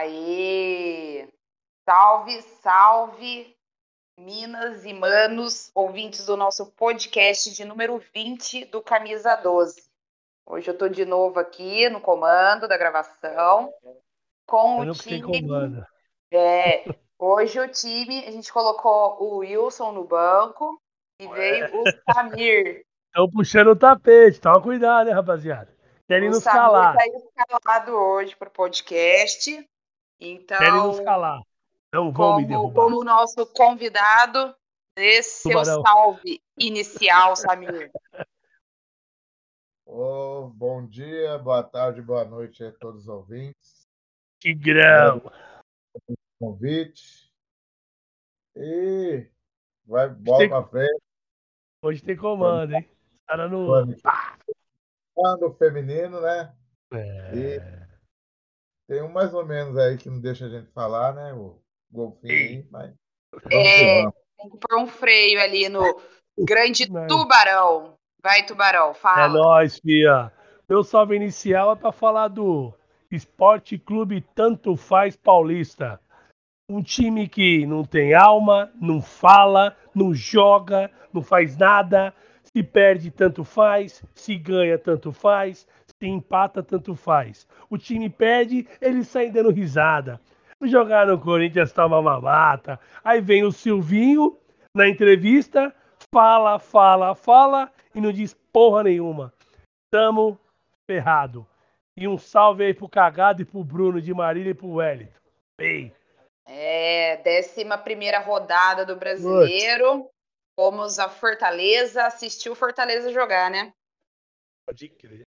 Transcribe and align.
Aê! 0.00 1.28
Salve, 1.84 2.40
salve, 2.62 3.54
Minas 4.18 4.86
e 4.86 4.94
Manos, 4.94 5.70
ouvintes 5.74 6.24
do 6.24 6.38
nosso 6.38 6.72
podcast 6.72 7.50
de 7.54 7.66
número 7.66 8.02
20 8.14 8.64
do 8.64 8.80
Camisa 8.80 9.36
12. 9.36 9.90
Hoje 10.46 10.70
eu 10.70 10.78
tô 10.78 10.88
de 10.88 11.04
novo 11.04 11.38
aqui 11.38 11.86
no 11.90 12.00
comando 12.00 12.66
da 12.66 12.78
gravação 12.78 13.70
com 14.46 14.82
Eu 14.82 14.92
o 14.92 14.94
time. 14.94 15.20
É, 16.32 16.82
hoje 17.20 17.60
o 17.60 17.68
time, 17.68 18.24
a 18.24 18.30
gente 18.30 18.50
colocou 18.50 19.22
o 19.22 19.36
Wilson 19.40 19.92
no 19.92 20.04
banco 20.04 20.80
e 21.20 21.28
veio 21.28 21.66
o 21.78 21.84
Samir. 22.10 22.86
Estão 23.08 23.30
puxando 23.30 23.72
o 23.72 23.76
tapete, 23.76 24.40
toma 24.40 24.62
cuidado, 24.62 25.08
né, 25.08 25.12
rapaziada? 25.12 25.70
Querem 26.08 26.30
O 26.30 26.32
nos 26.32 26.42
Samir 26.42 26.58
calar. 26.58 26.96
tá 26.96 27.06
escalado 27.06 27.92
hoje 27.92 28.34
para 28.34 28.48
o 28.48 28.52
podcast. 28.52 29.68
Querem 30.20 30.72
nos 30.72 30.94
Então, 30.96 31.04
calar. 31.04 31.40
Não 31.92 32.12
vão 32.12 32.36
me 32.36 32.42
como, 32.42 32.46
derrubar. 32.48 32.74
como 32.84 33.04
nosso 33.04 33.46
convidado, 33.46 34.54
dê 34.96 35.22
seu 35.22 35.50
Tubarão. 35.52 35.82
salve 35.82 36.42
inicial, 36.58 37.34
Samir. 37.34 37.90
Ô, 39.86 40.48
bom 40.54 40.86
dia, 40.86 41.38
boa 41.38 41.62
tarde, 41.64 42.00
boa 42.02 42.24
noite 42.24 42.62
a 42.62 42.70
todos 42.72 43.02
os 43.02 43.08
ouvintes. 43.08 43.88
Tigrão. 44.38 45.22
Convite. 46.38 47.32
E 48.56 49.26
vai, 49.84 50.08
bola 50.10 50.38
Tem- 50.38 50.48
pra 50.48 50.62
frente. 50.64 51.02
Hoje 51.82 52.02
tem 52.02 52.16
comando, 52.16 52.74
hein? 52.74 52.88
Cara 53.26 53.48
no. 53.48 53.68
Quando 55.14 55.54
feminino, 55.54 56.20
né? 56.20 56.54
É. 56.92 57.34
E 57.34 57.89
tem 58.90 59.02
um 59.04 59.08
mais 59.08 59.32
ou 59.32 59.46
menos 59.46 59.78
aí 59.78 59.96
que 59.96 60.10
não 60.10 60.20
deixa 60.20 60.46
a 60.46 60.48
gente 60.48 60.68
falar, 60.72 61.14
né? 61.14 61.32
O 61.32 61.62
golfinho, 61.92 62.32
aí, 62.32 62.66
mas 62.68 62.92
É, 63.48 64.02
tem 64.02 64.50
que 64.50 64.58
pôr 64.58 64.78
um 64.78 64.86
freio 64.88 65.40
ali 65.40 65.68
no 65.68 65.80
grande 66.36 66.88
tubarão. 67.06 67.94
Vai, 68.20 68.44
tubarão, 68.44 68.90
É 68.90 68.94
fala. 68.94 69.28
nóis, 69.28 69.78
fia. 69.78 70.32
Meu 70.68 70.82
salve 70.82 71.14
inicial 71.14 71.72
é 71.72 71.76
pra 71.76 71.92
falar 71.92 72.26
do 72.26 72.74
Esporte 73.12 73.78
Clube 73.78 74.26
Tanto 74.34 74.76
Faz 74.76 75.16
Paulista. 75.16 76.00
Um 76.68 76.82
time 76.82 77.28
que 77.28 77.64
não 77.66 77.84
tem 77.84 78.12
alma, 78.12 78.72
não 78.80 79.00
fala, 79.00 79.76
não 79.94 80.12
joga, 80.12 80.90
não 81.12 81.22
faz 81.22 81.56
nada. 81.56 82.12
Se 82.42 82.60
perde, 82.62 83.12
tanto 83.12 83.44
faz. 83.44 84.02
Se 84.16 84.36
ganha, 84.36 84.76
tanto 84.76 85.12
faz. 85.12 85.66
Empata, 86.06 86.62
tanto 86.62 86.94
faz. 86.94 87.46
O 87.68 87.76
time 87.76 88.08
perde, 88.08 88.66
eles 88.80 89.08
saem 89.08 89.30
dando 89.30 89.50
risada. 89.50 90.20
Jogar 90.62 91.06
no 91.06 91.18
Corinthians 91.18 91.72
toma 91.72 92.02
mamata. 92.02 92.78
Aí 93.02 93.20
vem 93.20 93.44
o 93.44 93.52
Silvinho 93.52 94.38
na 94.74 94.88
entrevista, 94.88 95.74
fala, 96.12 96.58
fala, 96.58 97.14
fala 97.14 97.72
e 97.94 98.00
não 98.00 98.12
diz 98.12 98.34
porra 98.52 98.84
nenhuma. 98.84 99.32
Tamo 99.90 100.38
ferrado. 100.90 101.46
E 101.96 102.06
um 102.06 102.18
salve 102.18 102.64
aí 102.64 102.74
pro 102.74 102.88
Cagado 102.88 103.42
e 103.42 103.44
pro 103.44 103.64
Bruno 103.64 104.00
de 104.00 104.12
Marília 104.14 104.50
e 104.50 104.54
pro 104.54 104.74
Wellington. 104.74 105.18
Ei, 105.58 105.92
É, 106.46 107.16
décima 107.18 107.76
primeira 107.76 108.18
rodada 108.18 108.84
do 108.84 108.96
brasileiro. 108.96 110.08
Fomos 110.58 110.98
a 110.98 111.08
Fortaleza, 111.08 112.04
assistiu 112.04 112.54
Fortaleza 112.54 113.12
jogar, 113.12 113.50
né? 113.50 113.72
pode 114.70 114.88
crer. 114.88 115.22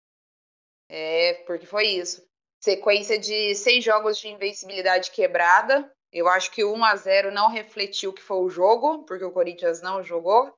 É, 0.89 1.35
porque 1.47 1.67
foi 1.67 1.87
isso. 1.87 2.27
Sequência 2.61 3.19
de 3.19 3.55
seis 3.55 3.85
jogos 3.85 4.19
de 4.19 4.29
invencibilidade 4.29 5.11
quebrada. 5.11 5.93
Eu 6.11 6.27
acho 6.29 6.51
que 6.51 6.65
o 6.65 6.75
1 6.75 6.85
a 6.85 6.97
0 6.97 7.31
não 7.31 7.49
refletiu 7.49 8.11
o 8.11 8.13
que 8.13 8.23
foi 8.23 8.39
o 8.39 8.49
jogo, 8.49 9.05
porque 9.05 9.25
o 9.25 9.31
Corinthians 9.31 9.83
não 9.83 10.03
jogou. 10.03 10.53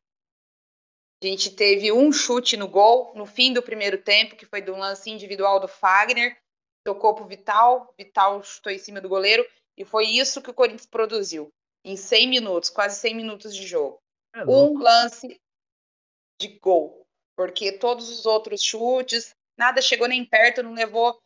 A 1.22 1.26
gente 1.26 1.54
teve 1.54 1.92
um 1.92 2.10
chute 2.12 2.56
no 2.56 2.66
gol 2.66 3.12
no 3.14 3.26
fim 3.26 3.52
do 3.52 3.62
primeiro 3.62 3.98
tempo, 3.98 4.36
que 4.36 4.46
foi 4.46 4.62
do 4.62 4.74
lance 4.74 5.10
individual 5.10 5.60
do 5.60 5.68
Fagner. 5.68 6.38
Tocou 6.84 7.14
pro 7.14 7.26
Vital, 7.26 7.92
Vital 7.98 8.42
chutou 8.42 8.72
em 8.72 8.78
cima 8.78 9.00
do 9.00 9.08
goleiro. 9.08 9.46
E 9.76 9.84
foi 9.84 10.06
isso 10.06 10.40
que 10.40 10.50
o 10.50 10.54
Corinthians 10.54 10.86
produziu. 10.86 11.52
Em 11.84 11.96
100 11.96 12.28
minutos, 12.28 12.70
quase 12.70 12.98
100 13.00 13.14
minutos 13.14 13.54
de 13.54 13.66
jogo 13.66 13.98
É 14.34 14.44
um 14.44 14.78
lance 14.78 15.40
de 16.40 16.48
gol, 16.58 17.06
porque 17.36 17.72
todos 17.72 18.08
os 18.10 18.26
outros 18.26 18.62
chutes, 18.62 19.34
nada 19.60 19.82
chegou 19.82 20.08
nem 20.08 20.24
perto, 20.24 20.62
não 20.62 20.72
levou, 20.72 21.20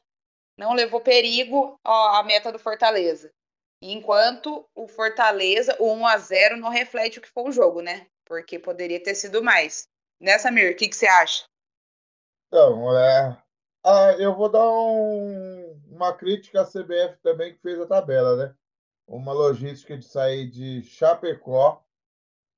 não 0.58 0.74
levou 0.74 1.00
perigo 1.00 1.78
ó, 1.84 2.16
à 2.16 2.22
meta 2.24 2.50
do 2.50 2.58
Fortaleza. 2.58 3.32
Enquanto 3.80 4.68
o 4.74 4.88
Fortaleza, 4.88 5.76
o 5.78 5.92
1 5.92 6.06
a 6.06 6.18
0 6.18 6.56
não 6.56 6.68
reflete 6.68 7.18
o 7.18 7.22
que 7.22 7.28
foi 7.28 7.44
o 7.44 7.52
jogo, 7.52 7.80
né? 7.80 8.08
Porque 8.24 8.58
poderia 8.58 9.00
ter 9.00 9.14
sido 9.14 9.42
mais. 9.42 9.86
Né, 10.20 10.36
Samir? 10.38 10.72
O 10.72 10.76
que, 10.76 10.88
que 10.88 10.96
você 10.96 11.06
acha? 11.06 11.44
Então, 12.48 12.96
é. 12.98 13.40
Ah, 13.84 14.12
eu 14.18 14.34
vou 14.34 14.50
dar 14.50 14.68
um- 14.68 15.80
uma 15.90 16.12
crítica 16.16 16.62
à 16.62 16.64
CBF 16.64 17.18
também, 17.22 17.54
que 17.54 17.60
fez 17.60 17.78
a 17.78 17.86
tabela, 17.86 18.36
né? 18.36 18.54
Uma 19.06 19.32
logística 19.32 19.96
de 19.96 20.04
sair 20.06 20.48
de 20.48 20.82
Chapecó 20.82 21.84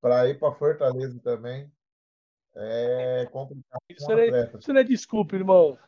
para 0.00 0.28
ir 0.28 0.38
para 0.38 0.54
Fortaleza 0.54 1.20
também. 1.20 1.70
É 2.58 3.26
complicado. 3.30 3.80
Isso 3.90 4.08
não, 4.08 4.18
é, 4.18 4.50
isso 4.58 4.72
não 4.72 4.80
é 4.80 4.84
desculpa, 4.84 5.36
irmão. 5.36 5.78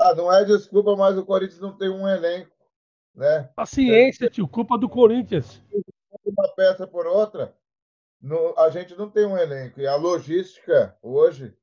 Ah, 0.00 0.14
não 0.14 0.32
é 0.32 0.44
desculpa, 0.44 0.96
mas 0.96 1.16
o 1.18 1.24
Corinthians 1.24 1.60
não 1.60 1.76
tem 1.76 1.88
um 1.88 2.08
elenco, 2.08 2.50
né? 3.14 3.50
Paciência, 3.54 4.28
tio. 4.30 4.48
Culpa 4.48 4.76
do 4.78 4.88
Corinthians. 4.88 5.62
Uma 6.24 6.48
peça 6.54 6.86
por 6.86 7.06
outra, 7.06 7.54
no- 8.20 8.54
a 8.58 8.70
gente 8.70 8.96
não 8.96 9.10
tem 9.10 9.26
um 9.26 9.36
elenco. 9.36 9.78
E 9.80 9.86
a 9.86 9.94
logística 9.94 10.96
hoje 11.02 11.54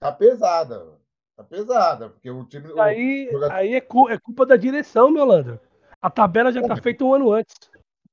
tá 0.00 0.10
pesada. 0.10 0.98
Tá 1.36 1.44
pesada, 1.44 2.08
porque 2.08 2.30
o 2.30 2.44
time. 2.46 2.68
o- 2.72 2.80
Aí, 2.80 3.28
jogador- 3.30 3.54
aí 3.54 3.74
é, 3.74 3.80
cu- 3.80 4.08
é 4.08 4.18
culpa 4.18 4.44
da 4.44 4.56
direção, 4.56 5.10
meu 5.10 5.24
Landro. 5.24 5.60
A 6.02 6.10
tabela 6.10 6.50
já 6.50 6.66
tá 6.66 6.76
feita 6.76 7.04
um 7.04 7.14
ano 7.14 7.32
antes. 7.32 7.54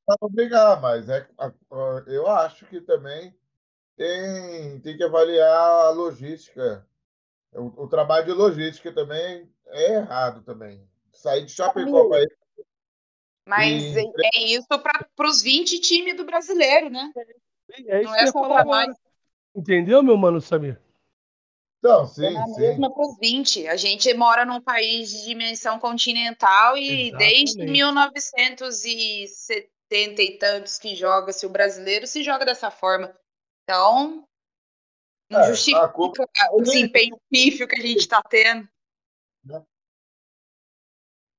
Dá 0.08 0.16
pra 0.18 0.30
brigar, 0.30 0.80
mas 0.80 1.10
é, 1.10 1.28
eu 2.06 2.28
acho 2.28 2.66
que 2.68 2.80
também 2.82 3.34
tem, 3.96 4.80
tem 4.82 4.98
que 4.98 5.04
avaliar 5.04 5.86
a 5.86 5.90
logística. 5.90 6.86
O, 7.54 7.84
o 7.84 7.88
trabalho 7.88 8.26
de 8.26 8.32
logística 8.32 8.92
também 8.94 9.50
é 9.68 9.94
errado 9.96 10.44
também. 10.44 10.88
Sair 11.12 11.46
de 11.46 11.52
Chapecó 11.52 12.10
para. 12.10 12.26
Mas 13.48 13.96
E- 13.96 14.00
é 14.00 14.04
é 14.34 14.44
isso 14.44 14.68
para 14.68 15.30
os 15.30 15.42
20 15.42 15.80
times 15.80 16.18
do 16.18 16.26
brasileiro, 16.26 16.90
né? 16.90 17.12
É 17.88 18.02
isso 18.02 18.10
Não 18.10 18.16
é 18.16 18.28
só 18.28 18.44
agora. 18.44 18.66
nós. 18.66 18.96
Entendeu, 19.56 20.04
meu 20.04 20.18
mano 20.18 20.42
Samir? 20.42 20.82
Então, 21.80 22.04
É 22.04 22.08
sim, 22.08 22.34
na 22.34 22.48
sim. 22.48 22.62
mesma 22.62 22.92
para 22.92 23.04
os 23.04 23.18
20. 23.20 23.68
A 23.68 23.76
gente 23.76 24.12
mora 24.14 24.44
num 24.44 24.60
país 24.60 25.12
de 25.12 25.26
dimensão 25.26 25.80
continental 25.80 26.76
e 26.78 27.12
desde 27.12 27.60
Exatamente. 27.60 27.72
1970 27.72 30.22
e 30.24 30.38
tantos 30.38 30.80
que 30.80 30.96
joga-se 30.96 31.46
o 31.46 31.50
brasileiro 31.50 32.08
se 32.08 32.24
joga 32.24 32.44
dessa 32.44 32.72
forma. 32.72 33.16
Então, 33.66 34.24
não 35.32 35.40
É, 35.40 35.48
justifica 35.48 35.86
a 35.86 35.90
culpa- 35.90 36.28
o 36.52 36.62
desempenho 36.62 37.18
pífio 37.32 37.68
que 37.68 37.76
a 37.76 37.82
gente 37.82 37.98
está 37.98 38.22
tendo. 38.22 38.70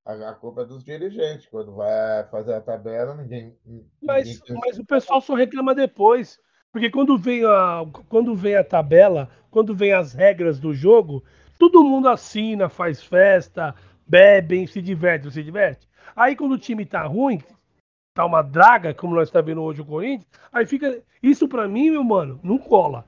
A, 0.04 0.30
a 0.30 0.34
culpa 0.34 0.62
é 0.62 0.64
dos 0.64 0.84
dirigentes. 0.84 1.46
Quando 1.46 1.72
vai 1.76 2.24
fazer 2.28 2.54
a 2.54 2.60
tabela, 2.60 3.14
ninguém. 3.14 3.56
Mas, 4.02 4.26
ninguém 4.26 4.42
tem- 4.42 4.56
mas 4.56 4.78
o 4.78 4.84
pessoal 4.84 5.20
só 5.20 5.34
reclama 5.34 5.72
depois. 5.72 6.38
Porque 6.72 6.90
quando 6.90 7.16
vem, 7.16 7.44
a, 7.44 7.84
quando 8.08 8.34
vem 8.34 8.56
a 8.56 8.64
tabela, 8.64 9.30
quando 9.50 9.74
vem 9.74 9.92
as 9.92 10.12
regras 10.12 10.58
do 10.58 10.74
jogo, 10.74 11.24
todo 11.58 11.84
mundo 11.84 12.08
assina, 12.08 12.68
faz 12.68 13.02
festa, 13.02 13.72
bebem, 14.06 14.66
se 14.66 14.82
diverte, 14.82 15.30
se 15.30 15.42
diverte. 15.44 15.88
Aí 16.14 16.34
quando 16.34 16.52
o 16.52 16.58
time 16.58 16.84
tá 16.84 17.02
ruim, 17.04 17.40
tá 18.16 18.24
uma 18.24 18.40
draga, 18.40 18.94
como 18.94 19.14
nós 19.14 19.30
tá 19.30 19.42
vendo 19.42 19.62
hoje 19.62 19.82
o 19.82 19.84
Corinthians, 19.84 20.26
aí 20.50 20.64
fica. 20.64 21.02
Isso 21.22 21.46
pra 21.46 21.68
mim, 21.68 21.90
meu 21.90 22.02
mano, 22.02 22.40
não 22.42 22.56
cola. 22.56 23.04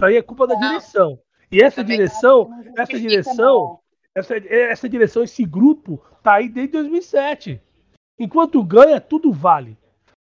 Isso 0.00 0.06
aí 0.06 0.16
é 0.16 0.22
culpa 0.22 0.46
da 0.46 0.54
Não. 0.54 0.68
direção. 0.68 1.18
E 1.50 1.60
essa 1.60 1.82
direção, 1.82 2.48
essa 2.76 2.98
direção, 2.98 3.80
essa, 4.14 4.36
essa 4.36 4.88
direção, 4.88 5.24
esse 5.24 5.44
grupo, 5.44 6.00
tá 6.22 6.34
aí 6.34 6.48
desde 6.48 6.72
2007. 6.72 7.60
Enquanto 8.18 8.62
ganha, 8.62 9.00
tudo 9.00 9.32
vale. 9.32 9.76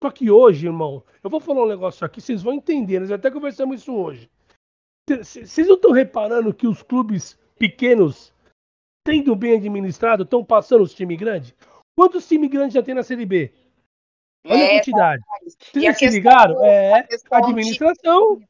Só 0.02 0.10
que 0.10 0.30
hoje, 0.30 0.66
irmão, 0.66 1.02
eu 1.22 1.30
vou 1.30 1.40
falar 1.40 1.62
um 1.62 1.68
negócio 1.68 2.04
aqui, 2.04 2.20
vocês 2.20 2.42
vão 2.42 2.54
entender, 2.54 3.00
nós 3.00 3.10
até 3.12 3.30
conversamos 3.30 3.80
isso 3.80 3.94
hoje. 3.94 4.28
Vocês 5.08 5.66
não 5.66 5.76
estão 5.76 5.92
reparando 5.92 6.52
que 6.52 6.66
os 6.66 6.82
clubes 6.82 7.38
pequenos, 7.58 8.32
tendo 9.04 9.34
bem 9.34 9.56
administrado, 9.56 10.24
estão 10.24 10.44
passando 10.44 10.82
os 10.82 10.94
times 10.94 11.18
grandes? 11.18 11.54
Quantos 11.96 12.28
times 12.28 12.50
grandes 12.50 12.74
já 12.74 12.82
tem 12.82 12.94
na 12.94 13.02
Série 13.02 13.26
B? 13.26 13.52
Olha 14.46 14.62
a 14.64 14.66
É, 14.66 14.74
quantidade. 14.76 15.22
e 15.74 15.80
Vocês 15.80 15.88
a 15.88 15.94
se 15.94 16.08
ligaram? 16.08 16.54
do- 16.54 16.64
É, 16.64 17.06
a 17.30 17.38
administração. 17.38 18.36
de 18.36 18.44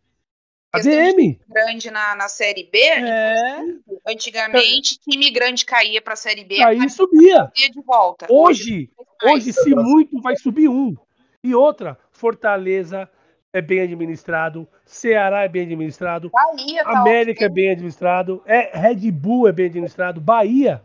ADM. 0.90 1.40
grande 1.48 1.90
na, 1.90 2.14
na 2.14 2.28
Série 2.28 2.64
B, 2.70 2.78
É, 2.78 3.58
antigamente 4.06 4.98
time 4.98 5.30
grande 5.30 5.64
caía 5.64 6.00
para 6.02 6.12
a 6.12 6.16
Série 6.16 6.44
B, 6.44 6.62
aí 6.62 6.88
subia. 6.90 7.50
caía 7.56 7.70
de 7.70 7.80
volta. 7.82 8.26
Hoje, 8.30 8.90
Hoje, 9.24 9.52
se 9.52 9.74
muito, 9.74 10.20
vai 10.20 10.36
subir 10.36 10.68
um. 10.68 10.94
E 11.42 11.54
outra, 11.54 11.98
Fortaleza 12.12 13.10
é 13.52 13.60
bem 13.62 13.80
administrado, 13.80 14.68
Ceará 14.84 15.42
é 15.42 15.48
bem 15.48 15.62
administrado, 15.62 16.30
Bahia 16.30 16.84
tá 16.84 17.00
América 17.00 17.46
é 17.46 17.48
bem 17.48 17.70
administrado, 17.70 18.42
é 18.44 18.78
Red 18.78 19.10
Bull 19.10 19.48
é 19.48 19.52
bem 19.52 19.66
administrado, 19.66 20.20
Bahia. 20.20 20.82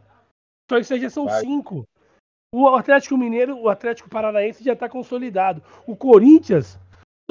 Só 0.71 0.77
isso 0.77 0.93
aí 0.93 1.01
já 1.01 1.09
são 1.09 1.25
Vai. 1.25 1.41
cinco. 1.41 1.85
O 2.53 2.67
Atlético 2.75 3.17
Mineiro, 3.17 3.57
o 3.59 3.67
Atlético 3.67 4.07
Paranaense 4.07 4.63
já 4.63 4.73
está 4.73 4.87
consolidado. 4.87 5.63
O 5.87 5.95
Corinthians, 5.95 6.79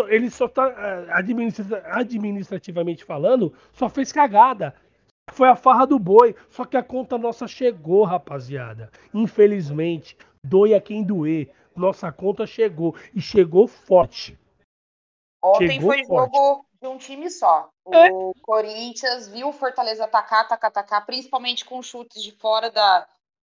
ele 0.09 0.29
só 0.29 0.47
está 0.47 0.65
administrativamente 1.13 3.05
falando, 3.05 3.55
só 3.73 3.89
fez 3.89 4.11
cagada. 4.11 4.75
Foi 5.31 5.49
a 5.49 5.55
farra 5.55 5.87
do 5.87 5.97
boi. 5.97 6.35
Só 6.51 6.65
que 6.65 6.77
a 6.77 6.83
conta 6.83 7.17
nossa 7.17 7.47
chegou, 7.47 8.03
rapaziada. 8.03 8.91
Infelizmente, 9.15 10.17
doe 10.45 10.75
a 10.75 10.81
quem 10.81 11.05
doer. 11.05 11.53
Nossa 11.77 12.11
conta 12.11 12.45
chegou. 12.45 12.97
E 13.15 13.21
chegou 13.21 13.69
forte. 13.69 14.37
Ontem 15.41 15.75
Chegou 15.75 15.93
foi 15.93 16.05
forte. 16.05 16.35
jogo 16.35 16.67
de 16.81 16.89
um 16.89 16.99
time 16.99 17.31
só. 17.31 17.69
O 17.85 17.95
É. 17.95 18.11
Corinthians 18.43 19.29
viu 19.29 19.49
o 19.49 19.53
Fortaleza 19.53 20.05
atacar, 20.05 20.41
atacar, 20.41 20.71
atacar, 20.71 21.07
principalmente 21.07 21.65
com 21.65 21.81
chutes 21.81 22.23
de 22.23 22.33
fora 22.33 22.71
da, 22.71 23.07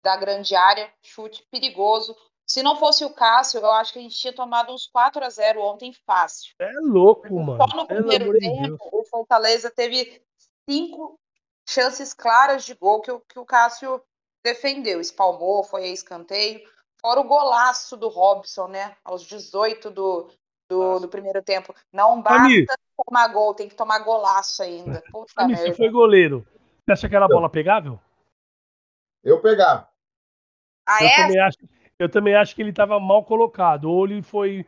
da 0.07 0.17
grande 0.17 0.55
área, 0.55 0.89
chute 1.03 1.45
perigoso. 1.51 2.17
Se 2.49 2.63
não 2.63 2.77
fosse 2.77 3.05
o 3.05 3.13
Cássio, 3.13 3.59
eu 3.59 3.71
acho 3.73 3.93
que 3.93 3.99
a 3.99 4.03
gente 4.03 4.15
tinha 4.17 4.33
tomado 4.33 4.73
uns 4.73 4.87
4 4.87 5.25
a 5.25 5.29
0 5.29 5.61
ontem 5.63 5.93
fácil. 6.07 6.55
É 6.61 6.71
louco, 6.81 7.29
mano. 7.41 7.59
Só 7.69 7.77
no 7.77 7.87
primeiro 7.89 8.39
tempo, 8.39 8.89
o 8.93 9.05
Fortaleza 9.05 9.69
teve 9.69 10.23
cinco 10.71 11.19
chances 11.69 12.15
claras 12.15 12.65
de 12.65 12.75
gol 12.75 13.01
que, 13.01 13.11
o- 13.11 13.21
que 13.29 13.37
o 13.41 13.45
Cássio 13.45 14.01
defendeu. 14.45 15.01
Espalmou, 15.01 15.65
foi 15.65 15.83
a 15.87 15.89
escanteio. 15.89 16.61
Fora 17.01 17.19
o 17.19 17.25
golaço 17.25 17.97
do 17.97 18.09
Robson, 18.09 18.69
né? 18.69 18.97
Aos 19.05 19.23
18 19.25 19.91
do, 19.91 20.31
do, 20.71 21.01
do 21.01 21.09
primeiro 21.09 21.43
tempo. 21.43 21.75
Não 21.93 22.23
basta 22.23 22.77
tomar 23.05 23.27
gol, 23.27 23.55
tem 23.55 23.69
que 23.69 23.75
tomar 23.75 23.99
golaço 24.05 24.63
ainda. 24.63 25.03
Puta 25.11 25.33
Samir, 25.33 25.57
você 25.57 25.63
merda. 25.65 25.77
foi 25.77 25.91
goleiro. 25.91 26.47
Você 26.85 26.93
acha 26.93 27.07
aquela 27.09 27.27
bola 27.27 27.51
pegável? 27.51 27.99
Eu 29.25 29.43
pegava. 29.43 29.89
Ah, 30.87 31.03
Eu 31.03 31.09
é? 31.09 31.17
também 31.17 31.41
acho, 31.41 31.59
eu 31.99 32.09
também 32.09 32.35
acho 32.35 32.55
que 32.55 32.63
ele 32.63 32.71
estava 32.71 33.01
mal 33.01 33.25
colocado. 33.25 33.91
Ou 33.91 34.07
ele 34.07 34.23
foi, 34.23 34.65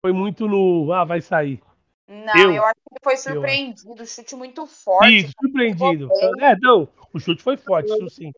foi 0.00 0.12
muito 0.12 0.46
no. 0.46 0.92
Ah, 0.92 1.04
vai 1.04 1.20
sair. 1.20 1.62
Não, 2.06 2.36
Eu- 2.36 2.52
eu, 2.52 2.64
acho 2.64 2.74
que 2.74 2.94
ele 2.94 3.00
foi 3.02 3.16
surpreendido. 3.16 4.06
Chute 4.06 4.36
muito 4.36 4.66
forte. 4.66 5.16
Isso, 5.16 5.32
surpreendido. 5.40 6.08
É, 6.40 6.56
não. 6.60 6.88
O 7.12 7.18
chute 7.18 7.42
foi 7.42 7.56
forte, 7.56 7.90
isso 7.90 8.10
sim. 8.10 8.32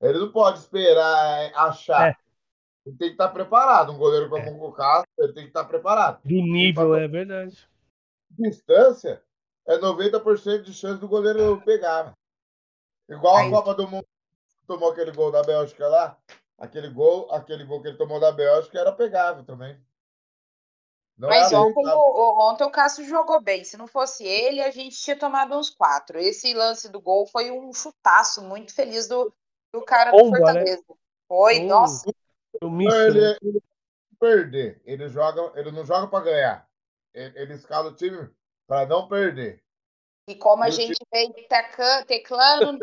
Ele 0.00 0.18
não 0.18 0.32
pode 0.32 0.58
esperar 0.58 1.42
é, 1.42 1.52
achar. 1.54 2.10
É. 2.10 2.16
Ele 2.84 2.96
tem 2.96 3.08
que 3.08 3.14
estar 3.14 3.28
preparado. 3.28 3.92
Um 3.92 3.98
goleiro 3.98 4.28
como 4.28 4.66
o 4.66 4.72
Cássio, 4.72 5.06
ele 5.18 5.32
tem 5.32 5.44
que 5.44 5.50
estar 5.50 5.64
preparado. 5.64 6.20
Do 6.24 6.34
nível, 6.34 6.96
é 6.96 7.06
verdade. 7.06 7.68
Distância 8.30 9.22
é 9.66 9.78
90% 9.78 10.62
de 10.62 10.74
chance 10.74 11.00
do 11.00 11.06
goleiro 11.06 11.62
pegar. 11.64 12.12
Igual 13.08 13.36
Aí. 13.36 13.46
a 13.46 13.50
Copa 13.50 13.74
do 13.74 13.86
Mundo 13.88 14.06
tomou 14.66 14.90
aquele 14.90 15.12
gol 15.12 15.30
da 15.30 15.42
Bélgica 15.42 15.88
lá. 15.88 16.18
Aquele 16.58 16.88
gol, 16.88 17.30
aquele 17.32 17.64
gol 17.64 17.82
que 17.82 17.88
ele 17.88 17.96
tomou 17.96 18.20
da 18.20 18.30
Bélgica 18.30 18.78
era 18.78 18.92
pegável 18.92 19.44
também. 19.44 19.78
Não 21.18 21.28
Mas 21.28 21.52
é 21.52 21.56
ontem, 21.56 21.86
o, 21.86 22.50
ontem 22.50 22.64
o 22.64 22.70
Cássio 22.70 23.04
jogou 23.04 23.40
bem. 23.40 23.64
Se 23.64 23.76
não 23.76 23.86
fosse 23.86 24.24
ele, 24.24 24.60
a 24.62 24.70
gente 24.70 24.96
tinha 24.96 25.16
tomado 25.16 25.56
uns 25.56 25.70
quatro. 25.70 26.18
Esse 26.18 26.54
lance 26.54 26.88
do 26.88 27.00
gol 27.00 27.26
foi 27.26 27.50
um 27.50 27.72
chutaço 27.72 28.42
muito 28.42 28.74
feliz 28.74 29.06
do, 29.06 29.32
do 29.72 29.82
cara 29.82 30.10
do 30.10 30.16
né? 30.16 30.36
Fortaleza. 30.36 30.82
Foi, 31.28 31.60
Hum, 31.60 31.66
nossa. 31.66 32.10
Ele, 32.60 33.20
né? 33.20 33.36
ele 33.40 33.52
não 33.52 34.18
perder. 34.18 34.82
Ele 34.84 35.08
joga, 35.08 35.52
ele 35.58 35.70
não 35.70 35.84
joga 35.84 36.08
para 36.08 36.24
ganhar. 36.24 36.68
Ele, 37.14 37.38
ele 37.38 37.54
escala 37.54 37.90
o 37.90 37.94
time 37.94 38.28
para 38.66 38.86
não 38.86 39.08
perder. 39.08 39.62
E 40.28 40.34
como 40.36 40.62
a 40.62 40.68
eu 40.68 40.72
gente 40.72 40.98
vem 41.12 41.32
teclando 42.06 42.78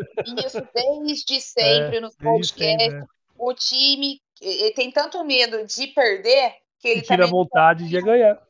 isso 0.46 0.60
desde 0.74 1.40
sempre 1.40 2.00
nos 2.00 2.14
É, 2.16 2.22
Desde 2.22 2.52
podcasts, 2.54 2.78
sempre, 2.78 2.98
é. 2.98 3.06
o 3.38 3.54
time 3.54 4.20
tem 4.74 4.90
tanto 4.90 5.24
medo 5.24 5.66
de 5.66 5.86
perder 5.88 6.54
que 6.78 6.88
ele 6.88 7.00
E 7.00 7.02
tira 7.02 7.24
a 7.24 7.26
também 7.26 7.30
vontade 7.30 7.88
de 7.88 8.00
ganhar. 8.02 8.42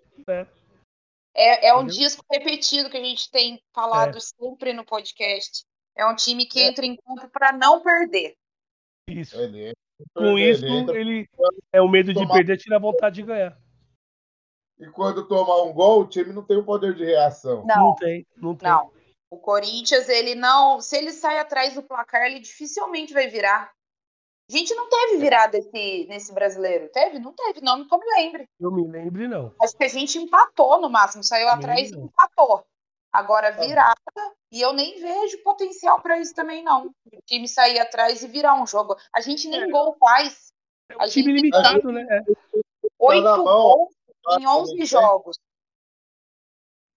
É, 1.34 1.68
é 1.68 1.74
um 1.74 1.82
Entendeu? 1.82 1.98
disco 1.98 2.24
repetido 2.30 2.90
que 2.90 2.96
a 2.96 3.04
gente 3.04 3.30
tem 3.30 3.62
falado 3.72 4.20
sempre 4.20 4.72
no 4.72 4.84
podcast. 4.84 5.64
É 5.96 6.04
um 6.06 6.14
time 6.16 6.46
que 6.46 6.60
É. 6.60 6.68
entra 6.68 6.84
em 6.84 6.96
campo 6.96 7.28
para 7.28 7.52
não 7.52 7.82
perder. 7.82 8.34
Isso. 9.08 9.36
Com 10.14 10.38
isso, 10.38 10.64
ele 10.94 11.28
é 11.72 11.80
o 11.80 11.88
medo 11.88 12.12
de 12.14 12.26
perder, 12.26 12.56
tira 12.56 12.76
a 12.76 12.80
vontade 12.80 13.16
de 13.16 13.22
ganhar. 13.22 13.56
E 14.80 14.86
quando 14.90 15.28
tomar 15.28 15.62
um 15.62 15.72
gol, 15.72 16.00
o 16.02 16.06
time 16.08 16.32
não 16.32 16.42
tem 16.42 16.56
o 16.56 16.64
poder 16.64 16.94
de 16.94 17.04
reação. 17.04 17.64
Não, 17.66 17.76
Não, 17.88 17.94
tem, 17.96 18.26
não 18.36 18.56
tem. 18.56 18.68
não. 18.68 18.90
O 19.30 19.36
Corinthians, 19.38 20.08
ele 20.08 20.34
não. 20.34 20.80
Se 20.80 20.96
ele 20.96 21.12
sai 21.12 21.38
atrás 21.38 21.74
do 21.74 21.82
placar, 21.82 22.22
ele 22.22 22.40
dificilmente 22.40 23.12
vai 23.12 23.28
virar. 23.28 23.70
A 24.50 24.52
gente 24.56 24.74
não 24.74 24.88
teve 24.88 25.18
virada 25.18 25.56
esse, 25.58 26.06
nesse 26.08 26.32
brasileiro. 26.32 26.88
Teve? 26.88 27.20
Não 27.20 27.32
teve, 27.32 27.60
não 27.60 27.78
me 27.78 27.88
como 27.88 28.02
lembre. 28.16 28.48
Eu 28.58 28.72
me 28.72 28.84
lembro, 28.88 29.28
não. 29.28 29.54
Acho 29.62 29.76
que 29.76 29.84
a 29.84 29.88
gente 29.88 30.18
empatou 30.18 30.80
no 30.80 30.90
máximo. 30.90 31.22
Saiu 31.22 31.48
atrás 31.48 31.92
e 31.92 31.96
empatou. 31.96 32.64
Agora, 33.12 33.50
virada, 33.52 33.94
e 34.52 34.60
eu 34.60 34.72
nem 34.72 34.98
vejo 35.00 35.42
potencial 35.44 36.00
para 36.00 36.18
isso 36.18 36.34
também, 36.34 36.64
não. 36.64 36.86
O 36.86 37.22
time 37.26 37.46
sair 37.46 37.78
atrás 37.78 38.22
e 38.24 38.26
virar 38.28 38.54
um 38.60 38.66
jogo. 38.66 38.96
A 39.14 39.20
gente 39.20 39.46
nem 39.48 39.62
É. 39.64 39.68
gol 39.68 39.96
faz. 40.00 40.52
É 40.88 40.96
um 40.96 41.00
A 41.02 41.08
time 41.08 41.26
gente- 41.38 41.42
limitado, 41.42 41.92
né? 41.92 42.04
É. 42.10 42.22
Oito 42.98 43.22
na 43.22 43.36
mão, 43.36 43.44
gols 43.44 43.94
em 44.20 44.22
praticamente, 44.22 44.60
11 44.62 44.72
hein? 44.80 44.86
jogos. 44.86 45.38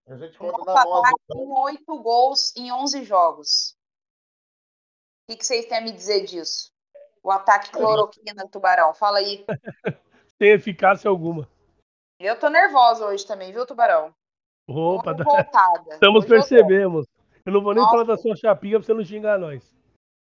A 0.08 0.18
gente 0.18 0.36
O 0.36 0.40
conta 0.40 0.58
nosso 0.58 0.74
na 0.74 0.84
mão. 0.84 1.00
ataque 1.00 1.22
tem 1.30 1.48
oito 1.64 2.02
gols 2.02 2.56
em 2.58 2.72
11 2.72 3.04
jogos. 3.04 3.75
O 5.30 5.36
que, 5.38 5.44
vocês 5.44 5.66
têm 5.66 5.78
a 5.78 5.81
me 5.81 5.92
dizer 5.94 6.25
disso? 6.25 6.70
O 7.24 7.31
ataque 7.31 7.72
cloroquina, 7.72 8.48
Tubarão. 8.50 8.94
Fala 8.94 9.20
aí. 9.20 9.46
Sem 10.38 10.50
eficácia 10.52 11.10
alguma. 11.10 11.50
Eu 12.20 12.38
tô 12.38 12.50
nervosa 12.50 13.06
hoje 13.06 13.25
também, 13.25 13.52
viu, 13.54 13.66
Tubarão? 13.66 14.14
Tô 14.68 14.96
Opa, 14.96 15.16
tá- 15.16 15.24
revoltada. 15.24 15.94
estamos 15.94 16.25
Hoje 16.25 16.34
eu 16.36 16.42
tô. 16.42 16.48
percebemos. 16.48 17.08
Eu 17.46 17.54
não 17.54 17.62
vou 17.64 17.74
nem 17.74 17.81
Nossa. 17.81 17.92
falar 17.92 18.04
da 18.04 18.18
sua 18.18 18.36
chapinha 18.36 18.78
pra 18.80 18.86
você 18.86 18.94
não 18.94 19.04
xingar 19.06 19.38
nós. 19.40 19.74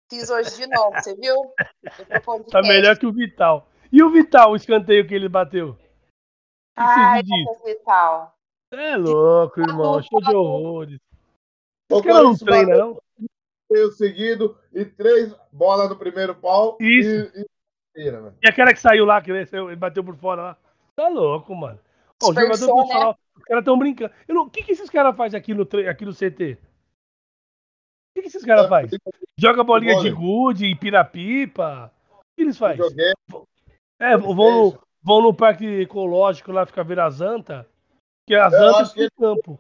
Fiz 0.10 0.30
hoje 0.30 0.56
de 0.56 0.68
novo, 0.68 0.92
você 0.94 1.16
viu? 1.16 1.36
Tô. 1.36 2.40
Tá 2.52 2.62
melhor 2.62 2.98
que 2.98 3.06
o 3.06 3.14
Vital. 3.14 3.68
E 3.92 4.02
o 4.04 4.12
Vital, 4.12 4.52
o 4.52 4.56
escanteio 4.56 5.08
que 5.08 5.14
ele 5.14 5.30
bateu? 5.30 5.78
Ai, 6.78 7.22
Vital. 7.66 8.36
É 8.72 8.96
louco, 8.98 9.60
irmão. 9.62 10.02
Show 10.04 10.22
de 10.22 10.36
horrores. 10.36 11.00
O 11.90 11.96
Os 11.98 12.02
caras 12.02 12.24
não 12.24 12.36
treinam, 12.36 12.78
não? 12.78 13.02
o 13.70 13.92
seguido 13.92 14.58
e 14.74 14.86
três 14.86 15.36
bolas 15.52 15.90
no 15.90 15.98
primeiro 15.98 16.36
pau. 16.36 16.78
Isso. 16.80 17.32
E, 17.38 17.42
e. 17.42 17.48
E 18.44 18.48
aquela 18.48 18.74
que 18.74 18.80
saiu 18.80 19.06
lá, 19.06 19.20
que 19.22 19.32
ele 19.32 19.76
bateu 19.76 20.04
por 20.04 20.16
fora 20.16 20.42
lá. 20.42 20.58
Tá 20.96 21.08
louco, 21.10 21.56
mano. 21.56 21.80
Ó, 22.22 22.28
o 22.30 22.34
jogador 22.34 22.52
Dispersou, 22.52 22.88
né? 22.88 23.14
os 23.36 23.44
caras 23.44 23.66
tão 23.66 23.78
brincando. 23.78 24.14
Não- 24.28 24.44
O 24.44 24.50
que, 24.50 24.64
que 24.64 24.72
esses 24.72 24.90
caras 24.90 25.16
fazem 25.16 25.40
aqui 25.40 25.54
no, 25.54 25.66
tre- 25.66 25.88
aqui 25.88 26.06
no 26.06 26.14
CT? 26.14 26.54
O 26.54 28.14
que, 28.16 28.22
que 28.22 28.28
esses 28.28 28.44
caras 28.46 28.68
fazem? 28.70 29.00
Joga 29.40 29.64
bolinha 29.64 30.00
de 30.00 30.12
gude 30.12 30.66
e 30.68 30.76
pira-pipa? 30.76 31.92
O 32.12 32.20
que 32.36 32.44
eles 32.44 32.58
fazem? 32.58 32.86
É, 34.00 34.16
vão 34.18 34.80
vão 35.08 35.22
no 35.22 35.34
parque 35.34 35.66
ecológico 35.66 36.52
lá 36.52 36.66
ficar 36.66 36.84
ver 36.84 37.00
as 37.00 37.22
antas. 37.22 37.66
Que 38.28 38.36
acho 38.36 38.94
que 38.94 39.06
ficam 39.06 39.06
em 39.06 39.36
campo. 39.36 39.60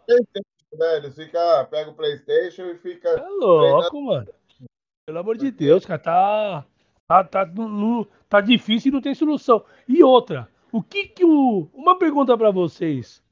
Né? 0.73 0.97
Eles 0.97 1.15
fica, 1.15 1.63
pega 1.71 1.89
o 1.89 1.95
Playstation 1.95 2.63
e 2.63 2.77
fica. 2.77 3.07
É 3.07 3.29
louco, 3.29 4.01
mano. 4.01 4.27
Pelo 5.05 5.19
amor 5.19 5.37
de 5.37 5.49
Deus, 5.49 5.85
cara, 5.85 5.99
tá. 5.99 6.65
Tá, 7.07 7.23
tá, 7.23 7.45
não- 7.45 8.05
tá 8.27 8.41
difícil 8.41 8.89
e 8.89 8.93
não 8.93 8.99
tem 8.99 9.15
solução. 9.15 9.63
E 9.87 10.03
outra, 10.03 10.49
o 10.69 10.83
que 10.83 11.07
que 11.07 11.23
o. 11.23 11.69
Uma 11.73 11.97
pergunta 11.97 12.37
pra 12.37 12.51
vocês. 12.51 13.23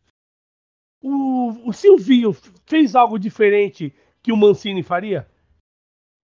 O, 1.04 1.70
o 1.70 1.74
Silvinho 1.74 2.32
fez 2.66 2.96
algo 2.96 3.20
diferente 3.20 3.94
que 4.24 4.32
o 4.32 4.38
Mancini 4.38 4.82
faria? 4.82 5.30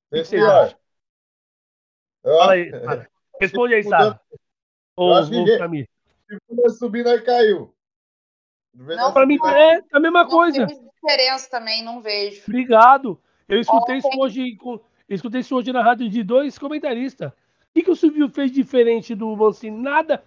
O 0.09 0.23
que 0.23 0.37
acham? 0.37 0.79
eu 2.23 2.37
Fala 2.37 2.53
aí. 2.53 2.71
Responde 3.41 3.73
aí, 3.73 3.83
Sara. 3.83 4.21
Que- 4.97 5.53
ô, 5.55 5.57
Camille. 5.57 5.89
Se 6.27 6.37
for 6.55 6.69
subindo 6.71 7.09
aí 7.09 7.21
caiu. 7.21 7.73
Não, 8.73 9.11
Pra 9.11 9.25
mim 9.25 9.37
quando, 9.37 9.55
é 9.55 9.81
a 9.91 9.99
mesma 9.99 10.23
Não 10.23 10.29
coisa. 10.29 10.65
tem 10.65 10.79
diferença 10.95 11.49
também, 11.49 11.83
não 11.83 12.01
vejo. 12.01 12.43
Obrigado. 12.47 13.19
Eu 13.49 13.59
escutei 13.59 13.97
isso 13.97 14.07
hoje. 14.17 14.57
escutei 15.09 15.41
isso 15.41 15.55
hoje 15.55 15.73
na 15.73 15.83
rádio 15.83 16.09
de 16.09 16.23
dois 16.23 16.57
comentaristas. 16.57 17.31
O 17.31 17.33
que, 17.73 17.83
que 17.83 17.91
o 17.91 17.95
Silvio 17.95 18.29
fez 18.29 18.51
diferente 18.51 19.13
do 19.13 19.35
Mancini? 19.35 19.77
Nada. 19.81 20.23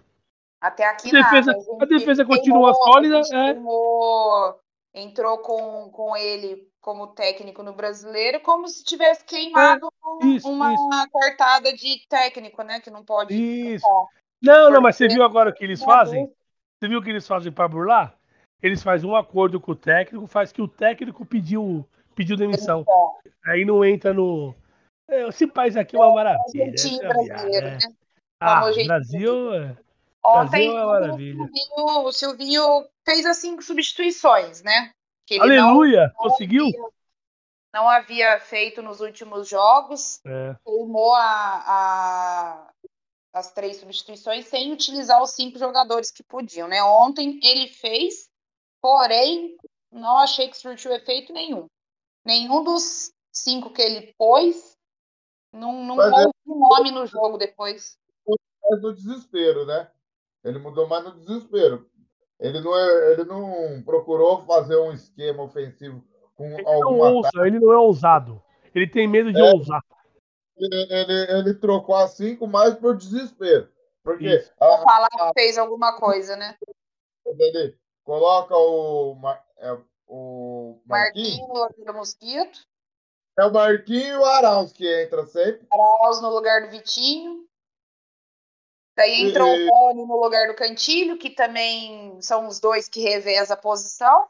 Até 0.61 0.85
aqui 0.85 1.09
A 1.15 1.21
defesa- 1.23 1.51
nada. 1.53 1.83
a 1.83 1.85
defesa 1.85 2.23
teimou, 2.23 2.37
continua 2.37 2.73
sólida, 2.75 3.19
A 3.19 3.23
gente 3.23 3.35
é. 3.35 5.01
entrou 5.01 5.39
com, 5.39 5.89
com 5.91 6.15
ele 6.15 6.67
como 6.81 7.07
técnico 7.07 7.63
no 7.63 7.73
brasileiro, 7.73 8.39
como 8.41 8.67
se 8.67 8.83
tivesse 8.83 9.25
queimado 9.25 9.89
é, 10.21 10.25
isso, 10.27 10.47
uma 10.49 10.71
isso. 10.73 10.89
cartada 11.11 11.73
de 11.73 12.05
técnico, 12.07 12.61
né? 12.61 12.79
Que 12.79 12.91
não 12.91 13.03
pode. 13.03 13.33
Isso. 13.35 13.85
Não, 14.41 14.69
não, 14.69 14.81
mas 14.81 14.95
você 14.95 15.07
viu 15.07 15.23
agora 15.23 15.49
o 15.49 15.53
que 15.53 15.63
eles 15.63 15.83
fazem? 15.83 16.31
Você 16.79 16.87
viu 16.87 16.99
o 16.99 17.03
que 17.03 17.09
eles 17.09 17.27
fazem 17.27 17.51
para 17.51 17.67
burlar? 17.67 18.17
Eles 18.61 18.81
fazem 18.83 19.09
um 19.09 19.15
acordo 19.15 19.59
com 19.59 19.71
o 19.71 19.75
técnico, 19.75 20.27
faz 20.27 20.51
que 20.51 20.61
o 20.61 20.67
técnico 20.67 21.25
pediu, 21.25 21.87
pediu 22.15 22.35
demissão. 22.35 22.85
Aí 23.45 23.65
não 23.65 23.83
entra 23.83 24.13
no. 24.13 24.55
É, 25.07 25.27
esse 25.27 25.45
país 25.45 25.77
aqui 25.77 25.95
é 25.95 25.99
uma 25.99 26.13
maravilha. 26.13 26.63
É 26.63 27.07
brasileiro, 27.07 27.67
né? 27.67 27.77
Ah, 28.39 28.61
Brasil. 28.85 29.53
É... 29.53 29.77
Ontem 30.25 30.71
Brasil 30.71 30.77
é 30.77 30.85
maravilha. 30.85 31.43
O, 31.43 31.47
Silvinho, 31.47 32.05
o 32.05 32.11
Silvinho 32.11 32.85
fez 33.05 33.25
as 33.25 33.37
cinco 33.37 33.61
substituições, 33.61 34.63
né? 34.63 34.91
Aleluia! 35.39 36.07
Não, 36.07 36.29
Conseguiu? 36.29 36.65
Não 37.73 37.89
havia 37.89 38.39
feito 38.39 38.81
nos 38.81 39.01
últimos 39.01 39.49
jogos. 39.49 40.21
É. 40.25 40.55
Queimou 40.63 41.13
a, 41.13 41.63
a, 41.67 42.71
as 43.35 43.51
três 43.51 43.77
substituições 43.77 44.47
sem 44.47 44.71
utilizar 44.71 45.21
os 45.21 45.31
cinco 45.31 45.59
jogadores 45.59 46.09
que 46.09 46.23
podiam, 46.23 46.69
né? 46.69 46.81
Ontem 46.81 47.37
ele 47.43 47.67
fez, 47.67 48.29
porém, 48.81 49.57
não 49.91 50.17
achei 50.19 50.47
que 50.47 50.57
surtiu 50.57 50.93
efeito 50.93 51.33
nenhum. 51.33 51.67
Nenhum 52.25 52.63
dos 52.63 53.11
cinco 53.33 53.71
que 53.71 53.81
ele 53.81 54.15
pôs 54.17 54.77
não, 55.51 55.83
não 55.83 55.97
houve 55.97 56.21
é... 56.21 56.31
nome 56.45 56.91
no 56.91 57.05
jogo 57.05 57.37
depois. 57.37 57.97
É 58.71 58.77
do 58.77 58.93
desespero, 58.93 59.65
né? 59.65 59.91
Ele 60.41 60.57
mudou 60.57 60.87
mais 60.87 61.03
no 61.03 61.19
desespero. 61.19 61.89
Ele 62.39 62.61
não, 62.61 62.77
é, 62.77 63.13
ele 63.13 63.25
não 63.25 63.83
procurou 63.83 64.45
fazer 64.45 64.77
um 64.77 64.93
esquema 64.93 65.43
ofensivo 65.43 66.01
com 66.35 66.45
ele 66.45 66.65
alguma. 66.65 67.09
Não 67.09 67.15
ousa, 67.17 67.29
ele 67.45 67.59
não 67.59 67.73
é 67.73 67.77
ousado. 67.77 68.41
Ele 68.73 68.87
tem 68.87 69.07
medo 69.07 69.33
de 69.33 69.39
é, 69.39 69.51
ousar. 69.53 69.83
Ele, 70.57 70.87
ele, 70.89 71.31
ele, 71.31 71.53
trocou 71.53 71.95
a 71.95 72.07
cinco 72.07 72.47
mais 72.47 72.75
por 72.75 72.95
desespero. 72.95 73.69
Porque. 74.03 74.45
A, 74.59 74.77
falar 74.83 75.09
que 75.09 75.33
fez 75.33 75.57
alguma 75.57 75.97
coisa, 75.97 76.35
né? 76.35 76.57
Ele 77.25 77.77
coloca 78.03 78.55
o, 78.55 79.17
é, 79.57 79.77
o 80.07 80.79
Marquinhos. 80.85 81.39
Marquinhos 81.49 81.87
no 81.87 81.93
Mosquito. 81.93 82.59
É 83.37 83.45
o 83.45 83.51
Marquinhos 83.51 84.07
e 84.07 84.13
o 84.13 84.25
Arauz 84.25 84.71
que 84.71 84.87
entra 85.03 85.25
sempre. 85.25 85.67
Arauz 85.71 86.21
no 86.21 86.29
lugar 86.29 86.61
do 86.61 86.69
Vitinho. 86.69 87.45
Daí 88.95 89.27
entrou 89.27 89.47
e... 89.47 89.67
o 89.67 89.69
Rony 89.69 90.05
no 90.05 90.21
lugar 90.21 90.47
do 90.47 90.55
Cantilho, 90.55 91.17
que 91.17 91.29
também 91.29 92.19
são 92.21 92.47
os 92.47 92.61
dois 92.61 92.87
que 92.87 93.01
revezam 93.01 93.53
a 93.53 93.59
posição. 93.59 94.29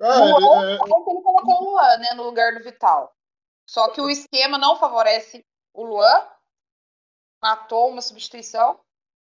Ah, 0.00 0.20
ele, 0.20 0.46
é... 0.46 0.72
ele 0.72 0.78
colocou 0.78 1.62
o 1.62 1.70
Luan 1.70 1.98
né, 1.98 2.08
no 2.14 2.22
lugar 2.22 2.54
do 2.54 2.64
Vital. 2.64 3.14
Só 3.68 3.90
que 3.90 4.00
o 4.00 4.08
esquema 4.08 4.56
não 4.56 4.76
favorece 4.76 5.44
o 5.74 5.84
Luan. 5.84 6.26
Matou 7.42 7.90
uma 7.90 8.00
substituição. 8.00 8.78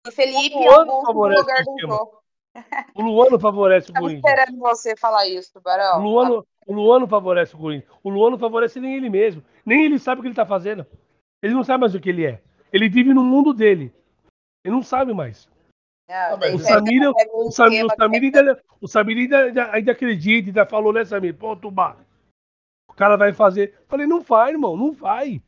E 0.06 0.12
Felipe 0.12 0.56
Augusto 0.68 1.14
no 1.14 1.28
lugar 1.28 1.64
do 1.64 1.80
jogo. 1.80 2.24
O 2.94 3.02
Luan 3.02 3.30
não 3.32 3.40
favorece 3.40 3.90
o 3.90 3.94
Corinthians. 3.94 4.20
Estava 4.20 4.42
esperando 4.42 4.60
você 4.60 4.96
falar 4.96 5.28
isso, 5.28 5.60
Barão. 5.62 6.00
O 6.00 6.04
Luan, 6.04 6.30
não, 6.30 6.46
o 6.68 6.74
Luan 6.74 7.00
não 7.00 7.08
favorece 7.08 7.56
o 7.56 7.58
Corinthians. 7.58 7.92
O 8.04 8.10
Luan 8.10 8.32
não 8.32 8.38
favorece 8.38 8.80
nem 8.80 8.96
ele 8.96 9.10
mesmo. 9.10 9.44
Nem 9.66 9.86
ele 9.86 9.98
sabe 9.98 10.20
o 10.20 10.22
que 10.22 10.28
ele 10.28 10.34
está 10.34 10.46
fazendo. 10.46 10.86
Ele 11.42 11.54
não 11.54 11.64
sabe 11.64 11.82
mais 11.82 11.96
o 11.96 12.00
que 12.00 12.10
ele 12.10 12.26
é. 12.26 12.42
Ele 12.72 12.90
vive 12.90 13.14
no 13.14 13.24
mundo 13.24 13.54
dele. 13.54 13.94
Ele 14.64 14.76
não 14.76 14.84
sabe 14.84 15.14
mais. 15.14 15.50
Ah, 16.10 16.38
o 16.54 16.60
Samir, 16.60 17.10
o 17.34 17.52
Samir, 17.52 17.86
o 17.86 17.90
Samir, 17.90 18.24
ainda, 18.24 18.64
o 18.82 18.88
Samir 18.88 19.18
ainda, 19.18 19.72
ainda 19.72 19.92
acredita, 19.94 20.50
ainda 20.50 20.66
falou, 20.66 20.94
né, 20.94 21.04
Samir? 21.06 21.36
Pô, 21.36 21.56
Tubá, 21.56 21.98
o 22.94 22.96
cara 22.96 23.18
vai 23.18 23.34
fazer. 23.34 23.76
Falei, 23.88 24.06
não 24.06 24.22
vai, 24.22 24.52
irmão, 24.52 24.78
não 24.78 24.92
vai. 24.92 25.42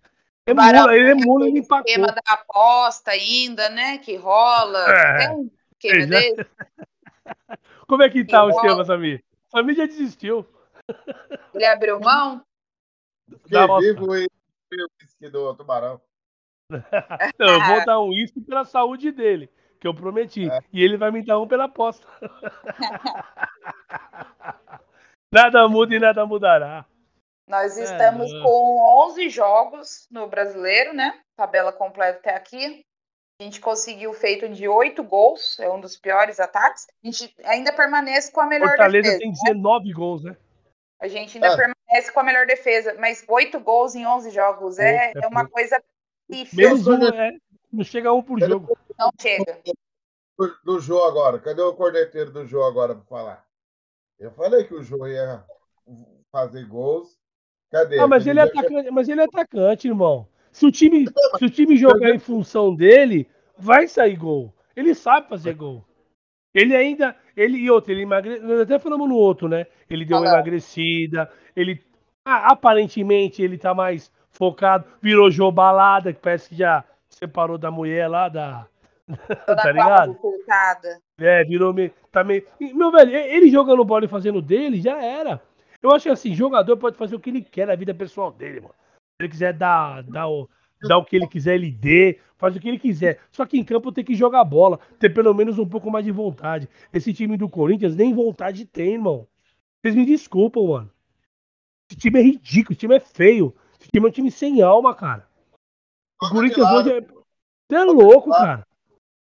É 0.47 0.53
mula, 0.53 0.95
ele 0.95 1.11
é 1.11 1.15
mula, 1.15 1.47
ele 1.47 1.59
empacou. 1.59 1.85
esquema 1.87 2.07
da 2.07 2.21
aposta 2.27 3.11
ainda, 3.11 3.69
né, 3.69 3.97
que 3.99 4.15
rola. 4.15 4.79
É, 4.87 5.17
Tem 5.17 5.29
um 5.31 5.49
esquema. 5.79 6.45
Como 7.87 8.03
é 8.03 8.09
que 8.09 8.25
tá 8.25 8.41
que 8.41 8.45
o 8.45 8.49
esquema, 8.49 8.85
Samir? 8.85 9.23
Samir 9.49 9.75
já 9.75 9.85
desistiu. 9.85 10.45
Ele 11.53 11.65
abriu 11.65 11.99
mão? 11.99 12.43
Fiquei 13.27 13.59
vivo 13.79 14.15
e 14.15 14.25
o 14.25 14.87
whisky 15.01 15.29
do 15.29 15.53
tubarão. 15.55 16.01
Não, 17.39 17.47
eu 17.47 17.63
vou 17.63 17.85
dar 17.85 17.99
um 18.01 18.09
uísque 18.09 18.41
pela 18.41 18.65
saúde 18.65 19.11
dele, 19.11 19.49
que 19.79 19.87
eu 19.87 19.93
prometi. 19.93 20.49
É. 20.49 20.59
E 20.73 20.83
ele 20.83 20.97
vai 20.97 21.11
me 21.11 21.23
dar 21.23 21.39
um 21.39 21.47
pela 21.47 21.65
aposta. 21.65 22.07
nada 25.31 25.67
muda 25.67 25.95
e 25.95 25.99
nada 25.99 26.25
mudará. 26.25 26.85
Nós 27.47 27.77
estamos 27.77 28.31
é. 28.31 28.41
com 28.41 29.05
11 29.09 29.29
jogos 29.29 30.07
no 30.09 30.27
brasileiro, 30.27 30.93
né? 30.93 31.19
Tabela 31.37 31.71
completa 31.71 32.17
até 32.17 32.35
aqui. 32.35 32.83
A 33.39 33.43
gente 33.43 33.59
conseguiu 33.59 34.13
feito 34.13 34.47
de 34.49 34.67
8 34.67 35.03
gols, 35.03 35.59
é 35.59 35.69
um 35.69 35.79
dos 35.79 35.97
piores 35.97 36.39
ataques. 36.39 36.87
A 37.03 37.07
gente 37.07 37.35
ainda 37.43 37.73
permanece 37.73 38.31
com 38.31 38.39
a 38.39 38.45
melhor 38.45 38.69
Fortaleza 38.69 39.11
defesa. 39.11 39.19
tem 39.19 39.31
19 39.31 39.87
né? 39.87 39.93
gols, 39.93 40.23
né? 40.23 40.37
A 40.99 41.07
gente 41.07 41.37
ainda 41.37 41.47
é. 41.47 41.55
permanece 41.55 42.11
com 42.11 42.19
a 42.19 42.23
melhor 42.23 42.47
defesa, 42.47 42.95
mas 42.97 43.23
8 43.27 43.59
gols 43.59 43.93
em 43.93 44.07
11 44.07 44.31
jogos 44.31 44.79
é, 44.79 45.11
é, 45.11 45.13
é 45.21 45.27
uma 45.27 45.47
coisa 45.47 45.79
Menos 46.53 46.87
um, 46.87 47.03
é, 47.03 47.37
não 47.71 47.83
chega 47.83 48.11
um 48.11 48.23
por 48.23 48.39
jogo. 48.39 48.77
Não 48.97 49.11
chega. 49.19 49.61
Do, 50.37 50.57
do 50.63 50.79
Jô 50.79 51.03
agora. 51.03 51.39
Cadê 51.39 51.61
o 51.61 51.75
corneteiro 51.75 52.31
do 52.31 52.45
Jô 52.45 52.63
agora 52.63 52.95
para 52.95 53.05
falar? 53.05 53.47
Eu 54.17 54.31
falei 54.31 54.63
que 54.63 54.73
o 54.73 54.83
Jô 54.83 55.05
ia 55.07 55.45
fazer 56.31 56.65
gols. 56.67 57.19
Cadê? 57.71 57.99
Ah, 57.99 58.07
mas 58.07 58.25
ele, 58.25 58.39
é 58.39 58.43
atacante, 58.43 58.91
mas 58.91 59.09
ele 59.09 59.21
é 59.21 59.23
atacante, 59.25 59.87
irmão. 59.87 60.27
Se 60.51 60.65
o 60.65 60.71
time, 60.71 61.05
se 61.37 61.45
o 61.45 61.49
time 61.49 61.75
jogar 61.75 62.11
em 62.11 62.19
função 62.19 62.73
dele, 62.73 63.27
vai 63.57 63.87
sair 63.87 64.15
gol. 64.15 64.53
Ele 64.75 64.95
sabe 64.95 65.27
fazer 65.27 65.53
gol. 65.53 65.83
Ele 66.53 66.75
ainda. 66.75 67.15
Ele 67.35 67.57
e 67.57 67.69
outro, 67.69 67.91
ele 67.91 68.03
emagreceu. 68.03 68.61
Até 68.61 68.79
falamos 68.79 69.09
no 69.09 69.15
outro, 69.15 69.49
né? 69.49 69.65
Ele 69.89 70.05
deu 70.05 70.17
uma 70.17 70.27
emagrecida. 70.27 71.29
Ele. 71.55 71.83
Ah, 72.23 72.53
aparentemente 72.53 73.41
ele 73.43 73.57
tá 73.57 73.73
mais 73.73 74.11
focado, 74.31 74.85
virou 75.01 75.31
Jô 75.31 75.51
Balada, 75.51 76.13
que 76.13 76.19
parece 76.19 76.49
que 76.49 76.55
já 76.55 76.83
separou 77.09 77.57
da 77.57 77.71
mulher 77.71 78.07
lá, 78.07 78.29
da. 78.29 78.67
tá 79.45 79.71
ligado? 79.71 80.17
É, 81.19 81.43
virou 81.43 81.73
meio. 81.73 81.91
Tá 82.11 82.23
meio... 82.23 82.45
Meu 82.59 82.91
velho, 82.91 83.13
ele 83.13 83.49
jogando 83.49 83.85
bola 83.85 84.05
e 84.05 84.09
fazendo 84.09 84.41
dele, 84.41 84.81
já 84.81 85.01
era. 85.01 85.41
Eu 85.85 85.91
acho 85.91 86.05
que 86.05 86.09
assim, 86.09 86.33
jogador 86.33 86.75
pode 86.77 86.97
fazer 86.97 87.15
o 87.15 87.19
que 87.19 87.29
ele 87.29 87.43
quer 87.43 87.67
na 87.67 87.75
vida 87.75 87.93
pessoal 87.93 88.31
dele, 88.31 88.59
mano. 88.59 88.73
Se 88.73 89.21
ele 89.21 89.29
quiser 89.29 89.53
dar, 89.53 90.01
dar, 90.01 90.27
o, 90.27 90.49
dar 90.81 90.97
o 90.97 91.05
que 91.05 91.15
ele 91.15 91.27
quiser, 91.27 91.53
ele 91.53 91.69
dê, 91.69 92.19
faz 92.37 92.55
o 92.55 92.59
que 92.59 92.67
ele 92.67 92.79
quiser. 92.79 93.21
Só 93.31 93.45
que 93.45 93.55
em 93.55 93.63
campo 93.63 93.91
tem 93.91 94.03
que 94.03 94.15
jogar 94.15 94.43
bola, 94.43 94.79
ter 94.99 95.13
pelo 95.13 95.31
menos 95.31 95.59
um 95.59 95.69
pouco 95.69 95.91
mais 95.91 96.03
de 96.03 96.11
vontade. 96.11 96.67
Esse 96.91 97.13
time 97.13 97.37
do 97.37 97.47
Corinthians 97.47 97.95
nem 97.95 98.15
vontade 98.15 98.65
tem, 98.65 98.93
irmão. 98.93 99.27
Vocês 99.79 99.93
me 99.93 100.07
desculpam, 100.07 100.65
mano. 100.65 100.91
Esse 101.87 101.99
time 101.99 102.19
é 102.19 102.23
ridículo, 102.23 102.73
esse 102.73 102.79
time 102.79 102.95
é 102.95 102.99
feio. 102.99 103.55
Esse 103.79 103.91
time 103.91 104.07
é 104.07 104.09
um 104.09 104.11
time 104.11 104.31
sem 104.31 104.63
alma, 104.63 104.95
cara. 104.95 105.29
O 106.19 106.29
Corinthians 106.29 106.67
hoje 106.67 106.93
é. 106.93 107.01
Você 107.01 107.75
é 107.75 107.83
louco, 107.83 108.31
cara. 108.31 108.65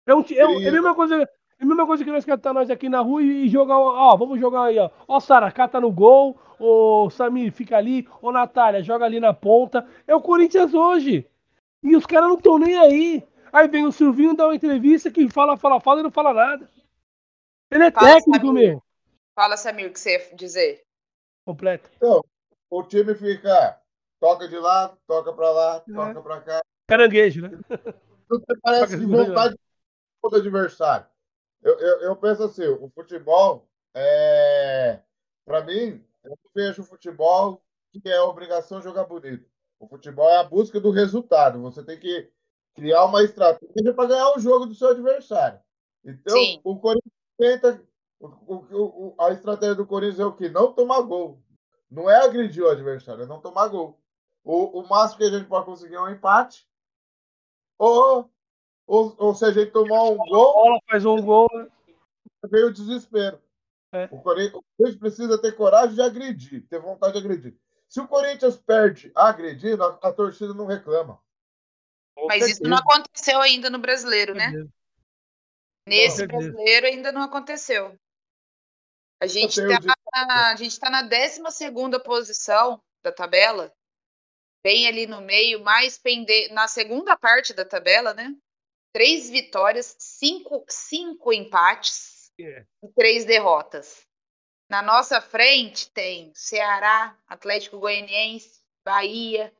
É, 0.06 0.14
um, 0.14 0.22
é, 0.22 0.64
é, 0.64 0.68
a 0.68 0.72
mesma 0.72 0.94
coisa. 0.94 1.28
É 1.64 1.66
a 1.66 1.68
mesma 1.68 1.86
coisa 1.86 2.04
que 2.04 2.10
nós 2.10 2.26
cantar 2.26 2.52
nós 2.52 2.68
aqui 2.68 2.90
na 2.90 3.00
rua 3.00 3.22
e 3.22 3.48
jogar. 3.48 3.78
Ó, 3.78 4.14
vamos 4.18 4.38
jogar 4.38 4.64
aí, 4.64 4.78
ó. 4.78 4.90
Ó, 5.08 5.18
Saracá 5.18 5.66
tá 5.66 5.80
no 5.80 5.90
gol. 5.90 6.38
O 6.60 7.08
Samir 7.08 7.50
fica 7.50 7.78
ali. 7.78 8.06
Ô, 8.20 8.30
Natália, 8.30 8.82
joga 8.82 9.06
ali 9.06 9.18
na 9.18 9.32
ponta. 9.32 9.88
É 10.06 10.14
o 10.14 10.20
Corinthians 10.20 10.74
hoje. 10.74 11.26
E 11.82 11.96
os 11.96 12.04
caras 12.04 12.28
não 12.28 12.36
estão 12.36 12.58
nem 12.58 12.76
aí. 12.76 13.26
Aí 13.50 13.66
vem 13.66 13.86
o 13.86 13.92
Silvinho 13.92 14.36
dar 14.36 14.48
uma 14.48 14.54
entrevista 14.54 15.10
que 15.10 15.26
fala, 15.30 15.56
fala, 15.56 15.80
fala 15.80 16.00
e 16.00 16.02
não 16.02 16.10
fala 16.10 16.34
nada. 16.34 16.70
Ele 17.70 17.84
é 17.84 17.90
fala, 17.90 18.08
técnico, 18.08 18.46
Samir. 18.46 18.68
meu. 18.68 18.82
Fala, 19.34 19.56
Samir, 19.56 19.88
o 19.88 19.92
que 19.92 19.98
você 19.98 20.18
ia 20.18 20.36
dizer? 20.36 20.84
Completo. 21.46 21.88
Então, 21.96 22.22
o 22.68 22.82
time 22.82 23.14
fica 23.14 23.80
toca 24.20 24.46
de 24.48 24.58
lá, 24.58 24.94
toca 25.06 25.32
para 25.32 25.50
lá, 25.50 25.76
é. 25.76 25.92
toca 25.92 26.22
para 26.22 26.40
cá. 26.42 26.60
Caranguejo, 26.86 27.40
né? 27.40 27.58
Você 28.28 28.56
parece 28.62 28.98
de 28.98 29.06
vontade 29.06 29.54
do 30.22 30.36
adversário. 30.36 31.13
Eu, 31.64 31.78
eu, 31.78 32.00
eu, 32.02 32.16
penso 32.16 32.44
assim, 32.44 32.66
o 32.66 32.90
futebol 32.90 33.66
é. 33.94 35.00
Para 35.46 35.64
mim, 35.64 36.04
eu 36.22 36.38
vejo 36.54 36.82
o 36.82 36.84
futebol 36.84 37.60
que 37.90 38.08
é 38.08 38.16
a 38.16 38.24
obrigação 38.24 38.82
jogar 38.82 39.04
bonito. 39.04 39.48
O 39.78 39.88
futebol 39.88 40.28
é 40.28 40.36
a 40.36 40.44
busca 40.44 40.78
do 40.78 40.90
resultado. 40.90 41.60
Você 41.62 41.82
tem 41.82 41.98
que 41.98 42.30
criar 42.74 43.04
uma 43.06 43.22
estratégia 43.22 43.94
para 43.94 44.08
ganhar 44.08 44.36
o 44.36 44.38
jogo 44.38 44.66
do 44.66 44.74
seu 44.74 44.88
adversário. 44.88 45.58
Então, 46.04 46.36
Sim. 46.36 46.60
o 46.62 46.78
Corinthians 46.78 47.12
tenta. 47.38 47.82
O, 48.20 48.54
o, 48.54 49.14
a 49.18 49.30
estratégia 49.32 49.74
do 49.74 49.86
Corinthians 49.86 50.20
é 50.20 50.24
o 50.24 50.34
que? 50.34 50.48
Não 50.48 50.72
tomar 50.72 51.00
gol. 51.02 51.42
Não 51.90 52.10
é 52.10 52.24
agredir 52.24 52.62
o 52.62 52.68
adversário, 52.68 53.22
é 53.22 53.26
não 53.26 53.40
tomar 53.40 53.68
gol. 53.68 54.00
O, 54.42 54.80
o 54.80 54.88
máximo 54.88 55.18
que 55.18 55.24
a 55.24 55.30
gente 55.30 55.48
pode 55.48 55.64
conseguir 55.64 55.94
é 55.94 56.00
um 56.00 56.10
empate. 56.10 56.68
Ou, 57.78 58.30
ou, 58.86 59.14
ou 59.18 59.34
se 59.34 59.44
a 59.44 59.50
gente 59.50 59.70
tomar 59.72 60.02
um 60.04 60.16
gol. 60.16 60.52
Bola 60.52 60.78
faz 60.90 61.04
um 61.04 61.20
gol. 61.22 61.48
Veio 62.50 62.68
o 62.68 62.72
desespero. 62.72 63.40
É. 63.92 64.08
O, 64.10 64.20
Corinthians, 64.20 64.54
o 64.54 64.64
Corinthians 64.76 65.00
precisa 65.00 65.40
ter 65.40 65.52
coragem 65.52 65.94
de 65.94 66.02
agredir, 66.02 66.66
ter 66.68 66.80
vontade 66.80 67.12
de 67.12 67.18
agredir. 67.18 67.56
Se 67.88 68.00
o 68.00 68.08
Corinthians 68.08 68.56
perde 68.56 69.12
agredindo, 69.14 69.84
a, 69.84 69.98
a 70.02 70.12
torcida 70.12 70.52
não 70.52 70.66
reclama. 70.66 71.22
Mas 72.26 72.48
isso 72.48 72.62
não 72.62 72.76
aconteceu 72.76 73.40
ainda 73.40 73.70
no 73.70 73.78
brasileiro, 73.78 74.34
né? 74.34 74.52
Nesse 75.86 76.26
brasileiro 76.26 76.86
ainda 76.86 77.12
não 77.12 77.22
aconteceu. 77.22 77.98
A 79.20 79.26
gente 79.26 79.60
está 79.60 79.80
na, 80.26 80.54
tá 80.54 80.90
na 80.90 81.02
12 81.02 81.40
posição 82.04 82.82
da 83.02 83.12
tabela, 83.12 83.72
bem 84.64 84.86
ali 84.86 85.06
no 85.06 85.20
meio, 85.20 85.62
mais 85.62 85.98
pende... 85.98 86.48
na 86.52 86.66
segunda 86.66 87.16
parte 87.16 87.52
da 87.52 87.64
tabela, 87.64 88.14
né? 88.14 88.34
Três 88.94 89.28
vitórias, 89.28 89.96
cinco, 89.98 90.64
cinco 90.68 91.32
empates 91.32 92.30
yeah. 92.38 92.60
É. 92.60 92.86
e 92.86 92.92
três 92.92 93.24
derrotas. 93.24 94.06
Na 94.70 94.80
nossa 94.80 95.20
frente 95.20 95.90
tem 95.90 96.32
Ceará, 96.34 97.16
Atlético 97.26 97.78
Goianiense, 97.78 98.60
Bahia, 98.84 99.52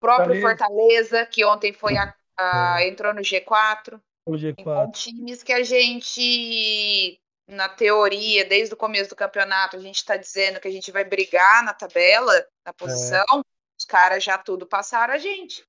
próprio 0.00 0.40
Fortaleza, 0.40 1.26
que 1.26 1.44
ontem 1.44 1.72
foi 1.72 1.96
a, 1.96 2.14
a, 2.38 2.82
é. 2.82 2.88
entrou 2.88 3.12
no 3.14 3.20
G4. 3.20 4.00
O 4.26 4.32
G4. 4.32 4.54
Então, 4.58 4.90
times 4.92 5.42
que 5.42 5.52
a 5.52 5.62
gente, 5.62 7.20
na 7.46 7.68
teoria, 7.68 8.44
desde 8.44 8.74
o 8.74 8.78
começo 8.78 9.10
do 9.10 9.16
campeonato, 9.16 9.76
a 9.76 9.80
gente 9.80 9.96
está 9.96 10.16
dizendo 10.16 10.58
que 10.58 10.68
a 10.68 10.72
gente 10.72 10.90
vai 10.90 11.04
brigar 11.04 11.62
na 11.64 11.74
tabela, 11.74 12.32
na 12.64 12.70
é. 12.70 12.72
posição, 12.72 13.24
é. 13.38 13.42
os 13.78 13.84
caras 13.84 14.24
já 14.24 14.38
tudo 14.38 14.66
passaram 14.66 15.12
a 15.14 15.18
gente. 15.18 15.64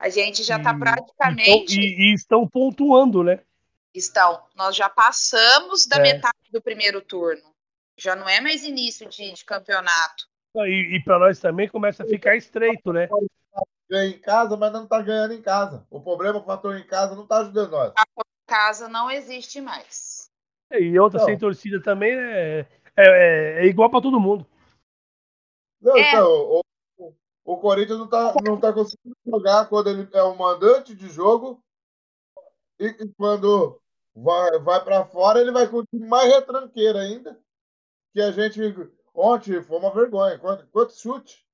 A 0.00 0.08
gente 0.08 0.42
já 0.42 0.56
está 0.56 0.72
praticamente. 0.72 1.78
E, 1.78 2.10
e, 2.10 2.14
estão 2.14 2.48
pontuando, 2.48 3.22
né? 3.22 3.40
Estão. 3.94 4.42
Nós 4.56 4.74
já 4.74 4.88
passamos 4.88 5.86
da 5.86 5.96
é. 5.96 6.00
metade 6.00 6.38
do 6.50 6.62
primeiro 6.62 7.02
turno. 7.02 7.42
Já 7.98 8.16
não 8.16 8.26
é 8.26 8.40
mais 8.40 8.64
início 8.64 9.06
de, 9.06 9.30
de 9.30 9.44
campeonato. 9.44 10.24
E, 10.56 10.96
e 10.96 11.04
para 11.04 11.18
nós 11.18 11.38
também 11.38 11.68
começa 11.68 12.02
a 12.02 12.06
ficar 12.06 12.34
estreito, 12.34 12.94
né? 12.94 13.08
Ganha 13.90 14.08
em 14.08 14.18
casa, 14.18 14.56
mas 14.56 14.72
não 14.72 14.84
está 14.84 15.02
ganhando 15.02 15.34
em 15.34 15.42
casa. 15.42 15.86
O 15.90 16.00
problema, 16.00 16.38
o 16.38 16.44
fator 16.44 16.78
em 16.78 16.86
casa 16.86 17.14
não 17.14 17.24
está 17.24 17.40
ajudando 17.40 17.72
nós. 17.72 17.92
Em 17.92 18.48
casa 18.48 18.88
não 18.88 19.10
existe 19.10 19.60
mais. 19.60 20.30
E 20.72 20.98
outra 20.98 21.18
então, 21.18 21.28
sem 21.28 21.38
torcida 21.38 21.82
também 21.82 22.12
é, 22.12 22.60
é, 22.96 23.04
é, 23.04 23.64
é 23.64 23.66
igual 23.66 23.90
para 23.90 24.00
todo 24.00 24.18
mundo. 24.20 24.46
Não, 25.78 25.94
é. 25.94 26.08
então, 26.08 26.62
o, 27.44 27.56
Corinthians 27.56 27.98
não 27.98 28.06
está 28.06 28.34
não 28.44 28.60
tá 28.60 28.72
conseguindo 28.72 29.16
jogar 29.26 29.68
quando 29.68 29.90
ele 29.90 30.08
é 30.12 30.22
o 30.22 30.36
mandante 30.36 30.94
de 30.94 31.08
jogo 31.08 31.62
e, 32.78 32.86
e 32.86 33.08
quando 33.16 33.80
vai, 34.14 34.58
vai 34.58 34.84
para 34.84 35.04
fora 35.04 35.40
ele 35.40 35.52
vai 35.52 35.68
com 35.68 35.84
mais 35.92 36.32
retranqueiro 36.32 36.98
ainda. 36.98 37.38
Que 38.12 38.20
a 38.20 38.32
gente 38.32 38.60
Ontem 39.14 39.62
foi 39.62 39.78
uma 39.78 39.92
vergonha. 39.92 40.38
Quanto, 40.38 40.66
quanto 40.68 40.98
chute? 40.98 41.44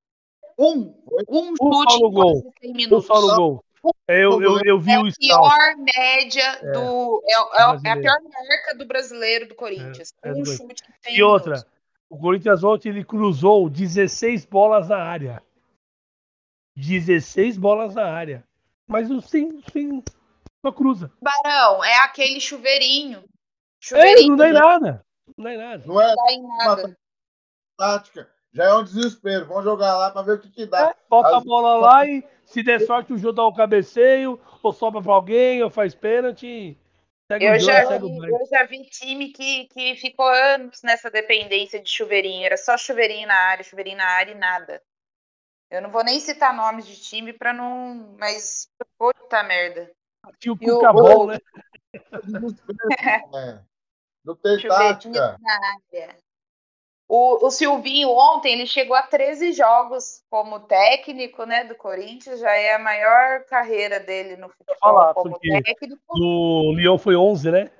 Um. 0.58 0.94
Um 1.28 1.46
chute 1.48 1.62
um 1.62 1.90
só 1.90 1.98
no 1.98 2.10
gol. 2.10 2.52
Um 2.92 3.00
só 3.00 3.20
no 3.20 3.36
gol. 3.36 3.64
Eu, 4.08 4.42
eu, 4.42 4.60
eu 4.64 4.80
vi 4.80 4.92
é 4.92 4.98
o 4.98 5.06
a 5.06 5.12
pior 5.12 5.76
média 5.76 6.42
é. 6.42 6.72
do. 6.72 7.22
É, 7.24 7.32
é, 7.32 7.88
é, 7.88 7.90
a 7.90 7.96
pior 7.96 8.16
marca 8.22 8.76
do 8.76 8.86
brasileiro 8.86 9.48
do 9.48 9.54
Corinthians. 9.54 10.12
É, 10.22 10.30
é 10.30 10.32
um 10.32 10.44
chute 10.44 10.82
que 10.82 10.92
tem. 11.02 11.16
E 11.16 11.22
outra, 11.22 11.64
o 12.08 12.18
Corinthians 12.18 12.64
ontem 12.64 12.88
ele 12.88 13.04
cruzou 13.04 13.68
16 13.68 14.46
bolas 14.46 14.88
na 14.88 14.98
área. 14.98 15.42
16 16.76 17.56
bolas 17.56 17.94
na 17.94 18.04
área. 18.04 18.44
Mas 18.86 19.08
sim, 19.24 19.62
sim, 19.72 20.02
só 20.64 20.70
cruza. 20.70 21.10
Barão, 21.20 21.82
é 21.82 21.94
aquele 22.04 22.40
chuveirinho. 22.40 23.24
chuveirinho 23.80 24.26
é, 24.26 24.28
não 24.28 24.36
dá 24.36 24.48
em 24.48 24.52
nada. 24.52 25.06
Não 25.36 25.44
dá 25.44 25.52
em 25.52 25.58
nada. 25.58 25.82
Não 25.86 26.00
é, 26.00 26.06
não 26.06 26.14
dá 26.14 26.32
em 26.32 26.42
nada 26.42 26.96
tática. 27.76 28.28
Já 28.52 28.64
é 28.64 28.74
um 28.74 28.84
desespero. 28.84 29.46
Vamos 29.46 29.64
jogar 29.64 29.96
lá 29.96 30.10
para 30.10 30.22
ver 30.22 30.32
o 30.32 30.40
que, 30.40 30.50
que 30.50 30.66
dá. 30.66 30.90
É, 30.90 30.94
bota 31.08 31.28
As... 31.28 31.34
a 31.34 31.40
bola 31.40 31.76
lá 31.76 32.06
e 32.06 32.24
se 32.44 32.62
der 32.62 32.80
sorte 32.80 33.12
o 33.12 33.18
jogo 33.18 33.34
dá 33.34 33.46
um 33.46 33.52
cabeceio, 33.52 34.40
ou 34.62 34.72
sobra 34.72 35.02
para 35.02 35.12
alguém, 35.12 35.62
ou 35.62 35.70
faz 35.70 35.94
pênalti. 35.94 36.78
Eu, 37.28 37.58
já 37.58 37.98
vi, 37.98 38.06
eu 38.06 38.46
já 38.48 38.64
vi 38.64 38.84
time 38.84 39.30
que, 39.30 39.64
que 39.64 39.96
ficou 39.96 40.28
anos 40.28 40.80
nessa 40.82 41.10
dependência 41.10 41.82
de 41.82 41.90
chuveirinho. 41.90 42.46
Era 42.46 42.56
só 42.56 42.78
chuveirinho 42.78 43.26
na 43.26 43.34
área, 43.34 43.64
chuveirinho 43.64 43.98
na 43.98 44.06
área 44.06 44.30
e 44.30 44.36
nada. 44.36 44.80
Eu 45.70 45.82
não 45.82 45.90
vou 45.90 46.04
nem 46.04 46.20
citar 46.20 46.54
nomes 46.54 46.86
de 46.86 47.00
time 47.00 47.32
para 47.32 47.52
não. 47.52 48.16
Mas, 48.18 48.68
puta 48.98 49.42
merda. 49.42 49.90
Aqui 50.22 50.50
o 50.50 50.56
Cuca 50.56 50.92
bom, 50.92 51.26
né? 51.26 51.38
é. 53.34 53.60
Não 54.24 54.34
tem 54.34 54.58
tática. 54.66 55.38
O, 57.08 57.46
o, 57.46 57.50
Silvinho 57.52 58.08
ontem 58.10 58.52
ele 58.52 58.66
chegou 58.66 58.96
a 58.96 59.02
13 59.02 59.52
jogos 59.52 60.24
como 60.28 60.58
técnico 60.58 61.44
né, 61.44 61.62
do 61.62 61.76
Corinthians, 61.76 62.40
já 62.40 62.52
é 62.52 62.74
a 62.74 62.80
maior 62.80 63.44
carreira 63.44 64.00
dele 64.00 64.36
no 64.36 64.48
futebol 64.48 64.76
falar, 64.80 65.14
como 65.14 65.38
técnico. 65.38 66.02
O 66.08 66.72
Leão 66.72 66.98
foi 66.98 67.14
11, 67.14 67.52
né? 67.52 67.70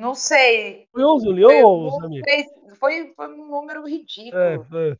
Não 0.00 0.12
sei. 0.12 0.88
Foi 0.90 1.04
11 1.04 1.28
o 1.28 1.30
Leão 1.30 1.62
ou 1.62 2.00
Samir? 2.00 2.24
Foi, 2.80 3.14
foi 3.14 3.28
um 3.28 3.48
número 3.48 3.86
ridículo. 3.86 4.42
É, 4.42 4.58
foi. 4.64 4.98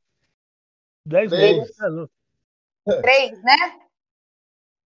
10 1.07 1.31
vezes. 1.31 1.77
3, 2.85 3.42
né? 3.42 3.81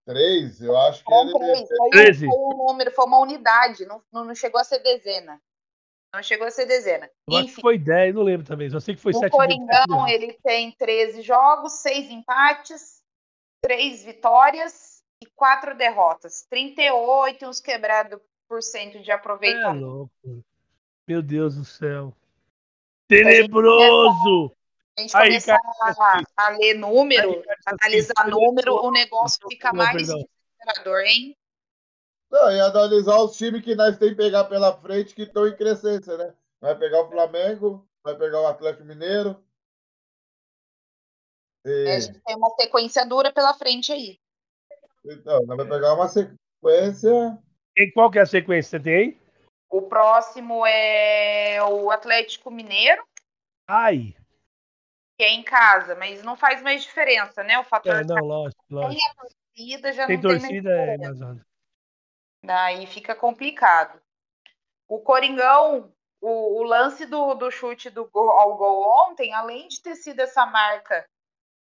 3, 0.07 0.63
eu 0.63 0.77
acho 0.79 1.05
que 1.05 1.13
ele... 1.13 1.33
Foi, 1.33 1.91
13. 1.91 2.27
foi 2.27 2.39
um 2.39 2.57
número, 2.57 2.91
foi 2.93 3.05
uma 3.05 3.19
unidade, 3.19 3.85
não, 3.85 4.03
não 4.13 4.35
chegou 4.35 4.61
a 4.61 4.65
ser 4.65 4.79
dezena. 4.79 5.41
Não 6.15 6.23
chegou 6.23 6.47
a 6.47 6.51
ser 6.51 6.65
dezena. 6.65 7.11
Eu 7.29 7.35
Enfim, 7.35 7.45
acho 7.45 7.55
que 7.57 7.61
foi 7.61 7.79
10, 7.79 8.15
não 8.15 8.23
lembro 8.23 8.47
também. 8.47 8.71
Só 8.71 8.81
sei 8.81 8.95
que 8.95 9.01
foi 9.01 9.13
7. 9.13 9.27
O 9.27 9.31
Coringão, 9.31 10.09
ele 10.09 10.33
tem 10.43 10.73
13 10.73 11.21
jogos, 11.21 11.75
6 11.81 12.11
empates, 12.11 13.03
3 13.63 14.05
vitórias 14.05 15.03
e 15.23 15.27
4 15.27 15.77
derrotas. 15.77 16.47
38 16.49 17.47
uns 17.47 17.61
quebrados 17.61 18.19
por 18.49 18.63
cento 18.63 19.01
de 19.01 19.13
aproveitamento. 19.13 19.77
É 19.77 19.87
louco. 19.87 20.45
Meu 21.07 21.23
Deus 21.23 21.57
do 21.57 21.65
céu. 21.65 22.15
Tenebroso! 23.07 24.57
A 24.99 25.01
gente 25.01 25.13
começar 25.13 25.57
a, 25.57 26.23
a, 26.37 26.49
ler 26.49 26.75
número, 26.75 27.31
Aí, 27.31 27.45
analisar 27.67 28.27
número, 28.27 28.75
o 28.75 28.91
negócio 28.91 29.39
fica 29.49 29.73
mais 29.73 29.97
desesperador, 29.97 31.03
hein? 31.03 31.37
Não, 32.29 32.51
e 32.51 32.61
analisar 32.61 33.17
os 33.19 33.37
times 33.37 33.63
que 33.63 33.77
nós 33.77 33.97
temos 33.97 34.17
que 34.17 34.23
pegar 34.23 34.45
pela 34.45 34.77
frente 34.81 35.15
que 35.15 35.23
estão 35.23 35.47
em 35.47 35.57
crescência, 35.57 36.17
né? 36.17 36.35
Vai 36.61 36.77
pegar 36.77 37.03
o 37.03 37.09
Flamengo, 37.09 37.89
vai 38.03 38.17
pegar 38.17 38.41
o 38.41 38.49
Atlético 38.49 38.85
Mineiro. 38.85 39.41
E... 41.65 41.87
É, 41.87 41.95
a 41.95 42.01
gente 42.01 42.21
tem 42.21 42.35
uma 42.35 42.51
sequência 42.59 43.07
dura 43.07 43.33
pela 43.33 43.55
frente 43.55 43.93
aí. 43.93 44.19
Então, 45.05 45.47
nós 45.47 45.57
vamos 45.57 45.69
pegar 45.69 45.95
uma 45.95 46.09
sequência. 46.09 47.39
E 47.77 47.93
qual 47.93 48.11
que 48.11 48.19
é 48.19 48.23
a 48.23 48.27
sequência? 48.27 48.81
Você 48.81 48.83
tem 48.83 49.21
O 49.71 49.83
próximo 49.83 50.67
é 50.67 51.63
o 51.63 51.89
Atlético 51.89 52.51
Mineiro. 52.51 53.07
Ai. 53.69 54.18
Que 55.19 55.25
é 55.25 55.33
em 55.33 55.43
casa, 55.43 55.97
mas 55.97 56.23
não 56.23 56.37
faz 56.37 56.63
mais 56.63 56.83
diferença, 56.83 57.43
né? 57.43 57.59
O 57.59 57.65
fator. 57.65 57.97
É, 57.97 58.05
não, 58.05 58.25
lógico, 58.25 58.65
lógico. 58.71 59.01
Tem 59.01 59.11
a 59.11 59.15
torcida, 59.15 59.93
já 59.93 60.07
tem 60.07 60.17
não 60.17 60.23
torcida, 60.23 60.71
tem 60.71 60.99
mais 60.99 61.21
é 61.21 61.25
mais 61.25 61.41
Daí 62.45 62.87
fica 62.87 63.15
complicado. 63.17 64.01
O 64.87 65.01
Coringão, 65.01 65.93
o, 66.21 66.61
o 66.61 66.63
lance 66.63 67.05
do, 67.05 67.35
do 67.35 67.51
chute 67.51 67.91
do 67.91 68.09
gol, 68.09 68.31
ao 68.31 68.57
gol 68.57 69.09
ontem, 69.09 69.35
além 69.35 69.69
de 69.69 69.83
ter 69.83 69.97
sido 69.97 70.21
essa 70.21 70.47
marca 70.47 71.05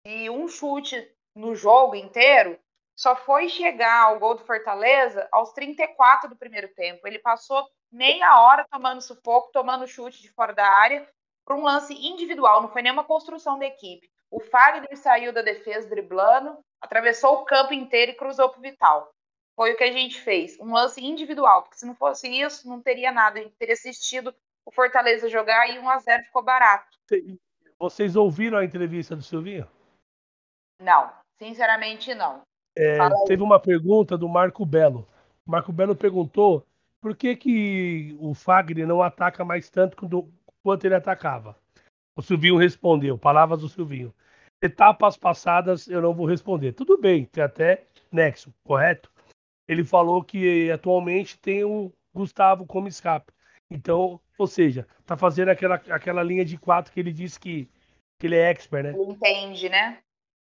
de 0.06 0.30
um 0.30 0.48
chute 0.48 1.12
no 1.34 1.54
jogo 1.54 1.94
inteiro, 1.96 2.58
só 2.96 3.14
foi 3.14 3.48
chegar 3.48 4.04
ao 4.04 4.18
gol 4.18 4.34
do 4.34 4.44
Fortaleza 4.44 5.28
aos 5.30 5.52
34 5.52 6.30
do 6.30 6.36
primeiro 6.36 6.68
tempo. 6.74 7.06
Ele 7.06 7.18
passou 7.18 7.68
meia 7.92 8.40
hora 8.40 8.66
tomando 8.70 9.00
sufoco, 9.00 9.52
tomando 9.52 9.86
chute 9.86 10.20
de 10.20 10.30
fora 10.30 10.52
da 10.52 10.66
área, 10.66 11.08
para 11.48 11.56
um 11.56 11.64
lance 11.64 11.94
individual, 11.94 12.60
não 12.60 12.68
foi 12.68 12.82
nenhuma 12.82 13.04
construção 13.04 13.58
da 13.58 13.64
equipe. 13.64 14.06
O 14.30 14.38
Fagner 14.38 14.94
saiu 14.98 15.32
da 15.32 15.40
defesa 15.40 15.88
driblando, 15.88 16.58
atravessou 16.78 17.36
o 17.36 17.44
campo 17.46 17.72
inteiro 17.72 18.12
e 18.12 18.14
cruzou 18.14 18.50
para 18.50 18.58
o 18.58 18.62
Vital 18.62 19.10
foi 19.58 19.72
o 19.72 19.76
que 19.76 19.82
a 19.82 19.90
gente 19.90 20.20
fez, 20.20 20.56
um 20.60 20.72
lance 20.72 21.04
individual, 21.04 21.62
porque 21.62 21.78
se 21.78 21.84
não 21.84 21.96
fosse 21.96 22.28
isso, 22.28 22.68
não 22.68 22.80
teria 22.80 23.10
nada, 23.10 23.40
a 23.40 23.42
gente 23.42 23.56
teria 23.56 23.74
assistido 23.74 24.32
o 24.64 24.70
Fortaleza 24.70 25.28
jogar 25.28 25.68
e 25.68 25.80
1 25.80 25.88
a 25.88 25.98
0 25.98 26.22
ficou 26.26 26.44
barato. 26.44 26.96
Vocês 27.76 28.14
ouviram 28.14 28.58
a 28.58 28.64
entrevista 28.64 29.16
do 29.16 29.22
Silvinho? 29.22 29.66
Não, 30.80 31.10
sinceramente 31.40 32.14
não. 32.14 32.42
É, 32.76 32.98
teve 33.26 33.42
uma 33.42 33.58
pergunta 33.58 34.16
do 34.16 34.28
Marco 34.28 34.64
Belo. 34.64 35.08
O 35.44 35.50
Marco 35.50 35.72
Belo 35.72 35.96
perguntou 35.96 36.64
por 37.00 37.16
que, 37.16 37.34
que 37.34 38.16
o 38.20 38.34
Fagner 38.34 38.86
não 38.86 39.02
ataca 39.02 39.44
mais 39.44 39.68
tanto 39.68 39.96
quanto, 39.96 40.32
quanto 40.68 40.84
ele 40.84 40.94
atacava. 40.94 41.56
O 42.14 42.20
Silvinho 42.20 42.56
respondeu, 42.56 43.16
palavras 43.16 43.60
do 43.60 43.68
Silvinho. 43.68 44.14
Etapas 44.60 45.16
passadas 45.16 45.88
eu 45.88 46.02
não 46.02 46.12
vou 46.12 46.26
responder. 46.26 46.72
Tudo 46.72 46.98
bem, 46.98 47.24
tem 47.24 47.42
até 47.42 47.86
nexo, 48.12 48.52
correto? 48.64 49.10
ele 49.68 49.84
falou 49.84 50.24
que 50.24 50.70
atualmente 50.70 51.38
tem 51.38 51.62
o 51.62 51.92
Gustavo 52.14 52.66
como 52.66 52.88
escape. 52.88 53.32
Então, 53.70 54.18
Ou 54.38 54.46
seja, 54.46 54.86
tá 55.04 55.16
fazendo 55.16 55.50
aquela, 55.50 55.74
aquela 55.74 56.22
linha 56.22 56.44
de 56.44 56.56
quatro 56.56 56.92
que 56.92 57.00
ele 57.00 57.12
disse 57.12 57.40
que, 57.40 57.68
que 58.18 58.26
ele 58.26 58.36
é 58.36 58.50
expert, 58.50 58.84
né? 58.84 58.92
Entende, 58.92 59.68
né? 59.68 59.98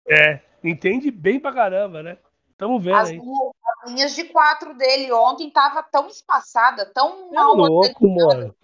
É, 0.08 0.42
entende 0.64 1.10
bem 1.10 1.40
pra 1.40 1.54
caramba, 1.54 2.04
né? 2.04 2.18
Tamo 2.58 2.80
vendo 2.80 2.98
As 2.98 3.10
aí. 3.10 3.20
linhas, 3.20 3.54
as 3.66 3.92
linhas 3.92 4.16
de 4.16 4.24
quatro 4.26 4.74
dele 4.76 5.12
ontem 5.12 5.50
tava 5.50 5.84
tão 5.84 6.08
espaçada, 6.08 6.86
tão 6.88 7.30
É 7.32 7.36
mal 7.36 7.56
louco, 7.56 8.10
mano. 8.10 8.56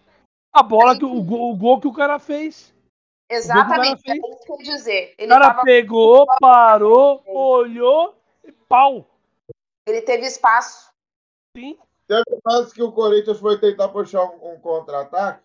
A 0.60 0.64
bola 0.64 0.98
que 0.98 1.06
o, 1.06 1.22
gol- 1.24 1.54
o 1.54 1.56
gol 1.56 1.80
que 1.80 1.88
o 1.88 1.94
cara 1.94 2.20
fez. 2.20 2.76
Exatamente, 3.30 4.04
cara 4.04 4.18
é 4.18 4.22
isso 4.30 4.44
que 4.46 4.52
eu 4.52 4.58
ia 4.58 4.64
dizer. 4.64 5.12
O 5.12 5.22
Ele, 5.22 5.28
cara 5.30 5.48
tava, 5.52 5.64
pegou, 5.64 6.26
parou, 6.40 7.24
olhou 7.28 8.14
e 8.44 8.52
pau. 8.52 9.06
ele 9.88 10.02
teve 10.02 10.26
espaço. 10.26 10.92
Sim. 11.56 11.78
Teve 12.08 12.24
lance 12.46 12.74
que 12.74 12.84
o 12.84 12.92
Corinthians 12.92 13.40
foi 13.40 13.58
tentar 13.60 13.88
puxar 13.90 14.24
um, 14.26 14.54
um 14.54 14.60
contra-ataque, 14.60 15.44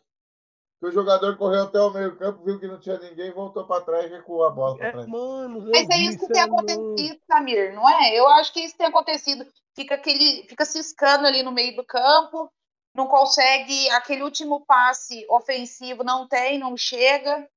que 0.80 0.86
o 0.88 0.90
jogador 0.90 1.36
correu 1.36 1.62
até 1.64 1.80
o 1.80 1.90
meio-campo, 1.90 2.42
viu 2.42 2.58
que 2.58 2.66
não 2.66 2.80
tinha 2.80 2.98
ninguém, 2.98 3.30
voltou 3.30 3.64
para 3.66 3.82
trás 3.84 4.06
e 4.06 4.14
recuou 4.14 4.44
a 4.44 4.50
bola 4.50 4.76
para 4.76 4.86
É, 4.88 4.92
trás. 4.92 5.06
mano, 5.06 5.64
Mas 5.70 5.88
é 5.90 5.96
isso 5.98 6.26
que 6.26 6.32
tem 6.32 6.40
é 6.42 6.44
acontecido, 6.44 7.20
Samir, 7.30 7.72
não 7.74 7.88
é? 7.88 8.18
Eu 8.18 8.26
acho 8.30 8.52
que 8.52 8.60
isso 8.60 8.76
tem 8.76 8.86
acontecido. 8.86 9.46
Fica 9.76 9.94
aquele, 9.94 10.42
fica 10.48 10.64
ciscando 10.64 11.26
ali 11.26 11.42
no 11.42 11.52
meio 11.52 11.76
do 11.76 11.84
campo, 11.84 12.50
não 12.94 13.08
consegue 13.08 13.90
aquele 13.90 14.22
último 14.22 14.64
passe 14.64 15.26
ofensivo, 15.28 16.04
não 16.04 16.28
tem, 16.28 16.58
não 16.58 16.76
chega. 16.76 17.48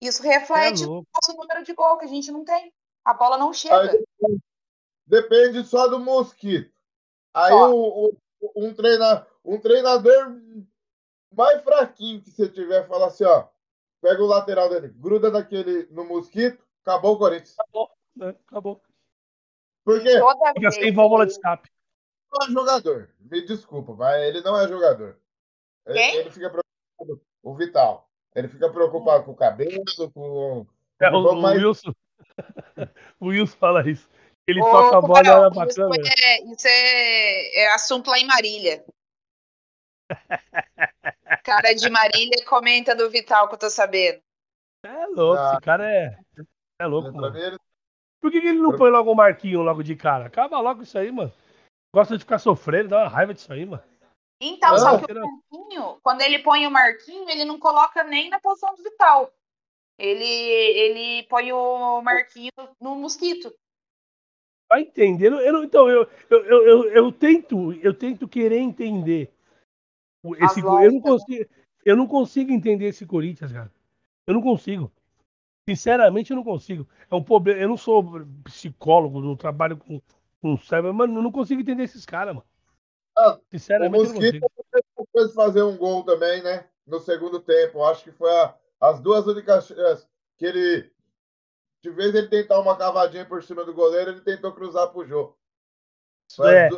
Isso 0.00 0.22
reflete 0.22 0.84
É 0.84 0.86
louco. 0.86 1.08
nosso 1.14 1.36
número 1.36 1.64
de 1.64 1.74
gol 1.74 1.98
que 1.98 2.04
a 2.04 2.08
gente 2.08 2.30
não 2.30 2.44
tem. 2.44 2.72
A 3.04 3.12
bola 3.12 3.36
não 3.36 3.52
chega. 3.52 3.90
Aí, 3.90 4.38
depende 5.06 5.64
só 5.64 5.88
do 5.88 5.98
mosquito. 5.98 6.72
Aí 7.34 7.52
o, 7.52 8.06
o- 8.06 8.16
um, 8.54 8.72
treina, 8.72 9.26
um 9.44 9.58
treinador 9.60 10.36
mais 11.32 11.62
fraquinho 11.62 12.22
que 12.22 12.30
você 12.30 12.48
tiver, 12.48 12.86
fala 12.86 13.08
assim, 13.08 13.24
ó, 13.24 13.48
pega 14.00 14.22
o 14.22 14.26
lateral 14.26 14.68
dele, 14.68 14.88
gruda 14.88 15.30
naquele, 15.30 15.86
no 15.90 16.04
mosquito, 16.04 16.64
acabou 16.82 17.14
o 17.14 17.18
Corinthians. 17.18 17.56
né? 18.14 18.34
Acabou. 18.46 18.80
Por 19.84 20.00
quê? 20.02 20.18
Toda 20.20 20.48
Fica 20.54 20.60
vez 20.60 20.74
sem 20.76 20.92
válvula 20.94 21.26
de 21.26 21.32
escape. 21.32 21.68
Não 22.32 22.46
é 22.46 22.50
jogador. 22.50 23.10
Me 23.20 23.42
desculpa, 23.44 23.94
mas 23.94 24.22
ele 24.22 24.40
não 24.42 24.58
é 24.60 24.68
jogador. 24.68 25.18
Ele, 25.86 25.98
Quem? 25.98 26.16
ele 26.16 26.30
fica 26.30 26.50
preocupado. 26.50 27.26
O 27.42 27.54
Vital. 27.54 28.08
Ele 28.34 28.48
fica 28.48 28.70
preocupado 28.70 29.24
com 29.24 29.32
o 29.32 29.36
cabelo, 29.36 29.84
com. 30.12 30.66
É, 31.00 31.10
o, 31.10 31.16
o 31.18 31.40
mas 31.40 31.62
Wilson. 31.62 31.92
o 33.20 33.26
Wilson 33.28 33.56
fala 33.56 33.88
isso. 33.88 34.08
Ele 34.46 34.60
Ô, 34.62 34.70
toca 34.70 34.98
a 34.98 35.00
bola 35.00 35.22
e 35.26 35.30
olha 35.30 35.50
pra 35.50 35.66
isso 35.66 35.76
câmera. 35.76 36.02
é, 36.22 36.42
isso 36.44 36.66
é, 36.68 37.62
é 37.64 37.74
assunto 37.74 38.08
lá 38.10 38.18
em 38.18 38.26
Marília. 38.26 38.84
Cara 41.44 41.74
de 41.74 41.88
Marília 41.90 42.44
comenta 42.46 42.94
do 42.94 43.10
Vital 43.10 43.48
que 43.48 43.54
eu 43.54 43.58
tô 43.58 43.70
sabendo. 43.70 44.20
É 44.84 45.06
louco, 45.06 45.40
Ah. 45.40 45.52
esse 45.52 45.60
cara 45.62 45.90
é. 45.90 46.18
É 46.80 46.86
louco, 46.86 47.12
mano. 47.12 47.36
ele- 47.36 47.58
Por 48.20 48.30
que, 48.30 48.40
que 48.40 48.46
ele 48.48 48.58
não 48.58 48.76
põe 48.76 48.90
logo 48.90 49.10
o 49.10 49.14
Marquinho 49.14 49.62
logo 49.62 49.82
de 49.82 49.96
cara? 49.96 50.26
Acaba 50.26 50.60
logo 50.60 50.82
isso 50.82 50.96
aí, 50.98 51.10
mano. 51.10 51.32
Gosta 51.94 52.16
de 52.16 52.24
ficar 52.24 52.38
sofrendo, 52.38 52.90
dá 52.90 53.02
uma 53.02 53.08
raiva 53.08 53.32
disso 53.32 53.52
aí, 53.52 53.64
mano. 53.64 53.82
Então, 54.40 54.74
Ah, 54.74 54.78
só 54.78 54.98
que 54.98 55.12
o 55.12 55.14
Marquinho, 55.14 56.00
quando 56.02 56.20
ele 56.20 56.38
põe 56.40 56.66
o 56.66 56.70
Marquinho, 56.70 57.28
ele 57.28 57.44
não 57.44 57.58
coloca 57.58 58.04
nem 58.04 58.30
na 58.30 58.38
posição 58.38 58.74
do 58.74 58.82
Vital. 58.82 59.32
Ele, 59.98 60.24
ele 60.24 61.22
põe 61.24 61.50
o 61.52 62.00
Marquinho 62.02 62.52
no 62.80 62.94
mosquito. 62.94 63.52
Vai 64.70 64.82
entender? 64.82 65.32
Eu 65.32 65.52
não- 65.52 65.64
então, 65.64 65.88
eu, 65.88 66.08
eu, 66.30 66.44
eu, 66.44 66.84
eu, 66.90 67.12
tento, 67.12 67.72
eu 67.82 67.92
tento 67.92 68.28
querer 68.28 68.58
entender. 68.58 69.32
Esse, 70.40 70.60
eu, 70.60 70.64
não 70.64 70.92
né? 70.92 71.00
consigo, 71.00 71.50
eu 71.84 71.96
não 71.96 72.06
consigo 72.06 72.52
entender 72.52 72.86
esse 72.86 73.06
Corinthians, 73.06 73.50
cara. 73.50 73.72
Eu 74.26 74.34
não 74.34 74.42
consigo. 74.42 74.92
Sinceramente, 75.68 76.30
eu 76.30 76.36
não 76.36 76.44
consigo. 76.44 76.86
É 77.10 77.14
um 77.14 77.22
problema. 77.24 77.60
Eu 77.60 77.68
não 77.68 77.76
sou 77.76 78.04
psicólogo, 78.44 79.20
não 79.20 79.34
trabalho 79.34 79.78
com, 79.78 80.00
cérebro, 80.58 80.94
mas 80.94 81.08
eu 81.08 81.22
não 81.22 81.32
consigo 81.32 81.60
entender 81.60 81.84
esses 81.84 82.06
caras, 82.06 82.34
mano. 82.34 82.46
Ah, 83.16 83.32
O 83.32 83.40
Sinceramente, 83.50 84.04
não 84.04 84.14
Mosquito 84.14 84.46
fez 85.12 85.34
fazer 85.34 85.62
um 85.62 85.76
gol 85.76 86.04
também, 86.04 86.42
né? 86.42 86.68
No 86.86 87.00
segundo 87.00 87.40
tempo. 87.40 87.84
Acho 87.84 88.04
que 88.04 88.12
foi 88.12 88.30
a- 88.30 88.54
as 88.80 89.00
duas 89.00 89.26
únicas 89.26 89.66
chances 89.66 90.08
que 90.36 90.46
ele. 90.46 90.90
De 91.82 91.90
vez 91.90 92.14
ele 92.14 92.28
tentar 92.28 92.60
uma 92.60 92.76
cavadinha 92.76 93.24
por 93.24 93.42
cima 93.42 93.64
do 93.64 93.72
goleiro, 93.74 94.10
ele 94.10 94.20
tentou 94.20 94.52
cruzar 94.52 94.88
pro 94.88 95.04
jogo. 95.06 95.38
É, 96.40 96.68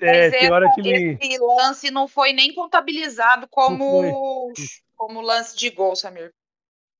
é, 0.00 0.30
tem 0.30 0.50
hora 0.50 0.72
que 0.74 0.80
ele. 0.80 1.18
Esse 1.20 1.38
lance 1.38 1.90
não 1.90 2.08
foi 2.08 2.32
nem 2.32 2.54
contabilizado 2.54 3.46
como, 3.48 4.52
como 4.96 5.20
lance 5.20 5.56
de 5.56 5.70
gol, 5.70 5.94
Samir. 5.94 6.32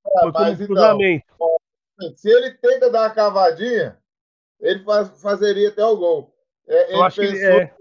Como 0.02 0.32
mas 0.32 0.60
então, 0.60 0.98
se 2.16 2.28
ele 2.28 2.52
tenta 2.54 2.90
dar 2.90 3.02
uma 3.02 3.10
cavadinha, 3.10 3.98
ele 4.60 4.82
faz- 4.84 5.20
fazeria 5.20 5.68
até 5.68 5.84
o 5.84 5.96
gol. 5.96 6.34
É, 6.66 6.92
Eu 6.92 6.96
ele 6.96 7.02
acho 7.02 7.20
que 7.20 7.26
ele, 7.26 7.38
pensou 7.38 7.60
é, 7.60 7.74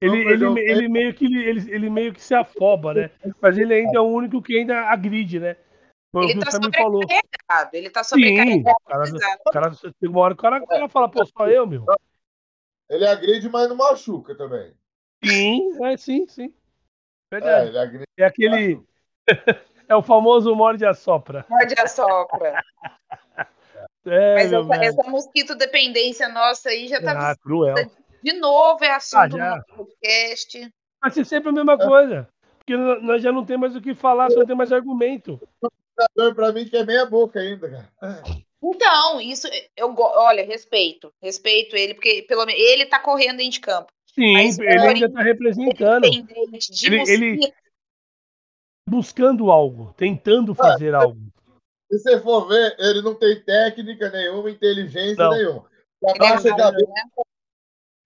ele, 0.00 0.32
ele, 0.32 0.46
o 0.46 0.58
ele 0.58 0.88
meio 0.88 1.14
que 1.14 1.24
ele, 1.24 1.72
ele 1.72 1.90
meio 1.90 2.12
que 2.12 2.22
se 2.22 2.34
afoba, 2.34 2.94
né? 2.94 3.10
Mas 3.40 3.56
ele 3.56 3.74
ainda 3.74 3.98
é 3.98 4.00
o 4.00 4.04
único 4.04 4.42
que 4.42 4.58
ainda 4.58 4.88
agride, 4.88 5.40
né? 5.40 5.56
Foi 6.12 6.22
o 6.22 6.28
Ele 6.28 6.34
que 6.34 6.40
tá 6.40 6.48
o 6.48 6.52
Samir 6.52 6.72
falou. 6.74 7.02
Ele 7.72 7.90
tá 7.90 8.04
Sim, 8.04 8.10
sobrecarregado. 8.10 8.76
o 8.76 8.88
cara, 8.88 9.04
o 9.44 9.50
cara, 9.50 9.70
tem 10.00 10.08
uma 10.08 10.20
hora 10.20 10.34
que 10.34 10.40
o 10.40 10.42
cara, 10.42 10.62
o 10.62 10.66
cara 10.66 10.88
fala, 10.88 11.08
pô, 11.10 11.24
só 11.26 11.48
eu, 11.48 11.66
meu. 11.66 11.84
Ele 12.88 13.06
agride, 13.06 13.48
mas 13.48 13.68
não 13.68 13.76
machuca 13.76 14.34
também. 14.36 14.72
Sim, 15.24 15.84
é 15.84 15.96
sim, 15.96 16.26
sim. 16.28 16.54
É, 17.32 17.40
Verdade. 17.40 17.68
ele 17.68 17.78
agride. 17.78 18.04
É 18.16 18.24
aquele. 18.24 18.82
é 19.88 19.96
o 19.96 20.02
famoso 20.02 20.54
morde 20.54 20.84
a 20.84 20.94
sopra. 20.94 21.44
Morde 21.48 21.74
a 21.78 21.86
sopra. 21.86 22.62
É, 24.06 24.34
Mas 24.34 24.52
essa, 24.52 24.74
essa 24.84 25.10
mosquito 25.10 25.54
dependência 25.54 26.28
nossa 26.28 26.68
aí 26.68 26.88
já 26.88 27.00
tá 27.02 27.30
Ah, 27.30 27.36
cruel. 27.36 27.74
de 28.22 28.32
novo, 28.34 28.84
é 28.84 28.92
assunto 28.92 29.36
Ah, 29.40 29.56
no 29.68 29.76
podcast. 29.76 30.72
Vai 31.00 31.10
ser 31.10 31.24
sempre 31.24 31.48
a 31.48 31.52
mesma 31.52 31.76
coisa. 31.76 32.28
Porque 32.58 32.76
nós 32.76 33.22
já 33.22 33.30
não 33.30 33.44
temos 33.44 33.70
mais 33.72 33.76
o 33.76 33.80
que 33.80 33.94
falar, 33.94 34.30
só 34.30 34.40
não 34.40 34.46
tem 34.46 34.56
mais 34.56 34.72
argumento. 34.72 35.40
Pra 36.34 36.52
mim, 36.52 36.64
que 36.66 36.76
é 36.76 36.84
meia 36.84 37.06
boca 37.06 37.38
ainda, 37.38 37.70
cara. 37.70 38.22
Então, 38.62 39.20
isso 39.20 39.46
eu 39.76 39.94
olha, 39.98 40.44
respeito, 40.44 41.12
respeito 41.22 41.76
ele, 41.76 41.94
porque 41.94 42.22
pelo 42.22 42.44
menos 42.44 42.60
ele 42.60 42.86
tá 42.86 42.98
correndo 42.98 43.36
dentro 43.36 43.52
de 43.52 43.60
campo. 43.60 43.92
Sim, 44.12 44.32
Mas 44.32 44.58
ele 44.58 44.78
ainda 44.80 45.12
tá 45.12 45.22
representando, 45.22 46.04
Ele- 46.06 47.10
ele- 47.10 47.52
buscando 48.88 49.50
algo, 49.50 49.92
tentando 49.96 50.54
fazer 50.54 50.94
algo. 50.94 51.18
Se 51.90 51.98
você 51.98 52.20
for 52.20 52.48
ver, 52.48 52.74
ele 52.78 53.00
não 53.02 53.14
tem 53.14 53.40
técnica 53.42 54.10
nenhuma, 54.10 54.50
inteligência 54.50 55.22
Não. 55.24 55.30
nenhuma. 55.30 55.70
Ele 56.02 56.12
é 56.12 56.18
cabeça, 56.18 56.56
né? 56.72 56.78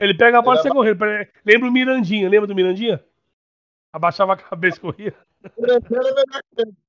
Ele 0.01 0.15
pega 0.17 0.39
a 0.39 0.43
bola 0.43 0.61
e 0.65 0.71
correndo. 0.71 0.99
Pare- 0.99 1.33
Lembra 1.45 1.69
o 1.69 1.73
Mirandinha? 1.73 2.29
Lembra 2.29 2.47
do 2.47 2.55
Mirandinha? 2.55 3.05
Abaixava 3.93 4.35
a 4.35 4.37
cabeça 4.37 4.77
e 4.79 4.81
corria. 4.81 5.15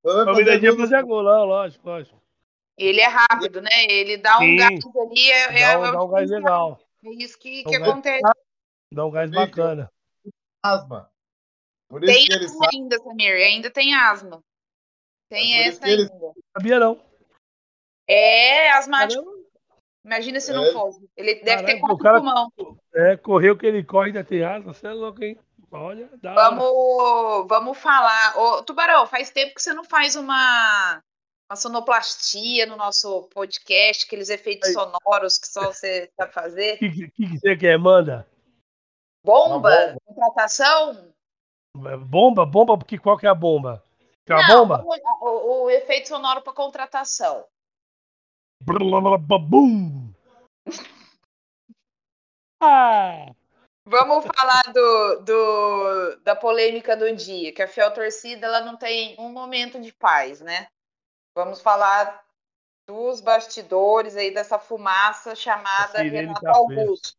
O 0.04 0.24
fazer 0.24 0.44
Mirandinha 0.44 0.76
fazia 0.76 1.02
gol, 1.02 1.22
não, 1.22 1.44
lógico, 1.44 1.88
lógico. 1.88 2.22
Ele 2.78 3.00
é 3.00 3.06
rápido, 3.08 3.60
né? 3.60 3.70
Ele 3.88 4.16
dá 4.18 4.36
um 4.38 4.40
Sim. 4.40 4.56
gás 4.56 4.80
ali, 4.96 5.30
é, 5.30 5.60
é, 5.62 5.72
Dá, 5.72 5.78
um- 5.78 5.84
é 5.84 5.88
o 5.88 5.92
dá 5.92 6.04
um 6.04 6.08
gás 6.08 6.30
legal. 6.30 6.80
É 7.04 7.10
isso 7.22 7.38
que, 7.38 7.62
que 7.64 7.68
um 7.68 7.72
gás- 7.80 7.90
acontece. 7.90 8.22
Dá 8.92 9.06
um 9.06 9.10
gás 9.10 9.30
bacana. 9.30 9.90
asma. 10.62 11.10
Por 11.88 12.02
isso 12.04 12.12
Tem 12.14 12.24
que 12.24 12.32
ele 12.32 12.44
asma 12.46 12.64
sabe. 12.64 12.76
ainda, 12.76 12.98
Samir, 12.98 13.34
ainda 13.34 13.70
tem 13.70 13.94
asma. 13.94 14.42
Tem 15.32 15.60
É 15.60 15.62
por 15.64 15.68
isso 15.70 15.84
essa 15.84 16.12
ainda. 16.12 16.32
Sabia 16.56 16.78
não. 16.78 17.00
É 18.08 18.70
asmático. 18.72 19.22
Caramba. 19.24 19.42
Imagina 20.04 20.40
se 20.40 20.52
não 20.52 20.64
É. 20.64 20.72
fosse. 20.72 21.08
Ele 21.16 21.36
deve 21.36 21.62
ter 21.64 21.78
Caraca, 21.80 21.94
o 21.94 21.98
quatro 21.98 22.02
cara- 22.02 22.18
pulmão. 22.56 22.78
É, 22.94 23.16
correu 23.16 23.56
que 23.56 23.64
ele 23.66 23.84
corre 23.84 24.08
ainda 24.08 24.24
tem 24.24 24.42
asa. 24.44 24.64
Você 24.64 24.86
é 24.86 24.92
louco, 24.92 25.22
hein? 25.22 25.38
Olha, 25.70 26.10
dá. 26.20 26.32
hora. 26.32 26.50
Vamos, 26.56 27.48
vamos 27.48 27.78
falar. 27.78 28.36
Ô, 28.38 28.62
Tubarão, 28.62 29.06
faz 29.06 29.30
tempo 29.30 29.54
que 29.54 29.62
você 29.62 29.72
não 29.72 29.84
faz 29.84 30.16
uma, 30.16 31.00
uma 31.50 31.56
sonoplastia 31.56 32.66
no 32.66 32.76
nosso 32.76 33.22
podcast, 33.32 34.04
aqueles 34.04 34.28
efeitos 34.28 34.68
Aí. 34.68 34.74
sonoros 34.74 35.38
que 35.38 35.46
só 35.46 35.72
você 35.72 36.10
sabe 36.18 36.30
O 36.30 36.34
fazer. 36.34 36.76
que, 36.78 36.90
que, 36.90 37.10
que 37.10 37.38
você 37.38 37.56
quer? 37.56 37.78
Manda. 37.78 38.26
Bomba? 39.24 39.70
Bomba. 39.70 39.96
Contratação? 40.04 41.14
Bomba? 41.74 42.44
Bomba? 42.44 42.76
Porque 42.76 42.98
qual 42.98 43.16
que 43.16 43.24
é 43.26 43.30
a 43.30 43.34
bomba? 43.34 43.82
Uma 44.28 44.46
Não, 44.48 44.66
bomba? 44.66 44.76
vamos- 44.78 45.00
o, 45.20 45.64
o 45.64 45.70
efeito 45.70 46.08
sonoro 46.08 46.42
para 46.42 46.52
contratação. 46.52 47.46
Ah! 52.64 53.26
Vamos 53.84 54.24
falar 54.24 54.62
do, 54.72 55.20
do- 55.24 56.16
da 56.22 56.36
polêmica 56.36 56.96
do 56.96 57.12
dia, 57.16 57.52
que 57.52 57.60
a 57.60 57.66
fiel 57.66 57.92
torcida 57.92 58.46
ela 58.46 58.60
não 58.60 58.76
tem 58.76 59.16
um 59.18 59.32
momento 59.32 59.80
de 59.80 59.92
paz, 59.92 60.40
né? 60.40 60.68
Vamos 61.36 61.60
falar 61.60 62.24
dos 62.86 63.20
bastidores 63.20 64.16
aí 64.16 64.32
dessa 64.32 64.60
fumaça 64.60 65.34
chamada 65.34 66.02
Renato 66.02 66.40
tá. 66.40 66.52
Augusto. 66.54 67.16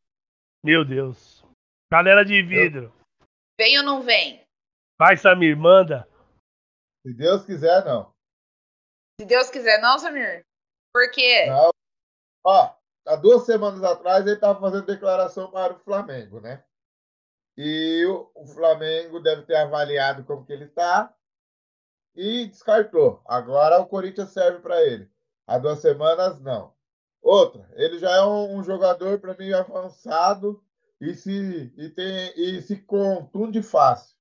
Meu 0.64 0.86
Deus. 0.86 1.44
Galera 1.92 2.24
de 2.24 2.42
vidro. 2.42 2.94
Vem 3.60 3.78
ou 3.80 3.84
não 3.84 4.02
vem? 4.02 4.42
Vai, 4.98 5.18
Samir, 5.18 5.58
manda. 5.58 6.08
Se 7.06 7.14
Deus 7.14 7.46
quiser, 7.46 7.84
não. 7.84 8.14
Se 9.20 9.28
Deus 9.28 9.50
quiser, 9.50 9.82
não, 9.82 10.00
Samir? 10.00 10.46
Por 10.94 11.12
quê? 11.12 11.46
Não. 11.48 11.72
Ó, 12.46 12.76
há 13.06 13.16
duas 13.16 13.46
semanas 13.46 13.84
atrás 13.84 14.26
ele 14.26 14.36
estava 14.36 14.60
fazendo 14.60 14.86
declaração 14.86 15.52
para 15.52 15.74
o 15.74 15.80
Flamengo, 15.80 16.40
né? 16.40 16.64
E 17.58 18.06
o, 18.06 18.46
Flamengo 18.48 19.20
deve 19.20 19.44
ter 19.44 19.56
avaliado 19.56 20.24
como 20.24 20.46
que 20.46 20.54
ele 20.54 20.66
está 20.66 21.14
e 22.16 22.48
descartou. 22.48 23.22
Agora 23.26 23.80
o 23.80 23.86
Corinthians 23.86 24.32
serve 24.32 24.60
para 24.60 24.82
ele. 24.82 25.10
Há 25.46 25.58
duas 25.58 25.80
semanas, 25.80 26.40
não. 26.40 26.74
Outra, 27.22 27.70
ele 27.74 28.00
já 28.00 28.12
é 28.12 28.24
um, 28.24 28.58
um 28.58 28.64
jogador, 28.64 29.20
para 29.20 29.36
mim, 29.36 29.52
avançado 29.54 30.64
e 31.00 31.14
se, 31.14 31.74
e 31.78 31.90
tem, 31.90 32.34
e 32.36 32.62
se 32.62 32.78
contunde 32.78 33.62
fácil. 33.62 34.13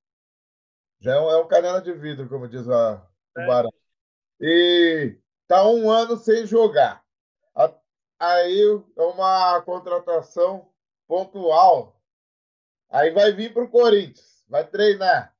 Já 1.03 1.15
é 1.15 1.19
um, 1.19 1.29
é 1.29 1.37
um 1.37 1.47
canela 1.49 1.81
de 1.81 1.91
vidro, 1.91 2.29
como 2.29 2.47
diz 2.47 2.65
a, 2.69 3.05
o 3.35 3.41
é. 3.41 3.45
Barão. 3.45 3.73
E 4.39 5.17
tá 5.49 5.67
um 5.67 5.91
ano 5.91 6.15
sem 6.15 6.45
jogar. 6.45 7.03
Aí 8.17 8.61
é 8.95 9.01
uma 9.01 9.61
contratação 9.63 10.71
pontual. 11.05 12.01
Aí 12.89 13.11
vai 13.11 13.33
vir 13.33 13.53
para 13.53 13.65
o 13.65 13.69
Corinthians, 13.69 14.45
vai 14.47 14.65
treinar. 14.65 15.35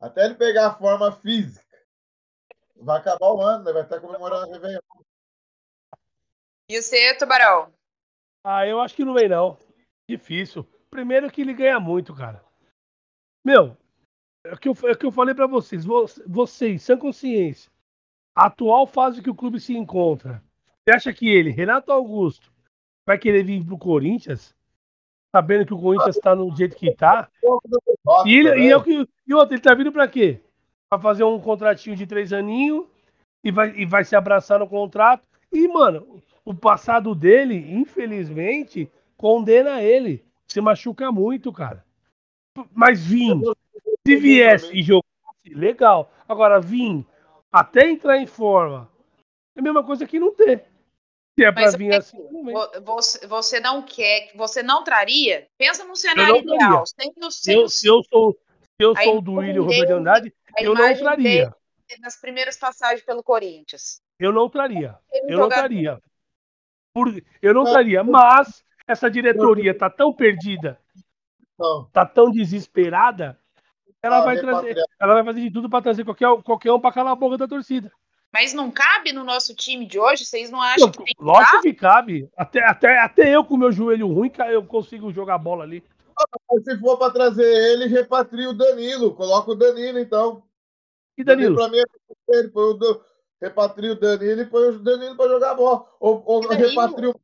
Até 0.00 0.24
ele 0.24 0.34
pegar 0.34 0.66
a 0.66 0.74
forma 0.74 1.12
física. 1.12 1.64
Vai 2.74 2.98
acabar 2.98 3.30
o 3.32 3.40
ano, 3.40 3.62
né? 3.62 3.72
vai 3.72 3.82
estar 3.82 4.00
comemorando 4.00 4.50
a 4.50 4.52
Réveillon. 4.52 4.80
E 6.68 6.82
você, 6.82 7.16
Tubarão? 7.16 7.72
Ah, 8.42 8.66
eu 8.66 8.80
acho 8.80 8.96
que 8.96 9.04
não 9.04 9.14
vem, 9.14 9.28
não. 9.28 9.56
Difícil. 10.08 10.64
Primeiro 10.90 11.30
que 11.30 11.42
ele 11.42 11.54
ganha 11.54 11.78
muito, 11.78 12.16
cara. 12.16 12.44
Meu, 13.44 13.76
é 14.50 14.54
o 14.54 14.58
que 14.58 14.68
eu, 14.68 14.76
é 14.84 14.92
o 14.92 14.96
que 14.96 15.06
eu 15.06 15.12
falei 15.12 15.34
para 15.34 15.46
vocês. 15.46 15.84
Vocês, 16.26 16.82
sem 16.82 16.96
consciência, 16.96 17.70
a 18.34 18.46
atual 18.46 18.86
fase 18.86 19.22
que 19.22 19.30
o 19.30 19.34
clube 19.34 19.58
se 19.58 19.76
encontra, 19.76 20.42
você 20.84 20.94
acha 20.94 21.12
que 21.12 21.28
ele, 21.28 21.50
Renato 21.50 21.90
Augusto, 21.90 22.52
vai 23.06 23.18
querer 23.18 23.42
vir 23.42 23.64
pro 23.64 23.78
Corinthians? 23.78 24.54
Sabendo 25.34 25.66
que 25.66 25.74
o 25.74 25.80
Corinthians 25.80 26.18
tá 26.18 26.34
no 26.34 26.54
jeito 26.54 26.76
que 26.76 26.94
tá? 26.94 27.28
E, 28.24 28.36
ele, 28.36 28.60
e, 28.60 28.70
é 28.70 28.76
o 28.76 28.82
que, 28.82 29.08
e 29.26 29.34
outro, 29.34 29.54
ele 29.54 29.62
tá 29.62 29.74
vindo 29.74 29.90
pra 29.90 30.06
quê? 30.06 30.40
Pra 30.88 30.98
fazer 30.98 31.24
um 31.24 31.40
contratinho 31.40 31.96
de 31.96 32.06
três 32.06 32.32
aninhos 32.32 32.86
e 33.42 33.50
vai, 33.50 33.70
e 33.76 33.84
vai 33.84 34.04
se 34.04 34.14
abraçar 34.14 34.60
no 34.60 34.68
contrato. 34.68 35.26
E, 35.52 35.66
mano, 35.68 36.22
o 36.44 36.54
passado 36.54 37.14
dele, 37.14 37.56
infelizmente, 37.72 38.90
condena 39.16 39.82
ele. 39.82 40.24
Se 40.46 40.60
machuca 40.60 41.10
muito, 41.10 41.52
cara. 41.52 41.84
Mas 42.72 43.04
vim, 43.04 43.42
se 44.06 44.16
viesse 44.16 44.70
e 44.72 44.82
jogasse, 44.82 45.54
legal. 45.54 46.10
Agora, 46.28 46.60
vim 46.60 47.04
até 47.52 47.88
entrar 47.88 48.18
em 48.18 48.26
forma, 48.26 48.90
é 49.56 49.60
a 49.60 49.62
mesma 49.62 49.84
coisa 49.84 50.06
que 50.06 50.18
não 50.18 50.34
ter. 50.34 50.64
Se 51.38 51.44
é 51.44 51.52
pra 51.52 51.70
vir 51.70 51.94
assim. 51.94 52.18
Você, 52.82 53.26
você 53.26 53.60
não 53.60 53.82
quer, 53.82 54.30
você 54.34 54.62
não 54.62 54.82
traria? 54.82 55.46
Pensa 55.58 55.84
num 55.84 55.94
cenário 55.94 56.36
ideal. 56.36 56.84
Sem, 56.86 57.12
sem 57.30 57.54
eu, 57.54 57.68
se 57.68 57.86
eu 57.86 58.02
sou, 58.04 58.32
se 58.32 58.86
eu 58.86 58.96
sou 58.96 59.20
do 59.20 59.34
William 59.34 59.62
Roberto 59.62 59.90
Andrade, 59.90 60.34
eu 60.58 60.74
não 60.74 60.96
traria. 60.96 61.54
Nas 62.00 62.18
primeiras 62.20 62.56
passagens 62.56 63.02
pelo 63.04 63.22
Corinthians. 63.22 64.00
Eu 64.18 64.32
não 64.32 64.48
traria. 64.48 64.98
Eu 65.28 65.38
não 65.38 65.48
traria. 65.48 66.00
Por, 66.94 67.22
eu 67.42 67.54
não 67.54 67.64
traria. 67.64 68.02
Mas 68.02 68.64
essa 68.86 69.10
diretoria 69.10 69.76
tá 69.76 69.90
tão 69.90 70.12
perdida, 70.12 70.80
tá 71.92 72.06
tão 72.06 72.30
desesperada, 72.30 73.38
ela 74.02 74.20
vai 74.20 74.38
trazer, 74.38 74.76
ela 75.00 75.14
vai 75.14 75.24
fazer 75.24 75.40
de 75.40 75.50
tudo 75.50 75.68
para 75.68 75.82
trazer 75.82 76.04
qualquer, 76.04 76.42
qualquer 76.42 76.72
um 76.72 76.80
para 76.80 76.92
calar 76.92 77.12
a 77.12 77.16
boca 77.16 77.36
da 77.36 77.48
torcida. 77.48 77.90
Mas 78.32 78.52
não 78.52 78.70
cabe 78.70 79.12
no 79.12 79.24
nosso 79.24 79.54
time 79.54 79.86
de 79.86 79.98
hoje? 79.98 80.24
Vocês 80.24 80.50
não 80.50 80.60
acham 80.60 80.86
não, 80.86 80.92
que 80.92 80.98
tem 80.98 81.06
que 81.06 81.24
Lógico 81.24 81.62
que 81.62 81.72
cabe. 81.72 82.28
Até, 82.36 82.62
até, 82.62 82.98
até 82.98 83.34
eu 83.34 83.44
com 83.44 83.56
meu 83.56 83.72
joelho 83.72 84.08
ruim, 84.08 84.30
eu 84.50 84.64
consigo 84.64 85.12
jogar 85.12 85.38
bola 85.38 85.64
ali. 85.64 85.82
Se 86.64 86.78
for 86.78 86.98
para 86.98 87.12
trazer 87.12 87.44
ele, 87.44 87.86
repatria 87.86 88.50
o 88.50 88.54
Danilo. 88.54 89.14
Coloca 89.14 89.52
o 89.52 89.54
Danilo, 89.54 89.98
então. 89.98 90.42
E 91.16 91.24
Danilo? 91.24 91.56
Para 91.56 91.68
mim 91.68 91.78
é 91.78 91.84
ele. 92.28 92.48
Põe 92.48 92.74
o, 92.74 93.00
repatria 93.40 93.92
o 93.92 94.00
Danilo 94.00 94.40
e 94.42 94.46
põe 94.46 94.68
o 94.68 94.78
Danilo 94.80 95.16
para 95.16 95.30
jogar 95.30 95.54
bola. 95.54 95.86
Ou, 96.00 96.22
ou 96.26 96.40
repatria 96.48 97.10
o 97.10 97.20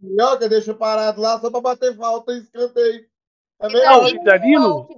Minhoca, 0.00 0.48
deixa 0.48 0.74
parado 0.74 1.20
lá 1.20 1.38
só 1.38 1.50
para 1.50 1.60
bater 1.60 1.96
falta 1.96 2.32
e 2.32 2.38
escanteio. 2.38 3.06
É 3.60 3.68
Danilo, 3.68 4.24
Danilo? 4.24 4.88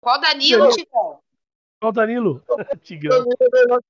Qual 0.00 0.20
Danilo, 0.20 0.70
Tigrão? 0.70 1.20
Qual 1.80 1.92
Danilo? 1.92 2.42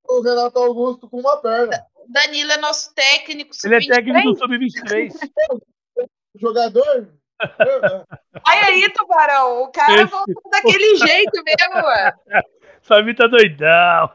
É 0.08 0.12
o 0.12 0.22
Renato 0.22 0.58
Augusto 0.58 1.08
com 1.08 1.20
uma 1.20 1.36
perna. 1.38 1.84
Danilo 2.08 2.52
é 2.52 2.56
nosso 2.58 2.94
técnico. 2.94 3.54
Ele 3.64 3.74
é 3.76 3.80
técnico 3.80 4.32
do 4.32 4.38
Sub-23. 4.38 5.12
Jogador? 6.36 7.12
Olha 7.40 8.66
aí, 8.66 8.92
Tubarão. 8.92 9.62
O 9.62 9.72
cara 9.72 10.02
Esse... 10.02 10.10
voltou 10.10 10.50
daquele 10.50 10.96
jeito 10.96 11.42
mesmo, 11.44 11.86
ué. 11.86 12.14
Samir 12.82 13.16
tá 13.16 13.26
doidão. 13.26 14.10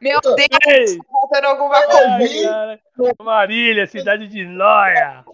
Meu 0.00 0.20
Deus, 0.20 0.96
tá 0.96 1.04
faltando 1.10 1.46
alguma 1.46 1.82
coisa. 1.86 2.80
Marília, 3.22 3.86
cidade 3.86 4.28
de 4.28 4.44
Noia. 4.44 5.24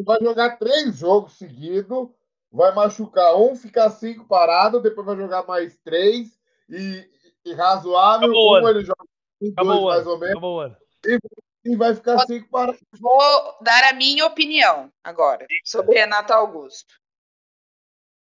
Vai 0.00 0.18
jogar 0.20 0.58
três 0.58 0.98
jogos 0.98 1.38
seguidos 1.38 2.08
vai 2.54 2.72
machucar 2.72 3.36
um, 3.36 3.56
ficar 3.56 3.90
cinco 3.90 4.24
parado, 4.26 4.80
depois 4.80 5.04
vai 5.04 5.16
jogar 5.16 5.44
mais 5.44 5.76
três 5.78 6.40
e, 6.68 7.04
e 7.44 7.52
razoável. 7.52 8.28
Acabou 8.28 8.62
um 8.62 8.68
ele 8.68 8.84
joga 8.84 9.04
dois 9.40 9.52
Acabou 9.52 9.86
mais 9.86 10.06
ou 10.06 10.18
menos. 10.18 10.76
E, 11.04 11.18
e, 11.64 11.76
vai 11.76 11.94
ficar 11.94 12.14
vou, 12.14 12.26
cinco 12.26 12.48
parados. 12.48 12.80
Vou 13.00 13.58
dar 13.60 13.90
a 13.90 13.92
minha 13.92 14.24
opinião 14.24 14.90
agora 15.02 15.44
sobre 15.64 15.98
Renato 15.98 16.32
Augusto. 16.32 16.94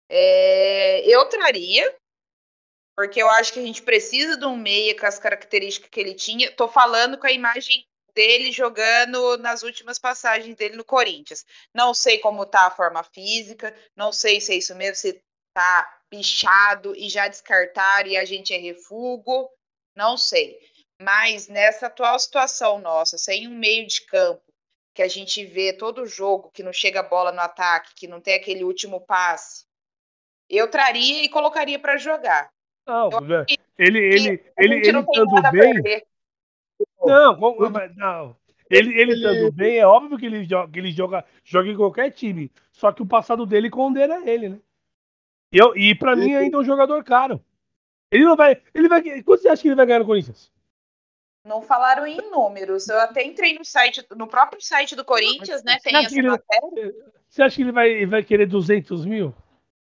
É, 0.09 1.07
eu 1.07 1.25
traria, 1.29 1.95
porque 2.97 3.21
eu 3.21 3.29
acho 3.29 3.53
que 3.53 3.59
a 3.59 3.63
gente 3.63 3.81
precisa 3.81 4.37
de 4.37 4.45
um 4.45 4.57
meia 4.57 4.97
com 4.99 5.05
as 5.05 5.17
características 5.17 5.89
que 5.89 5.99
ele 6.01 6.13
tinha. 6.13 6.51
Tô 6.51 6.67
falando 6.67 7.17
com 7.17 7.27
a 7.27 7.31
imagem 7.31 7.87
dele 8.17 8.51
jogando 8.51 9.37
nas 9.37 9.61
últimas 9.61 9.99
passagens 9.99 10.55
dele 10.55 10.75
no 10.75 10.83
Corinthians. 10.83 11.45
Não 11.71 11.93
sei 11.93 12.17
como 12.17 12.47
tá 12.47 12.65
a 12.65 12.71
forma 12.71 13.03
física, 13.03 13.71
não 13.95 14.11
sei 14.11 14.41
se 14.41 14.53
é 14.53 14.55
isso 14.55 14.73
mesmo, 14.75 14.95
se 14.95 15.21
tá 15.53 15.99
bichado 16.09 16.95
e 16.95 17.09
já 17.09 17.27
descartaram 17.27 18.09
e 18.09 18.17
a 18.17 18.25
gente 18.25 18.51
é 18.55 18.57
refugo, 18.57 19.47
não 19.95 20.17
sei. 20.17 20.57
Mas 20.99 21.47
nessa 21.47 21.85
atual 21.85 22.17
situação 22.17 22.79
nossa, 22.79 23.19
sem 23.19 23.47
um 23.47 23.55
meio 23.55 23.85
de 23.85 24.01
campo, 24.07 24.41
que 24.95 25.03
a 25.03 25.07
gente 25.07 25.45
vê 25.45 25.71
todo 25.71 26.07
jogo, 26.07 26.49
que 26.51 26.63
não 26.63 26.73
chega 26.73 27.01
a 27.01 27.07
bola 27.07 27.31
no 27.31 27.41
ataque, 27.41 27.93
que 27.93 28.07
não 28.07 28.19
tem 28.19 28.33
aquele 28.33 28.63
último 28.63 28.99
passe, 28.99 29.63
eu 30.49 30.67
traria 30.71 31.23
e 31.23 31.29
colocaria 31.29 31.77
para 31.77 31.97
jogar. 31.97 32.49
Não, 32.87 33.09
ele, 33.77 33.99
ele, 33.99 34.43
ele, 34.57 34.75
ele 34.75 34.99
estando 34.99 35.51
bem, 35.51 36.01
não, 37.03 37.37
não. 37.95 38.37
Ele, 38.69 38.99
ele 38.99 39.13
estando 39.13 39.51
bem, 39.51 39.77
é 39.77 39.85
óbvio 39.85 40.17
que 40.17 40.25
ele, 40.25 40.43
joga, 40.43 40.71
que 40.71 40.79
ele 40.79 40.91
joga, 40.91 41.25
joga 41.43 41.69
em 41.69 41.77
qualquer 41.77 42.11
time. 42.11 42.51
Só 42.71 42.91
que 42.91 43.01
o 43.01 43.07
passado 43.07 43.45
dele 43.45 43.69
condena 43.69 44.29
ele, 44.29 44.49
né? 44.49 44.59
Eu, 45.51 45.75
e 45.77 45.95
pra 45.95 46.15
mim 46.15 46.35
ainda 46.35 46.57
é 46.57 46.59
um 46.59 46.65
jogador 46.65 47.01
caro. 47.03 47.41
Ele 48.11 48.25
não 48.25 48.35
vai. 48.35 48.61
Ele 48.73 48.89
vai. 48.89 49.23
Quanto 49.23 49.41
você 49.41 49.49
acha 49.49 49.61
que 49.61 49.67
ele 49.69 49.75
vai 49.75 49.85
ganhar 49.85 49.99
no 49.99 50.05
Corinthians? 50.05 50.51
Não 51.45 51.61
falaram 51.61 52.05
em 52.05 52.17
números. 52.29 52.89
Eu 52.89 52.99
até 52.99 53.23
entrei 53.23 53.57
no 53.57 53.63
site, 53.63 54.05
no 54.15 54.27
próprio 54.27 54.61
site 54.61 54.95
do 54.95 55.05
Corinthians, 55.05 55.63
né? 55.63 55.77
Tem 55.81 55.95
essa 55.95 56.17
ele, 56.17 56.27
matéria. 56.27 56.93
Você 57.29 57.41
acha 57.41 57.55
que 57.55 57.61
ele 57.61 57.71
vai, 57.71 58.05
vai 58.05 58.23
querer 58.23 58.47
200 58.47 59.05
mil? 59.05 59.33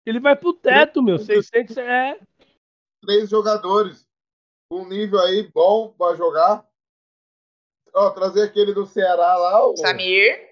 Ele 0.06 0.20
vai 0.20 0.36
pro 0.36 0.52
teto, 0.52 1.02
meu. 1.02 1.18
600 1.18 1.76
é. 1.76 2.18
Três 3.02 3.28
jogadores. 3.28 4.06
Um 4.72 4.86
nível 4.86 5.18
aí 5.20 5.50
bom 5.52 5.92
pra 5.96 6.14
jogar. 6.14 6.64
Ó, 7.94 8.10
trazer 8.10 8.42
aquele 8.42 8.72
do 8.72 8.86
Ceará 8.86 9.36
lá. 9.36 9.66
O... 9.66 9.76
Samir. 9.76 10.50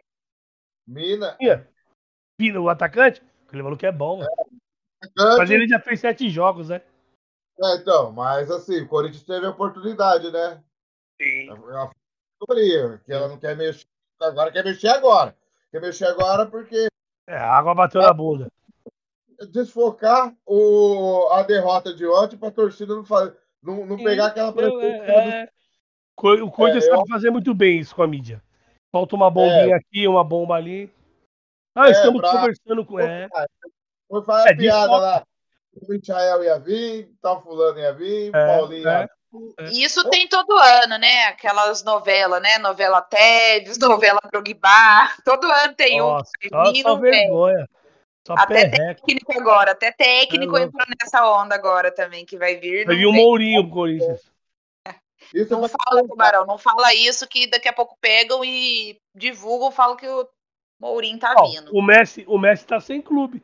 Mina. 0.87 1.37
Mina, 2.39 2.61
o 2.61 2.69
atacante? 2.69 3.23
Aquele 3.47 3.63
maluco 3.63 3.85
é 3.85 3.93
bom, 3.93 4.19
mano. 4.19 4.31
É, 5.03 5.37
mas 5.37 5.51
ele 5.51 5.69
já 5.69 5.79
fez 5.79 6.01
sete 6.01 6.29
jogos, 6.29 6.69
né? 6.69 6.83
É, 7.63 7.77
então, 7.77 8.13
mas 8.13 8.51
assim, 8.51 8.83
o 8.83 8.89
Corinthians 8.89 9.25
teve 9.25 9.47
a 9.47 9.51
oportunidade, 9.51 10.31
né? 10.31 10.63
Sim. 11.21 11.51
A 11.51 11.91
categoria, 12.39 13.01
que 13.05 13.13
ela 13.13 13.29
não 13.29 13.39
quer 13.39 13.57
mexer. 13.57 13.87
Agora 14.21 14.53
quer 14.53 14.65
mexer 14.65 14.89
agora. 14.89 15.37
Quer 15.71 15.81
mexer 15.81 16.07
agora 16.07 16.47
porque. 16.47 16.89
É, 17.27 17.37
a 17.37 17.53
água 17.53 17.75
bateu 17.75 18.01
na 18.01 18.13
bunda. 18.13 18.51
Desfocar 19.51 20.35
o, 20.45 21.29
a 21.33 21.43
derrota 21.43 21.95
de 21.95 22.07
ontem 22.07 22.37
pra 22.37 22.51
torcida 22.51 22.95
não, 22.95 23.05
fazer, 23.05 23.37
não, 23.63 23.87
não 23.87 23.97
pegar 23.97 24.27
aquela 24.27 24.53
pressão. 24.53 24.81
É, 24.81 25.43
é, 25.43 25.51
o 26.21 26.51
Corinthians 26.51 26.85
é, 26.85 26.89
sabe 26.89 27.03
eu... 27.03 27.07
fazer 27.09 27.31
muito 27.31 27.55
bem 27.55 27.79
isso 27.79 27.95
com 27.95 28.03
a 28.03 28.07
mídia. 28.07 28.43
Falta 28.91 29.15
uma 29.15 29.31
bombinha 29.31 29.75
é. 29.75 29.79
aqui, 29.79 30.09
uma 30.09 30.25
bomba 30.25 30.55
ali. 30.55 30.91
Ah, 31.75 31.89
é, 31.89 31.93
estamos 31.93 32.21
pra... 32.21 32.33
conversando 32.33 32.85
com. 32.85 32.99
É. 32.99 33.29
Foi 34.09 34.23
fazer 34.25 34.49
É, 34.49 34.53
de 34.53 34.59
piada 34.59 34.97
lá. 34.97 35.25
O 35.75 35.93
Michael 35.93 36.45
ia 36.45 36.59
vir, 36.59 37.11
tal 37.23 37.43
fulano 37.43 37.79
ia 37.79 37.93
vir, 37.93 38.35
É, 38.35 38.47
Paulinho 38.47 38.83
ia 38.83 39.03
é. 39.03 39.09
É. 39.59 39.69
Isso 39.73 40.09
tem 40.09 40.27
todo 40.27 40.57
ano, 40.57 40.97
né? 40.97 41.25
Aquelas 41.25 41.85
novelas, 41.85 42.41
né? 42.41 42.59
Novela 42.59 43.03
Teves, 43.03 43.77
novela 43.79 44.21
Drogba. 44.33 45.11
Todo 45.25 45.45
ano 45.45 45.75
tem 45.75 46.01
um. 46.01 46.07
Nossa, 46.07 46.31
que 46.41 46.49
só, 46.49 46.75
só 46.75 46.97
vergonha. 46.97 47.69
Só 48.27 48.35
Até 48.35 48.69
perreco. 48.69 49.07
Técnico 49.07 49.41
agora, 49.41 49.73
até 49.73 49.93
técnico 49.93 50.57
É 50.57 50.63
entrou 50.63 50.85
nessa 51.01 51.31
onda 51.31 51.55
agora 51.55 51.91
também, 51.91 52.25
que 52.27 52.37
vai 52.37 52.57
vir. 52.57 52.87
Vai 52.87 52.97
vir 52.97 53.07
o. 53.07 53.13
Mourinho 53.13 53.63
pro 53.65 53.73
Corinthians. 53.73 54.21
Isso 55.35 55.53
Não 55.53 55.61
vai 55.61 55.71
fala, 55.71 56.07
Tubarão, 56.07 56.47
não 56.47 56.59
fala 56.59 56.95
isso 56.95 57.27
que 57.29 57.47
daqui 57.47 57.69
a 57.69 57.73
pouco 57.73 57.97
pegam 58.01 58.45
e 58.45 59.01
divulgam, 59.15 59.71
falam 59.71 59.97
que 59.97 60.09
o 60.09 60.29
Mourinho 60.81 61.19
tá 61.19 61.35
Ó, 61.37 61.47
vindo. 61.49 61.71
o 61.77 61.83
Messi, 61.83 62.25
o 62.29 62.39
Messi 62.39 62.67
tá 62.67 62.81
sem 62.81 63.01
clube. 63.03 63.43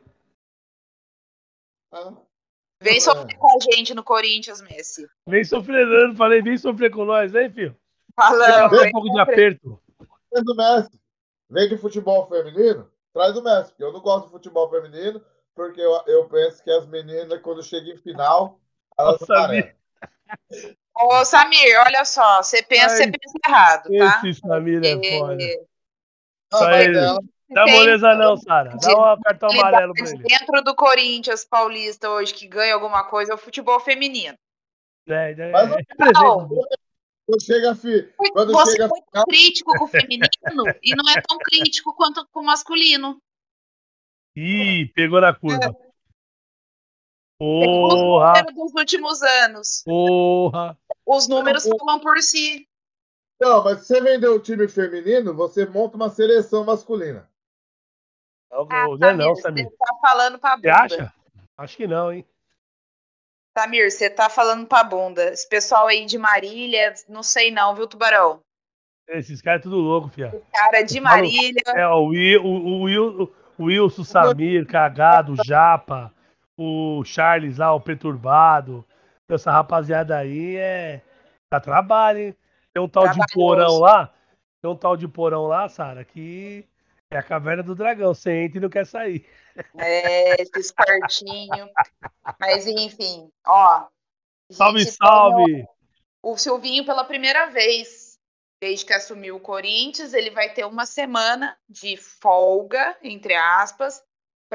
Vem 2.81 2.97
É. 2.97 2.99
sofrer 2.99 3.37
com 3.37 3.47
a 3.47 3.59
gente 3.59 3.93
no 3.93 4.03
Corinthians, 4.03 4.61
Messi. 4.61 5.07
Vem 5.27 5.43
sofrendo, 5.43 6.15
falei, 6.15 6.41
vem 6.41 6.57
sofrer 6.57 6.91
com 6.91 7.05
nós, 7.05 7.33
hein, 7.33 7.49
filho? 7.51 7.77
Falando, 8.15 8.75
um 8.75 8.79
vem 8.79 8.91
pouco 8.91 9.09
de 9.09 9.17
sofrer. 9.17 9.33
aperto. 9.53 9.81
Traz 10.31 10.45
o 10.47 10.55
Messi. 10.55 11.01
Vem 11.49 11.69
de 11.69 11.77
futebol 11.77 12.27
feminino, 12.27 12.91
traz 13.13 13.37
o 13.37 13.43
Messi. 13.43 13.69
Porque 13.69 13.83
eu 13.83 13.93
não 13.93 14.01
gosto 14.01 14.25
de 14.25 14.31
futebol 14.31 14.69
feminino, 14.69 15.23
porque 15.53 15.79
eu, 15.79 16.01
eu 16.07 16.27
penso 16.27 16.63
que 16.63 16.71
as 16.71 16.85
meninas, 16.87 17.41
quando 17.41 17.63
chegam 17.63 17.93
em 17.93 17.97
final, 17.97 18.59
elas 18.97 19.19
Nossa, 19.21 19.33
não 19.33 19.41
parecem. 19.41 19.75
Ô, 20.97 21.25
Samir, 21.25 21.79
olha 21.85 22.05
só, 22.05 22.41
você 22.41 22.63
pensa, 22.63 22.95
você 22.95 23.11
pensa 23.11 23.37
errado, 23.47 23.89
tá? 23.97 24.21
Esse 24.23 24.39
Samir 24.39 24.81
é 24.83 25.19
foda. 25.19 25.33
Ele. 25.43 26.97
ela- 26.97 27.19
Dá 27.47 27.63
tem 27.65 27.75
moleza 27.75 28.15
não, 28.15 28.35
Sara. 28.37 28.75
Dá 28.75 29.13
um 29.13 29.21
cartão 29.21 29.49
amarelo 29.51 29.93
pra 29.93 30.09
ele. 30.09 30.23
dentro 30.23 30.63
do 30.63 30.73
Corinthians 30.73 31.45
Paulista 31.45 32.09
hoje 32.09 32.33
que 32.33 32.47
ganha 32.47 32.73
alguma 32.73 33.03
coisa 33.03 33.33
é 33.33 33.35
o 33.35 33.37
futebol 33.37 33.79
feminino. 33.79 34.35
É, 35.07 35.31
é, 35.31 35.51
Mas 35.51 35.71
é. 35.71 35.77
Não. 36.13 36.49
Quando 37.27 37.43
chega, 37.43 37.75
fi, 37.75 38.03
quando 38.33 38.51
Você 38.51 38.71
chega 38.73 38.83
é 38.85 38.87
muito 38.87 39.25
crítico 39.27 39.71
com 39.75 39.85
o 39.85 39.87
feminino 39.87 40.27
e 40.83 40.95
não 40.95 41.09
é 41.09 41.19
tão 41.27 41.39
crítico 41.39 41.95
quanto 41.95 42.23
com 42.31 42.41
o 42.41 42.45
masculino. 42.45 43.17
Ih, 44.35 44.91
pegou 44.93 45.19
na 45.19 45.33
curva. 45.33 45.59
Tem 45.59 45.69
os 47.39 47.93
Porra, 47.93 48.43
dos 48.43 48.73
últimos 48.75 49.23
anos. 49.23 49.81
porra. 49.83 50.77
Os 51.05 51.27
números 51.27 51.67
falam 51.67 51.99
por 51.99 52.21
si. 52.21 52.67
Não, 53.39 53.63
mas 53.63 53.81
se 53.81 53.87
você 53.87 54.01
vender 54.01 54.27
o 54.29 54.39
time 54.39 54.67
feminino, 54.67 55.33
você 55.33 55.65
monta 55.65 55.95
uma 55.97 56.09
seleção 56.09 56.63
masculina. 56.63 57.29
Não, 58.51 58.67
Ah, 58.71 58.85
não 58.87 59.17
não, 59.17 59.35
Samir. 59.35 59.65
Você 59.65 59.75
tá 59.75 59.95
falando 60.01 60.39
pra 60.39 60.51
Você 60.55 60.61
bunda. 60.61 60.75
acha? 60.83 61.13
Acho 61.57 61.77
que 61.77 61.87
não, 61.87 62.11
hein? 62.13 62.25
Samir, 63.57 63.89
você 63.91 64.09
tá 64.09 64.29
falando 64.29 64.65
pra 64.67 64.83
bunda. 64.83 65.31
Esse 65.31 65.47
pessoal 65.47 65.87
aí 65.87 66.05
de 66.05 66.17
Marília, 66.17 66.93
não 67.07 67.23
sei 67.23 67.51
não, 67.51 67.75
viu, 67.75 67.87
Tubarão? 67.87 68.39
Esses 69.07 69.41
caras 69.41 69.59
é 69.59 69.63
tudo 69.63 69.77
louco, 69.77 70.07
fia. 70.09 70.31
Cara 70.53 70.81
de 70.81 70.99
Marília. 70.99 71.61
É, 71.67 71.87
o, 71.87 72.05
Will, 72.07 72.43
o, 72.43 72.81
Will, 72.83 73.33
o 73.57 73.63
Wilson, 73.65 74.03
Samir, 74.03 74.65
Cagado, 74.65 75.33
o 75.33 75.45
Japa, 75.45 76.11
o 76.57 77.03
Charles 77.05 77.57
lá, 77.57 77.73
o 77.73 77.79
Perturbado. 77.79 78.85
Essa 79.29 79.51
rapaziada 79.51 80.17
aí 80.17 80.55
é. 80.55 81.01
Dá 81.51 81.59
trabalho, 81.59 82.19
hein? 82.19 82.37
Tem 82.73 82.81
um 82.83 82.89
tal 82.89 83.07
de 83.07 83.19
porão 83.33 83.79
lá. 83.79 84.13
Tem 84.61 84.71
um 84.71 84.75
tal 84.75 84.97
de 84.97 85.07
porão 85.07 85.47
lá, 85.47 85.69
Sara, 85.69 86.03
que 86.03 86.67
é 87.11 87.17
a 87.17 87.23
caverna 87.23 87.63
do 87.63 87.75
dragão. 87.75 88.13
Você 88.13 88.43
entra 88.43 88.57
e 88.57 88.61
não 88.61 88.69
quer 88.69 88.85
sair. 88.85 89.27
É, 89.77 90.41
esses 90.41 90.71
quartinhos. 90.71 91.69
Mas 92.39 92.67
enfim, 92.67 93.31
ó. 93.45 93.87
Salve, 94.51 94.85
salve! 94.85 95.65
O 96.21 96.37
Silvinho, 96.37 96.85
pela 96.85 97.03
primeira 97.03 97.47
vez, 97.47 98.19
desde 98.61 98.85
que 98.85 98.93
assumiu 98.93 99.37
o 99.37 99.39
Corinthians, 99.39 100.13
ele 100.13 100.29
vai 100.29 100.53
ter 100.53 100.65
uma 100.65 100.85
semana 100.85 101.57
de 101.69 101.97
folga, 101.97 102.97
entre 103.01 103.33
aspas, 103.35 104.03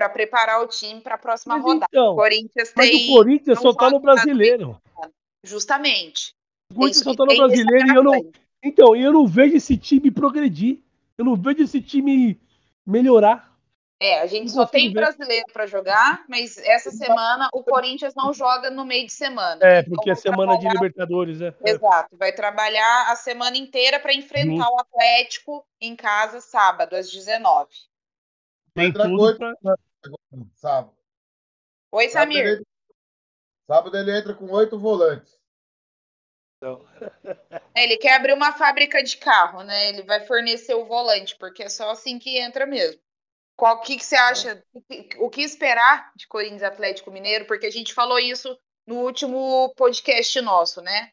para 0.00 0.08
preparar 0.08 0.62
o 0.62 0.66
time 0.66 0.98
para 1.02 1.16
a 1.16 1.18
próxima 1.18 1.56
Mas 1.56 1.62
rodada. 1.62 1.84
O 1.84 1.94
então, 1.94 2.16
Corinthians 2.16 2.72
mas 2.74 2.88
tem. 2.88 3.10
o 3.10 3.14
Corinthians 3.14 3.60
só 3.60 3.74
tá 3.74 3.90
no 3.90 4.00
brasileiro. 4.00 4.80
Justamente. 5.44 6.32
O 6.72 6.74
Corinthians 6.76 7.04
só 7.04 7.14
tá 7.14 7.26
no 7.26 7.36
brasileiro 7.36 7.86
e 7.86 7.94
eu 7.94 8.02
não. 8.02 8.32
Então, 8.64 8.96
eu 8.96 9.12
não 9.12 9.26
vejo 9.26 9.56
esse 9.56 9.76
time 9.76 10.10
progredir. 10.10 10.78
Eu 11.18 11.26
não 11.26 11.36
vejo 11.36 11.62
esse 11.64 11.82
time 11.82 12.40
melhorar. 12.86 13.50
É, 14.02 14.22
a 14.22 14.26
gente 14.26 14.50
só 14.50 14.64
tem 14.64 14.90
brasileiro 14.90 15.44
para 15.52 15.66
jogar, 15.66 16.24
mas 16.26 16.56
essa 16.56 16.90
semana 16.90 17.50
o 17.52 17.62
Corinthians 17.62 18.14
não 18.14 18.32
joga 18.32 18.70
no 18.70 18.82
meio 18.86 19.06
de 19.06 19.12
semana. 19.12 19.60
É, 19.62 19.80
Então 19.80 19.92
porque 19.92 20.08
é 20.10 20.14
vai 20.14 20.22
semana 20.22 20.54
de 20.54 20.60
trabalhar- 20.62 20.72
Libertadores, 20.80 21.40
é. 21.42 21.54
é. 21.62 21.70
Exato, 21.72 22.16
vai 22.16 22.32
trabalhar 22.32 23.12
a 23.12 23.16
semana 23.16 23.58
inteira 23.58 24.00
para 24.00 24.14
enfrentar 24.14 24.66
o 24.70 24.80
Atlético 24.80 25.62
em 25.78 25.94
casa 25.94 26.40
sábado 26.40 26.96
às 26.96 27.10
19. 27.12 27.68
Tem 28.72 28.86
Entra 28.86 29.02
tudo 29.02 29.16
coisa- 29.18 29.56
pra... 29.62 29.74
Sábado. 30.54 30.96
Oi, 31.92 32.08
Sábado 32.08 32.32
Samir. 32.32 32.46
ele, 32.46 32.66
sábado 33.66 33.96
ele 33.96 34.16
entra 34.16 34.34
com 34.34 34.50
oito 34.52 34.78
volantes. 34.78 35.38
É, 37.74 37.84
Ele 37.84 37.96
quer 37.96 38.16
abrir 38.16 38.34
uma 38.34 38.52
fábrica 38.52 39.02
de 39.02 39.16
carro, 39.16 39.62
né? 39.62 39.88
Ele 39.88 40.02
vai 40.02 40.26
fornecer 40.26 40.74
o 40.74 40.84
volante, 40.84 41.34
porque 41.38 41.62
é 41.62 41.68
só 41.70 41.90
assim 41.90 42.18
que 42.18 42.38
entra 42.38 42.66
mesmo. 42.66 43.00
Qual 43.56 43.80
que, 43.80 43.96
que 43.96 44.04
você 44.04 44.16
acha? 44.16 44.62
o 45.18 45.30
que- 45.30 45.40
esperar 45.42 46.12
de 46.16 46.26
Corinthians 46.26 46.60
e 46.62 46.64
Atlético 46.66 47.10
Mineiro? 47.10 47.46
Porque 47.46 47.66
a 47.66 47.70
gente 47.70 47.94
falou 47.94 48.18
isso 48.18 48.58
no 48.86 48.96
último 48.96 49.72
podcast 49.74 50.38
nosso, 50.42 50.82
né? 50.82 51.10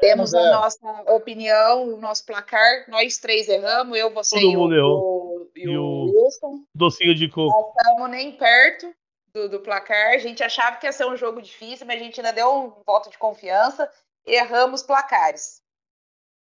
Temos 0.00 0.32
a 0.32 0.40
é. 0.40 0.50
nossa 0.50 1.02
opinião, 1.12 1.84
o 1.94 1.96
nosso 2.00 2.24
placar. 2.24 2.88
Nós 2.88 3.18
três 3.18 3.48
erramos, 3.48 3.98
eu, 3.98 4.10
você 4.10 4.40
Todo 4.40 4.74
e, 4.74 4.80
o, 4.80 4.86
o- 4.86 5.50
e 5.56 5.60
E 5.62 5.76
o 5.76 6.09
o- 6.42 6.46
Wilson. 6.48 6.64
docinho 6.74 7.14
de 7.14 7.28
coco. 7.28 7.50
Não 7.52 7.70
estamos 7.76 8.10
nem 8.10 8.36
perto 8.36 8.94
do, 9.32 9.48
do 9.48 9.60
placar. 9.60 10.14
A 10.14 10.18
gente 10.18 10.42
achava 10.42 10.76
que 10.76 10.86
ia 10.86 10.92
ser 10.92 11.06
um 11.06 11.16
jogo 11.16 11.40
difícil, 11.42 11.86
mas 11.86 12.00
a 12.00 12.04
gente 12.04 12.20
ainda 12.20 12.32
deu 12.32 12.52
um 12.52 12.82
voto 12.86 13.10
de 13.10 13.18
confiança. 13.18 13.90
Erramos 14.26 14.82
placares. 14.82 15.62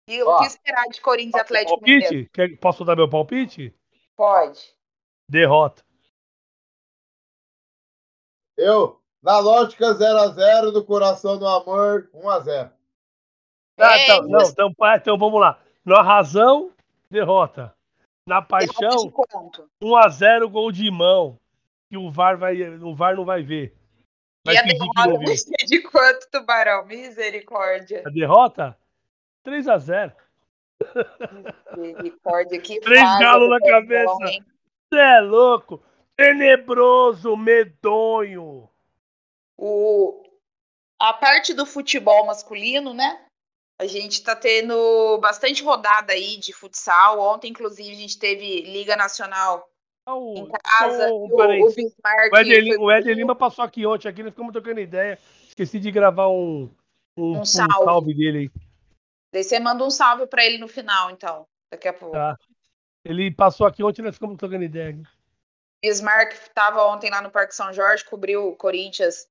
E 0.08 0.22
o 0.22 0.38
que 0.40 0.46
esperar 0.46 0.86
de 0.90 1.00
Corinthians 1.02 1.36
e 1.36 1.40
Atlético 1.42 1.82
Mineiro? 1.82 2.04
Palpite? 2.04 2.30
Quer- 2.34 2.58
Posso 2.60 2.84
dar 2.86 2.96
meu 2.96 3.10
palpite? 3.10 3.74
Pode. 4.18 4.60
Derrota. 5.30 5.82
Eu, 8.58 9.02
na 9.22 9.40
lógica 9.40 9.94
0x0, 9.96 10.72
do 10.72 10.86
coração 10.86 11.40
do 11.40 11.48
amor, 11.48 12.10
1x0. 12.14 12.72
Ah, 13.80 13.98
É 13.98 14.04
então, 14.04 14.22
não, 14.28 14.42
isso. 14.42 14.52
então, 14.52 14.72
então 14.96 15.18
vamos 15.18 15.40
lá. 15.42 15.60
Na 15.84 16.02
razão, 16.04 16.72
derrota. 17.10 17.76
Na 18.26 18.42
paixão, 18.42 19.06
de 19.06 19.12
quanto? 19.12 19.70
1x0 19.82 20.50
gol 20.50 20.72
de 20.72 20.90
mão. 20.90 21.40
Que 21.90 21.98
o 21.98 22.10
VAR, 22.10 22.38
vai, 22.38 22.62
o 22.62 22.96
VAR 22.96 23.16
não 23.16 23.26
vai 23.26 23.44
ver. 23.44 23.76
Vai 24.46 24.56
e 24.56 24.58
a 24.58 24.64
derrota 24.64 25.18
vai 25.20 25.36
ser 25.38 25.66
de 25.66 25.82
quanto, 25.82 26.30
Tubarão? 26.32 26.86
Misericórdia. 26.86 28.04
A 28.06 28.10
derrota? 28.10 28.78
3x0. 29.46 30.14
Misericórdia. 31.78 32.60
Que 32.60 32.80
Três 32.80 33.20
galos 33.20 33.50
na 33.50 33.60
cabeça. 33.60 34.14
Você 34.16 35.00
é 35.00 35.20
louco. 35.20 35.84
Tenebroso, 36.16 37.36
medonho. 37.36 38.70
O... 39.58 40.24
A 41.00 41.14
parte 41.14 41.54
do 41.54 41.66
futebol 41.66 42.26
masculino, 42.26 42.94
né? 42.94 43.26
A 43.80 43.86
gente 43.86 44.24
tá 44.24 44.36
tendo 44.36 45.18
bastante 45.20 45.64
rodada 45.64 46.14
aí 46.14 46.38
de 46.38 46.54
futsal. 46.54 47.20
Ontem, 47.20 47.50
inclusive, 47.50 47.92
a 47.92 47.96
gente 48.00 48.18
teve 48.20 48.62
Liga 48.62 48.96
Nacional 48.96 49.68
Ah, 50.06 50.16
o- 50.16 50.34
em 50.38 50.52
casa. 50.52 51.10
e 51.10 51.12
o, 51.12 51.26
o 51.66 51.74
Bismarck 51.74 52.32
O 52.32 52.38
Éder, 52.38 52.76
foi 52.78 52.94
Éder 52.96 53.16
Lima 53.16 53.36
passou 53.36 53.64
aqui 53.66 53.86
ontem, 53.86 54.08
aqui, 54.08 54.22
nós 54.24 54.32
ficamos 54.32 54.54
trocando 54.54 54.80
ideia. 54.80 55.20
Esqueci 55.48 55.80
de 55.80 55.92
gravar 55.92 56.30
um, 56.30 56.70
um, 57.18 57.38
Um 57.38 57.40
um 57.42 57.46
salve. 57.46 57.84
salve 57.84 58.14
dele 58.14 58.38
aí. 58.40 58.52
Daí 59.34 59.44
você 59.44 59.60
manda 59.60 59.84
um 59.84 59.90
salve 59.90 60.28
pra 60.28 60.46
ele 60.46 60.58
no 60.60 60.68
final, 60.68 61.10
então. 61.10 61.48
Daqui 61.72 61.88
a 61.88 61.94
pouco. 61.94 62.14
Tá. 62.14 62.38
Ele 63.04 63.32
passou 63.32 63.66
aqui 63.68 63.84
ontem, 63.84 64.02
nós 64.04 64.14
ficamos 64.16 64.38
trocando 64.38 64.64
ideia. 64.64 64.96
Bismarck 65.84 66.34
estava 66.34 66.86
ontem 66.86 67.10
lá 67.10 67.22
no 67.22 67.30
Parque 67.32 67.54
São 67.56 67.74
Jorge, 67.74 68.06
cobriu 68.06 68.48
o 68.48 68.56
Corinthians 68.56 69.28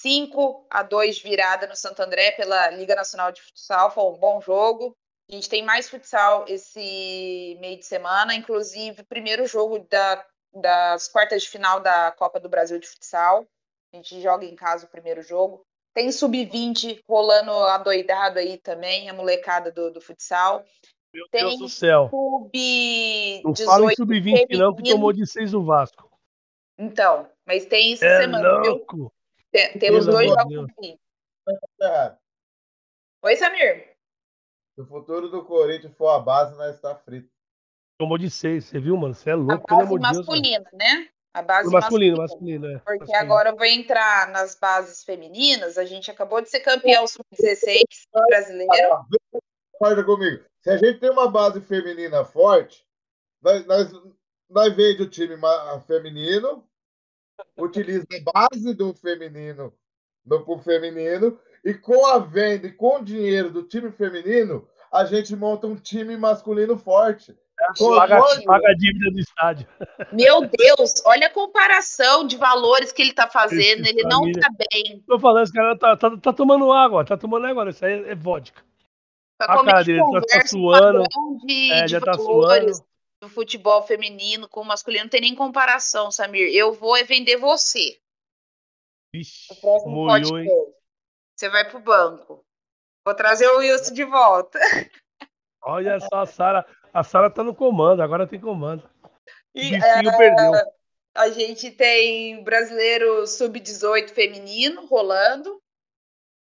5 0.00 0.66
a 0.70 0.82
2 0.82 1.16
de 1.16 1.22
virada 1.22 1.66
no 1.66 1.76
Santo 1.76 2.00
André 2.00 2.32
pela 2.32 2.70
Liga 2.70 2.94
Nacional 2.94 3.30
de 3.30 3.42
Futsal. 3.42 3.90
Foi 3.90 4.04
um 4.04 4.18
bom 4.18 4.40
jogo. 4.40 4.96
A 5.30 5.34
gente 5.34 5.48
tem 5.48 5.62
mais 5.62 5.88
futsal 5.88 6.44
esse 6.48 7.56
meio 7.60 7.78
de 7.78 7.86
semana, 7.86 8.34
inclusive 8.34 9.02
primeiro 9.04 9.46
jogo 9.46 9.78
da, 9.90 10.24
das 10.52 11.08
quartas 11.08 11.42
de 11.42 11.48
final 11.48 11.80
da 11.80 12.10
Copa 12.12 12.38
do 12.38 12.48
Brasil 12.48 12.78
de 12.78 12.88
Futsal. 12.88 13.46
A 13.92 13.96
gente 13.96 14.20
joga 14.20 14.44
em 14.44 14.54
casa 14.54 14.86
o 14.86 14.90
primeiro 14.90 15.22
jogo. 15.22 15.64
Tem 15.94 16.10
sub-20 16.10 17.00
rolando 17.06 17.52
adoidado 17.52 18.38
aí 18.38 18.56
também, 18.56 19.10
a 19.10 19.12
molecada 19.12 19.70
do, 19.70 19.90
do 19.90 20.00
futsal. 20.00 20.64
Meu 21.12 21.28
Tem 21.30 21.42
Deus 21.42 21.58
do 21.58 21.68
céu. 21.68 22.08
Sub-18. 22.10 23.42
Não 23.44 23.54
fala 23.54 23.92
em 23.92 23.94
sub-20 23.94 24.58
não, 24.58 24.74
que 24.74 24.90
tomou 24.90 25.12
de 25.12 25.26
6 25.26 25.52
o 25.52 25.62
Vasco. 25.62 26.10
Então, 26.78 27.28
Mas 27.46 27.66
tem 27.66 27.92
isso 27.92 28.04
É 28.04 28.22
semana, 28.22 28.62
viu? 28.62 29.12
Tem- 29.52 29.78
Temos 29.78 30.06
Pelo 30.06 30.16
dois 30.16 30.28
jogos. 30.30 30.70
aqui. 30.78 30.98
Oi, 33.24 33.36
Samir. 33.36 33.92
Se 34.74 34.80
o 34.80 34.86
futuro 34.86 35.28
do 35.28 35.44
Corinthians 35.44 35.94
for 35.96 36.08
a 36.08 36.18
base, 36.18 36.56
nós 36.56 36.74
está 36.74 36.94
frito. 36.96 37.28
Tomou 37.98 38.16
de 38.18 38.30
seis, 38.30 38.64
você 38.64 38.80
viu, 38.80 38.96
mano? 38.96 39.14
Você 39.14 39.30
é 39.30 39.32
A 39.34 39.36
louco, 39.36 39.66
pelo 39.66 39.80
base 39.80 39.92
de 39.94 40.00
Deus. 40.00 40.16
masculina, 40.26 40.70
né? 40.72 41.08
A 41.34 41.40
base 41.42 41.70
Masculino, 41.70 42.16
masculina. 42.18 42.58
masculino, 42.60 42.66
é. 42.66 42.78
Porque 42.80 42.98
masculino. 43.00 43.24
agora 43.32 43.50
eu 43.50 43.56
vou 43.56 43.64
entrar 43.66 44.28
nas 44.30 44.54
bases 44.58 45.02
femininas. 45.04 45.78
A 45.78 45.84
gente 45.84 46.10
acabou 46.10 46.42
de 46.42 46.50
ser 46.50 46.60
campeão 46.60 47.06
sub-16 47.06 47.82
brasileiro. 48.28 49.06
Concorda 49.72 50.04
comigo? 50.04 50.44
Se 50.60 50.70
a 50.70 50.76
gente 50.76 50.98
tem 51.00 51.10
uma 51.10 51.30
base 51.30 51.60
feminina 51.60 52.24
forte, 52.24 52.84
nós, 53.40 53.64
nós, 53.66 53.90
nós 54.50 54.74
vende 54.74 55.02
o 55.02 55.08
time 55.08 55.34
feminino, 55.86 56.66
utiliza 57.56 58.06
a 58.10 58.48
base 58.48 58.74
do 58.74 58.94
feminino 58.94 59.72
no 60.24 60.44
pro 60.44 60.58
feminino, 60.58 61.38
e 61.64 61.74
com 61.74 62.06
a 62.06 62.18
venda 62.18 62.66
e 62.68 62.72
com 62.72 62.98
o 63.00 63.04
dinheiro 63.04 63.50
do 63.50 63.62
time 63.64 63.90
feminino, 63.90 64.68
a 64.92 65.04
gente 65.04 65.34
monta 65.34 65.66
um 65.66 65.74
time 65.76 66.16
masculino 66.16 66.76
forte. 66.78 67.36
Paga, 67.78 68.20
paga 68.44 68.68
a 68.68 68.74
dívida 68.74 69.10
do 69.12 69.20
estádio. 69.20 69.66
Meu 70.12 70.40
Deus, 70.40 70.94
olha 71.06 71.28
a 71.28 71.30
comparação 71.30 72.26
de 72.26 72.36
valores 72.36 72.90
que 72.92 73.02
ele 73.02 73.12
tá 73.12 73.28
fazendo. 73.28 73.82
Esse 73.82 73.90
Ele 73.90 74.02
não 74.02 74.22
tá 74.32 74.48
bem. 74.72 75.02
Tô 75.06 75.18
falando, 75.18 75.44
esse 75.44 75.52
cara 75.52 75.78
tá, 75.78 75.96
tá, 75.96 76.16
tá 76.16 76.32
tomando 76.32 76.72
água, 76.72 77.04
tá 77.04 77.16
tomando 77.16 77.46
água, 77.46 77.68
isso 77.70 77.84
aí 77.84 78.08
é 78.08 78.14
vodka. 78.14 78.62
Pra 79.38 79.54
A 79.54 79.64
cara 79.64 79.82
dele, 79.84 80.00
tá- 80.00 80.20
tá 80.20 80.46
suando. 80.46 81.04
de, 81.44 81.72
É, 81.72 81.84
de 81.84 81.90
já 81.92 82.00
tá 82.00 82.12
valores 82.12 82.76
suando. 82.76 82.91
Do 83.22 83.28
futebol 83.28 83.86
feminino 83.86 84.48
com 84.48 84.62
o 84.62 84.64
masculino 84.64 85.04
não 85.04 85.08
tem 85.08 85.20
nem 85.20 85.34
comparação, 85.36 86.10
Samir. 86.10 86.52
Eu 86.52 86.72
vou 86.72 86.96
é 86.96 87.04
vender 87.04 87.36
você. 87.36 87.96
No 89.14 89.56
próximo 89.60 89.92
molhou, 89.92 90.30
podcast. 90.30 90.72
Você 91.36 91.48
vai 91.48 91.70
pro 91.70 91.78
banco. 91.78 92.44
Vou 93.04 93.14
trazer 93.14 93.46
o 93.46 93.58
Wilson 93.58 93.94
de 93.94 94.04
volta. 94.04 94.58
Olha 95.62 96.00
só, 96.00 96.22
a 96.22 96.26
Sara. 96.26 96.66
A 96.92 97.04
Sara 97.04 97.30
tá 97.30 97.44
no 97.44 97.54
comando, 97.54 98.02
agora 98.02 98.26
tem 98.26 98.40
comando. 98.40 98.90
O 99.04 99.08
E, 99.54 99.70
bichinho 99.70 100.10
é, 100.10 100.16
perdeu. 100.16 100.52
A 101.14 101.30
gente 101.30 101.70
tem 101.70 102.42
brasileiro 102.42 103.24
sub-18 103.26 104.10
feminino 104.10 104.86
rolando. 104.86 105.62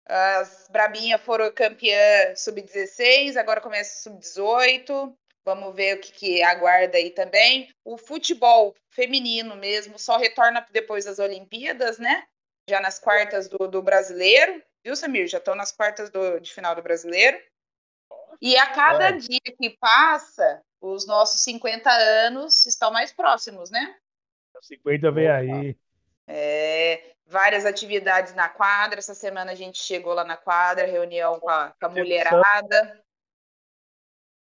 As 0.08 0.68
Brabinha 0.72 1.20
foram 1.20 1.54
campeã 1.54 2.36
sub-16, 2.36 3.38
agora 3.38 3.62
começa 3.62 4.10
o 4.10 4.14
sub-18. 4.16 5.16
Vamos 5.46 5.76
ver 5.76 5.98
o 5.98 6.02
que, 6.02 6.12
que 6.12 6.44
aguarda 6.44 6.98
aí 6.98 7.10
também. 7.10 7.70
O 7.84 7.98
futebol 7.98 8.74
feminino 8.90 9.56
mesmo 9.56 10.00
só 10.00 10.18
retorna 10.18 10.66
depois 10.72 11.04
das 11.06 11.20
Olimpíadas, 11.20 11.98
né? 12.00 12.24
Já 12.70 12.80
nas 12.80 12.98
quartas 12.98 13.50
do, 13.50 13.68
do 13.68 13.82
brasileiro. 13.82 14.64
Viu, 14.86 14.96
Samir? 14.96 15.28
Já 15.28 15.38
estão 15.40 15.54
nas 15.56 15.72
quartas 15.72 16.10
do- 16.10 16.40
de 16.40 16.54
final 16.54 16.74
do 16.76 16.82
brasileiro. 16.82 17.38
E 18.42 18.58
a 18.58 18.68
cada 18.68 19.10
É. 19.10 19.12
dia 19.14 19.40
que 19.58 19.70
passa, 19.80 20.62
os 20.82 21.06
nossos 21.06 21.42
50 21.42 21.90
anos 21.92 22.66
estão 22.66 22.92
mais 22.92 23.12
próximos, 23.12 23.70
né? 23.70 23.98
50 24.62 25.12
vem 25.12 25.30
aí. 25.30 25.78
É, 26.26 27.16
várias 27.26 27.66
atividades 27.66 28.34
na 28.34 28.48
quadra. 28.48 29.00
Essa 29.00 29.14
semana 29.14 29.52
a 29.52 29.56
gente 29.56 29.78
chegou 29.82 30.14
lá 30.14 30.24
na 30.24 30.38
quadra, 30.38 30.86
reunião 30.88 31.38
com 31.40 31.50
a, 31.50 31.74
com 31.78 31.86
a 31.86 31.90
mulherada. 31.90 33.03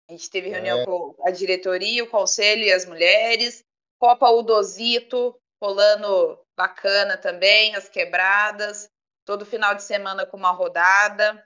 A 0.09 0.13
gente 0.13 0.31
teve 0.31 0.49
reunião 0.49 0.81
É. 0.81 0.85
com 0.85 1.15
a 1.25 1.31
diretoria, 1.31 2.05
o 2.05 2.09
conselho 2.09 2.63
e 2.63 2.73
as 2.73 2.85
mulheres. 2.85 3.65
Copa 3.99 4.31
Udosito, 4.31 5.39
rolando 5.63 6.39
bacana 6.57 7.17
também, 7.17 7.75
as 7.75 7.89
quebradas. 7.89 8.89
Todo 9.25 9.45
final 9.47 9.75
de 9.75 9.83
semana 9.83 10.25
com 10.25 10.37
uma 10.37 10.53
rodada. 10.53 11.45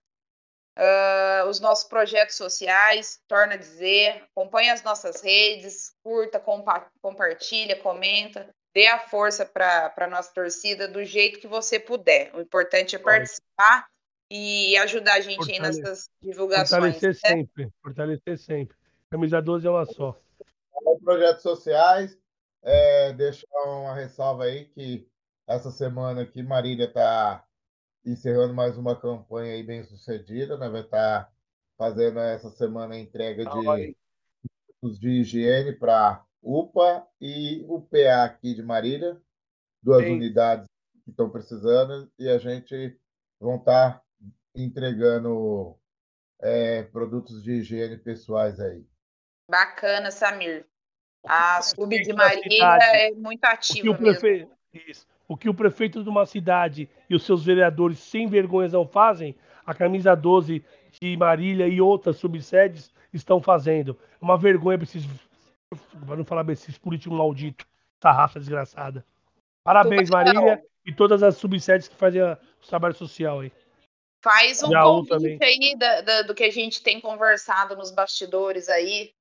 Ah, 0.76 1.44
os 1.48 1.58
nossos 1.61 1.84
projetos 1.88 2.36
sociais, 2.36 3.18
torna 3.28 3.54
a 3.54 3.58
dizer, 3.58 4.24
acompanhe 4.30 4.70
as 4.70 4.82
nossas 4.82 5.20
redes, 5.20 5.92
curta, 6.02 6.38
compa- 6.38 6.90
compartilha, 7.02 7.76
comenta 7.76 8.48
dê 8.72 8.86
a 8.86 9.00
força 9.00 9.44
para 9.44 9.92
a 9.96 10.06
nossa 10.06 10.32
torcida 10.32 10.86
do 10.86 11.04
jeito 11.04 11.40
que 11.40 11.48
você 11.48 11.80
puder. 11.80 12.32
O 12.36 12.40
importante 12.40 12.94
é 12.94 13.00
participar 13.00 13.88
e 14.31 14.76
ajudar 14.76 15.14
a 15.14 15.20
gente 15.20 15.51
aí 15.51 15.57
Fortale- 15.59 15.81
nessas 15.83 16.11
divulgações. 16.22 16.70
Fortalecer 16.70 17.09
né? 17.09 17.14
sempre. 17.14 17.72
Fortalecer 17.83 18.39
sempre. 18.39 18.76
Camisa 19.11 19.43
12 19.43 19.66
é 19.66 19.70
uma 19.70 19.85
só. 19.85 20.16
projetos 21.03 21.43
sociais. 21.43 22.16
É, 22.62 23.12
deixar 23.14 23.47
uma 23.64 23.95
ressalva 23.95 24.45
aí 24.45 24.66
que 24.66 25.09
essa 25.47 25.70
semana 25.70 26.22
aqui 26.22 26.43
Marília 26.43 26.85
está 26.85 27.45
encerrando 28.05 28.55
mais 28.55 28.76
uma 28.76 28.95
campanha 28.95 29.55
aí 29.55 29.62
bem 29.62 29.83
sucedida, 29.83 30.57
né? 30.57 30.68
Vai 30.68 30.83
estar 30.83 31.33
fazendo 31.76 32.20
essa 32.20 32.51
semana 32.51 32.95
a 32.95 32.99
entrega 32.99 33.45
de 33.45 33.66
Olha, 33.66 33.95
produtos 34.78 35.01
de 35.01 35.09
higiene 35.09 35.72
para 35.72 36.22
UPA 36.43 37.07
e 37.20 37.64
o 37.66 37.81
PA 37.81 38.24
aqui 38.24 38.55
de 38.55 38.62
Marília, 38.62 39.20
duas 39.83 40.05
Sim. 40.05 40.12
unidades 40.12 40.66
que 41.05 41.11
estão 41.11 41.31
precisando 41.31 42.11
e 42.18 42.28
a 42.28 42.39
gente 42.39 42.99
vão 43.41 43.57
estar 43.57 44.03
entregando 44.55 45.76
é, 46.40 46.82
produtos 46.84 47.42
de 47.42 47.53
higiene 47.53 47.96
pessoais 47.96 48.59
aí. 48.61 48.84
Bacana, 49.51 50.11
Samir. 50.11 50.66
A 51.26 51.61
Sub 51.61 51.90
de 52.03 52.12
Marília 52.12 52.78
é 52.82 53.11
muito 53.12 53.38
O 53.38 53.40
que 53.40 53.46
ativa 53.46 53.90
o 53.90 54.03
mesmo. 54.03 54.20
prefeito, 54.20 54.51
isso. 54.72 55.07
O 55.28 55.36
que 55.36 55.48
o 55.48 55.55
prefeito 55.55 56.03
de 56.03 56.09
uma 56.09 56.26
cidade 56.26 56.88
e 57.09 57.14
os 57.14 57.24
seus 57.24 57.44
vereadores 57.44 57.98
sem 57.98 58.26
vergonhas 58.26 58.72
não 58.72 58.86
fazem, 58.86 59.36
a 59.64 59.74
camisa 59.74 60.14
12 60.14 60.64
de 61.01 61.16
Marília 61.16 61.68
e 61.68 61.80
outras 61.80 62.16
subsedes 62.16 62.92
estão 63.12 63.40
fazendo. 63.40 63.96
Uma 64.20 64.36
vergonha 64.36 64.78
para 64.78 64.84
esses, 64.84 65.07
para 66.07 66.16
não 66.16 66.24
falar 66.24 66.48
esses 66.51 66.78
políticos 66.78 67.16
malditos, 67.16 67.66
essa 68.01 68.12
raça 68.12 68.40
desgraçada. 68.40 69.05
Parabéns. 69.62 70.11
Marília 70.11 70.62
e 70.84 70.92
todas 70.92 71.22
as 71.22 71.36
subsedes 71.36 71.86
que 71.86 71.94
fazem 71.94 72.22
o 72.22 72.36
trabalho 72.66 72.94
social 72.94 73.40
aí. 73.40 73.53
Faz 74.22 74.62
um 74.62 74.70
Jaú 74.70 75.06
convite 75.06 75.42
aí 75.42 75.76
da- 75.78 76.00
da- 76.02 76.22
do 76.22 76.34
que 76.34 76.44
a 76.44 76.50
gente 76.50 76.82
tem 76.82 77.00
conversado 77.00 77.74
nos 77.76 77.90
bastidores 77.90 78.68
aí. 78.68 79.12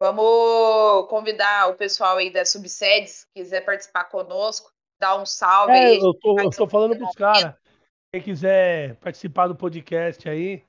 Vamos 0.00 1.08
convidar 1.08 1.70
o 1.70 1.74
pessoal 1.74 2.16
aí 2.16 2.30
das 2.30 2.50
subsedes, 2.50 3.10
se 3.20 3.26
quiser 3.34 3.60
participar 3.64 4.04
conosco, 4.04 4.70
dar 5.00 5.16
um 5.16 5.24
salve 5.24 5.72
É, 5.72 5.86
aí. 5.86 5.98
eu 5.98 6.12
tô, 6.14 6.40
eu 6.40 6.50
tô 6.50 6.66
falando 6.68 6.96
pros 6.96 7.14
caras. 7.14 7.54
Quem 8.12 8.22
quiser 8.22 8.96
participar 8.96 9.46
do 9.48 9.54
podcast 9.54 10.28
aí, 10.28 10.62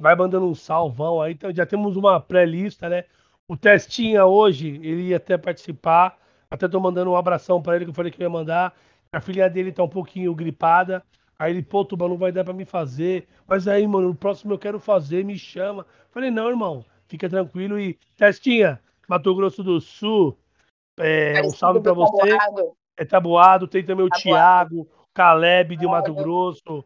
vai 0.00 0.14
mandando 0.14 0.46
um 0.46 0.54
salvão 0.54 1.20
aí. 1.20 1.32
Então, 1.32 1.54
já 1.54 1.64
temos 1.66 1.96
uma 1.96 2.20
pré-lista, 2.20 2.88
né? 2.88 3.04
O 3.48 3.56
Testinha 3.56 4.24
hoje, 4.26 4.68
ele 4.82 5.08
ia 5.08 5.16
até 5.18 5.36
participar. 5.36 6.18
Até 6.50 6.68
tô 6.68 6.80
mandando 6.80 7.10
um 7.10 7.16
abração 7.16 7.62
pra 7.62 7.76
ele 7.76 7.84
que 7.84 7.90
eu 7.90 7.94
falei 7.94 8.10
que 8.10 8.20
eu 8.20 8.24
ia 8.24 8.30
mandar. 8.30 8.74
A 9.12 9.20
filha 9.20 9.48
dele 9.48 9.72
tá 9.72 9.82
um 9.82 9.88
pouquinho 9.88 10.34
gripada. 10.34 11.02
Aí 11.42 11.50
ele, 11.50 11.62
pô, 11.62 11.84
Tuba, 11.84 12.08
não 12.08 12.16
vai 12.16 12.30
dar 12.30 12.44
pra 12.44 12.54
me 12.54 12.64
fazer. 12.64 13.26
Mas 13.48 13.66
aí, 13.66 13.84
mano, 13.84 14.06
no 14.10 14.14
próximo 14.14 14.54
eu 14.54 14.58
quero 14.60 14.78
fazer, 14.78 15.24
me 15.24 15.36
chama. 15.36 15.84
Falei, 16.12 16.30
não, 16.30 16.48
irmão, 16.48 16.84
fica 17.08 17.28
tranquilo 17.28 17.80
e. 17.80 17.98
Testinha, 18.16 18.80
Mato 19.08 19.34
Grosso 19.34 19.60
do 19.60 19.80
Sul, 19.80 20.38
é, 21.00 21.42
um 21.44 21.50
salve 21.50 21.80
pra 21.80 21.94
do 21.94 21.96
você. 21.98 22.28
Taboado. 22.28 22.76
É 22.96 23.04
Taboado, 23.04 23.66
tem 23.66 23.84
também 23.84 24.06
o 24.06 24.08
Taboado. 24.08 24.22
Thiago, 24.22 24.80
o 24.82 24.88
Caleb 25.12 25.76
de 25.76 25.84
Mato. 25.84 26.14
Grosso, 26.14 26.84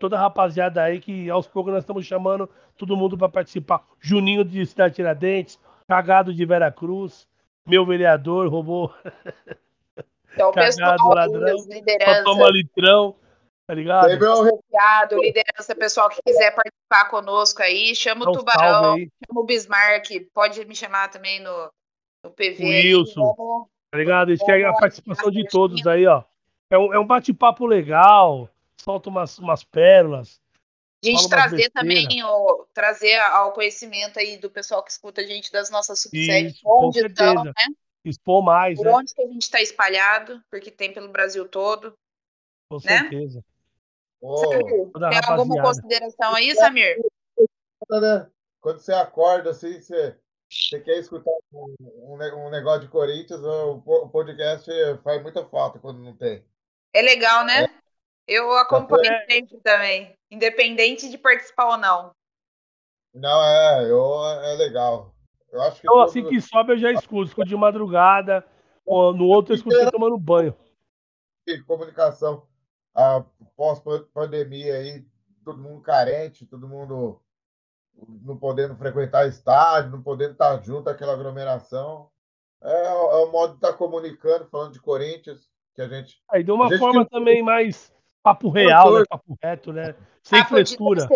toda 0.00 0.16
a 0.16 0.22
rapaziada 0.22 0.82
aí 0.82 0.98
que 0.98 1.30
aos 1.30 1.46
poucos 1.46 1.72
nós 1.72 1.84
estamos 1.84 2.04
chamando 2.04 2.50
todo 2.76 2.96
mundo 2.96 3.16
para 3.16 3.28
participar. 3.28 3.86
Juninho 4.00 4.44
de 4.44 4.66
Cidade 4.66 4.96
Tiradentes, 4.96 5.56
Cagado 5.86 6.34
de 6.34 6.44
Vera 6.44 6.72
Cruz, 6.72 7.28
meu 7.64 7.86
vereador, 7.86 8.48
roubou 8.48 8.92
Então, 10.32 10.50
o 10.50 10.52
Cagado, 10.52 10.74
pessoal, 10.74 11.14
ladrão, 11.14 11.56
tomar 12.24 12.50
litrão, 12.50 13.14
tá 13.66 13.74
ligado? 13.74 14.10
Associado, 14.10 15.20
liderança, 15.20 15.74
pessoal 15.74 16.08
que 16.08 16.20
quiser 16.22 16.54
participar 16.54 17.08
conosco 17.10 17.62
aí, 17.62 17.94
chama 17.94 18.28
o 18.28 18.32
Tubarão, 18.32 18.94
aí, 18.94 19.08
chama 19.26 19.40
o 19.40 19.44
Bismarck, 19.44 20.08
pode 20.32 20.64
me 20.64 20.74
chamar 20.74 21.08
também 21.08 21.40
no, 21.40 21.70
no 22.24 22.30
PV. 22.30 22.64
O 22.64 22.68
aí, 22.68 22.94
Wilson. 22.94 23.34
vamos- 23.36 23.68
tá 23.90 23.98
ligado? 23.98 24.32
A 24.32 24.34
gente 24.34 24.44
quer 24.44 24.64
a 24.64 24.72
participação 24.72 25.30
de 25.30 25.46
todos 25.48 25.86
aí, 25.86 26.06
ó. 26.06 26.24
É 26.70 26.78
um, 26.78 26.92
é 26.92 26.98
um 26.98 27.06
bate-papo 27.06 27.66
legal, 27.66 28.48
solta 28.80 29.08
umas, 29.08 29.38
umas 29.38 29.62
pérolas. 29.62 30.40
A 31.02 31.06
gente 31.06 31.28
trazer 31.28 31.56
besteira. 31.56 31.72
também, 31.74 32.24
o, 32.24 32.66
trazer 32.72 33.16
ao 33.20 33.52
conhecimento 33.52 34.18
aí 34.18 34.38
do 34.38 34.50
pessoal 34.50 34.82
que 34.82 34.90
escuta 34.90 35.20
a 35.20 35.24
gente 35.24 35.52
das 35.52 35.70
nossas 35.70 36.02
com 36.62 36.86
onde 36.86 37.06
estão, 37.06 37.44
né? 37.44 37.52
Expor 38.04 38.42
mais, 38.42 38.76
Por 38.76 38.86
né? 38.86 38.92
onde 38.92 39.14
que 39.14 39.22
a 39.22 39.26
gente 39.26 39.42
está 39.42 39.60
espalhado, 39.62 40.42
porque 40.50 40.70
tem 40.70 40.92
pelo 40.92 41.08
Brasil 41.08 41.46
todo. 41.48 41.94
Com 42.70 42.76
né? 42.76 42.98
certeza. 42.98 43.44
Samir, 44.24 44.90
a 44.96 45.10
tem 45.10 45.30
alguma 45.30 45.62
consideração 45.62 46.34
aí, 46.34 46.54
Samir? 46.54 46.96
Quando 48.60 48.78
você 48.78 48.92
acorda 48.92 49.50
assim, 49.50 49.80
você 49.80 50.16
você 50.48 50.78
quer 50.80 50.98
escutar 50.98 51.30
um, 51.52 51.74
um, 52.14 52.50
negócio 52.50 52.82
de 52.82 52.88
Corinthians, 52.88 53.40
o 53.42 54.08
podcast 54.08 54.70
faz 55.02 55.20
muita 55.20 55.44
falta 55.44 55.78
quando 55.78 55.98
não 55.98 56.16
tem. 56.16 56.44
É 56.92 57.02
legal, 57.02 57.44
né? 57.44 57.64
É. 57.64 57.70
Eu 58.26 58.52
acompanho 58.52 59.12
é. 59.12 59.26
sempre 59.28 59.58
também, 59.58 60.16
independente 60.30 61.10
de 61.10 61.18
participar 61.18 61.70
ou 61.70 61.76
não. 61.76 62.12
Não, 63.12 63.44
é, 63.44 63.90
eu, 63.90 64.24
é 64.44 64.54
legal. 64.54 65.14
Eu 65.52 65.60
acho 65.62 65.80
que 65.80 65.86
então, 65.86 65.94
todo... 65.94 66.04
assim 66.04 66.28
que 66.28 66.40
sobe, 66.40 66.72
eu 66.72 66.78
já 66.78 66.92
escuto. 66.92 67.28
Escuto 67.28 67.48
de 67.48 67.56
madrugada, 67.56 68.44
no 68.86 69.26
outro 69.26 69.52
eu 69.52 69.56
escuto 69.56 69.90
tomando 69.90 70.16
banho. 70.18 70.56
Comunicação 71.66 72.46
pós-pandemia 73.56 74.74
aí, 74.76 75.04
todo 75.44 75.62
mundo 75.62 75.80
carente, 75.82 76.46
todo 76.46 76.68
mundo 76.68 77.20
não 78.22 78.36
podendo 78.36 78.76
frequentar 78.76 79.28
estádio, 79.28 79.90
não 79.90 80.02
podendo 80.02 80.32
estar 80.32 80.62
junto 80.62 80.88
aquela 80.88 81.12
aglomeração. 81.12 82.08
É, 82.62 82.86
é 82.86 82.92
o 82.92 83.30
modo 83.30 83.50
de 83.50 83.56
estar 83.56 83.74
comunicando, 83.74 84.46
falando 84.46 84.72
de 84.72 84.80
Corinthians, 84.80 85.48
que 85.74 85.82
a 85.82 85.88
gente. 85.88 86.16
Aí 86.30 86.42
de 86.42 86.50
uma 86.50 86.68
forma 86.78 87.04
tem... 87.06 87.18
também 87.18 87.42
mais 87.42 87.92
papo 88.22 88.48
real, 88.48 88.98
né? 88.98 89.04
papo 89.08 89.38
reto, 89.42 89.72
né? 89.72 89.94
Sem 90.22 90.40
papo 90.40 90.54
frescura. 90.54 91.06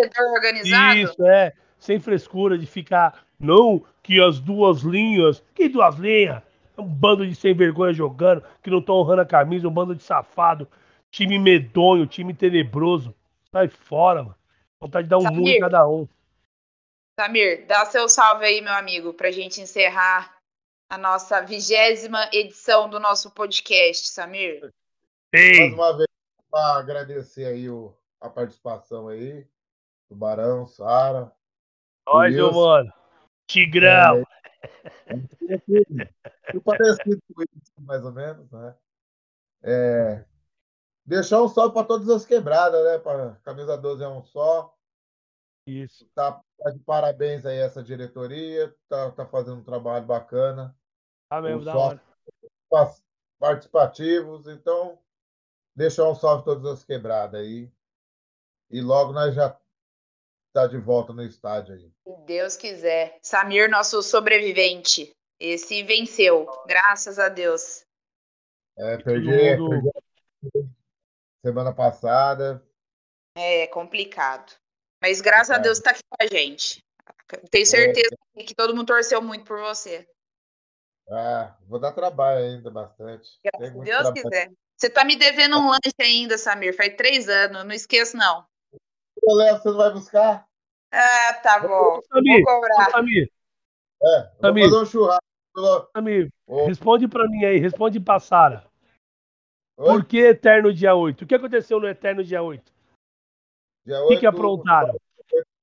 Isso, 0.95 1.27
é. 1.27 1.53
Sem 1.79 1.99
frescura 1.99 2.59
de 2.59 2.67
ficar. 2.67 3.25
Não, 3.39 3.83
que 4.03 4.21
as 4.23 4.41
duas 4.41 4.83
linhas. 4.83 5.43
Que 5.55 5.69
duas 5.69 5.97
linhas? 5.97 6.43
Um 6.77 6.85
bando 6.85 7.27
de 7.27 7.35
sem 7.35 7.55
vergonha 7.55 7.93
jogando, 7.93 8.43
que 8.63 8.71
não 8.71 8.79
estão 8.79 8.97
honrando 8.97 9.23
a 9.23 9.27
camisa, 9.27 9.67
um 9.67 9.73
bando 9.73 9.97
de 9.97 10.03
safado. 10.03 10.69
Time 11.11 11.39
medonho, 11.39 12.07
time 12.07 12.35
tenebroso. 12.35 13.15
Sai 13.51 13.69
fora, 13.69 14.23
mano. 14.23 14.37
Vontade 14.81 15.05
de 15.05 15.11
dar 15.11 15.19
um 15.19 15.23
Samir, 15.23 15.39
mundo 15.39 15.49
em 15.49 15.61
cada 15.61 15.89
um. 15.89 16.09
Samir, 17.19 17.67
dá 17.67 17.85
seu 17.87 18.09
salve 18.09 18.45
aí, 18.45 18.61
meu 18.61 18.75
amigo, 18.75 19.13
pra 19.13 19.31
gente 19.31 19.61
encerrar 19.61 20.37
a 20.89 20.97
nossa 20.97 21.41
vigésima 21.41 22.29
edição 22.33 22.89
do 22.89 23.01
nosso 23.01 23.31
podcast, 23.31 24.09
Samir. 24.09 24.73
Ei. 25.33 25.61
Mais 25.61 25.75
uma 25.75 25.97
vez, 25.97 26.09
para 26.51 26.79
agradecer 26.79 27.45
aí 27.47 27.69
o, 27.69 27.95
a 28.21 28.31
participação 28.31 29.09
aí, 29.09 29.47
do 30.09 30.17
Barão, 30.17 30.67
Sara. 30.67 31.33
Nós, 32.07 32.35
meu 32.35 32.53
mano. 32.53 32.93
Tigrão. 33.47 34.25
É, 35.07 35.15
é, 35.15 36.61
parecido 36.61 37.19
com 37.35 37.43
isso, 37.43 37.73
mais 37.81 38.05
ou 38.05 38.13
menos, 38.13 38.51
né? 38.51 38.75
É, 39.63 40.25
deixar 41.09 41.43
um 41.43 41.49
salve 41.49 41.73
para 41.73 41.87
todas 41.87 42.09
as 42.11 42.27
quebradas, 42.27 42.85
né? 42.85 42.99
Para 42.99 43.37
camisa 43.37 43.77
12 43.79 44.05
é 44.05 44.09
um 44.09 44.23
só. 44.23 44.75
Isso. 45.67 46.07
Tá, 46.15 46.41
tá, 46.59 46.71
de 46.71 46.79
parabéns 46.81 47.47
aí 47.47 47.59
essa 47.59 47.83
diretoria, 47.83 48.75
tá, 48.89 49.11
tá 49.13 49.27
fazendo 49.27 49.59
um 49.59 49.65
trabalho 49.65 50.05
bacana. 50.05 50.77
Tá 51.31 51.41
mesmo, 51.41 51.65
da 51.65 51.77
hora. 51.77 52.03
Participativos, 53.39 54.47
então 54.47 54.99
deixar 55.75 56.09
um 56.09 56.15
salve 56.15 56.45
todas 56.45 56.67
as 56.67 56.85
quebradas 56.85 57.41
aí. 57.41 57.73
E 58.71 58.83
logo 58.83 59.13
nós 59.13 59.35
já 59.35 59.59
tá 60.53 60.67
de 60.67 60.77
volta 60.77 61.13
no 61.13 61.23
estádio 61.23 61.75
aí. 61.75 61.93
Se 62.07 62.17
Deus 62.27 62.57
quiser. 62.57 63.19
Samir, 63.23 63.71
nosso 63.71 64.03
sobrevivente. 64.03 65.11
Esse 65.41 65.83
venceu, 65.85 66.47
graças 66.67 67.19
a 67.19 67.29
Deus. 67.29 67.87
É, 68.77 68.99
perdi, 68.99 69.31
perdi 69.31 70.78
semana 71.45 71.73
passada. 71.73 72.63
É 73.37 73.67
complicado. 73.69 74.53
Mas 75.01 75.21
graças 75.21 75.51
é. 75.51 75.55
a 75.55 75.59
Deus 75.59 75.79
está 75.79 75.91
aqui 75.91 76.03
com 76.09 76.17
a 76.21 76.27
gente. 76.27 76.85
Tenho 77.51 77.63
é. 77.63 77.67
certeza 77.67 78.17
é. 78.37 78.43
que 78.43 78.55
todo 78.55 78.75
mundo 78.75 78.87
torceu 78.87 79.23
muito 79.23 79.45
por 79.45 79.61
você. 79.61 80.09
Ah, 81.11 81.57
vou 81.67 81.79
dar 81.79 81.93
trabalho 81.93 82.45
ainda 82.45 82.71
bastante. 82.71 83.27
Se 83.27 83.71
Deus 83.71 83.85
trabalho. 83.85 84.15
quiser. 84.15 84.51
Você 84.77 84.87
está 84.87 85.05
me 85.05 85.17
devendo 85.17 85.59
um 85.59 85.69
lanche 85.69 85.95
ainda, 86.01 86.39
Samir. 86.39 86.77
Faz 86.77 86.95
três 86.95 87.29
anos, 87.29 87.65
não 87.65 87.73
esqueço, 87.73 88.17
não. 88.17 88.45
Eu 89.23 89.35
levo, 89.35 89.59
você 89.59 89.69
não 89.69 89.77
vai 89.77 89.93
buscar? 89.93 90.47
Ah, 90.93 91.35
tá 91.43 91.61
bom. 91.61 92.01
Samir, 92.03 92.43
vou 92.45 92.55
cobrar. 92.55 92.91
Samir. 92.91 93.31
É, 94.03 94.31
Samir. 94.41 94.69
vou 94.69 94.79
fazer 94.79 94.83
um 94.83 94.87
churrasco. 94.87 95.91
Samir, 95.97 96.29
oh. 96.47 96.67
responde 96.67 97.09
para 97.09 97.27
mim 97.29 97.45
aí, 97.45 97.59
responde 97.59 97.99
pra 97.99 98.21
Sara. 98.21 98.68
Por 99.79 100.05
que 100.05 100.19
Eterno 100.19 100.75
dia 100.75 100.93
8? 100.93 101.23
O 101.23 101.27
que 101.27 101.37
aconteceu 101.37 101.79
no 101.79 101.87
Eterno 101.87 102.25
dia 102.25 102.43
8? 102.43 102.73
Dia 103.87 104.01
8 104.01 104.05
o 104.05 104.09
que, 104.09 104.17
que 104.19 104.27
aprontaram? 104.27 104.95
O 104.95 104.99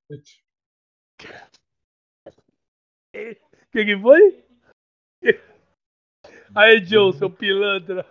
que, 3.11 3.85
que 3.85 3.99
foi? 4.01 4.45
Aí, 6.55 6.81
Joe, 6.85 7.11
seu 7.11 7.29
pilantra. 7.29 8.05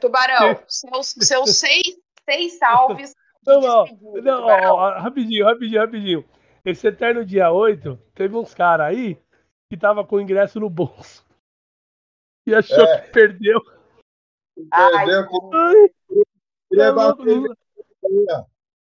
Tubarão, 0.00 0.62
seus, 0.68 1.16
seus 1.18 1.56
seis, 1.56 1.98
seis 2.24 2.58
salves. 2.58 3.16
Não, 3.44 3.60
não, 3.60 3.86
não 4.22 4.46
ó, 4.46 5.00
rapidinho, 5.00 5.46
rapidinho, 5.46 5.80
rapidinho. 5.80 6.24
Esse 6.64 6.86
Eterno 6.86 7.24
dia 7.24 7.50
8, 7.50 7.96
teve 8.14 8.36
uns 8.36 8.54
caras 8.54 8.86
aí 8.86 9.20
que 9.68 9.76
tava 9.76 10.06
com 10.06 10.14
o 10.16 10.20
ingresso 10.20 10.60
no 10.60 10.70
bolso. 10.70 11.26
E 12.46 12.54
achou 12.54 12.84
é. 12.84 13.00
que 13.00 13.10
perdeu. 13.10 13.60
Perdeu 14.70 15.26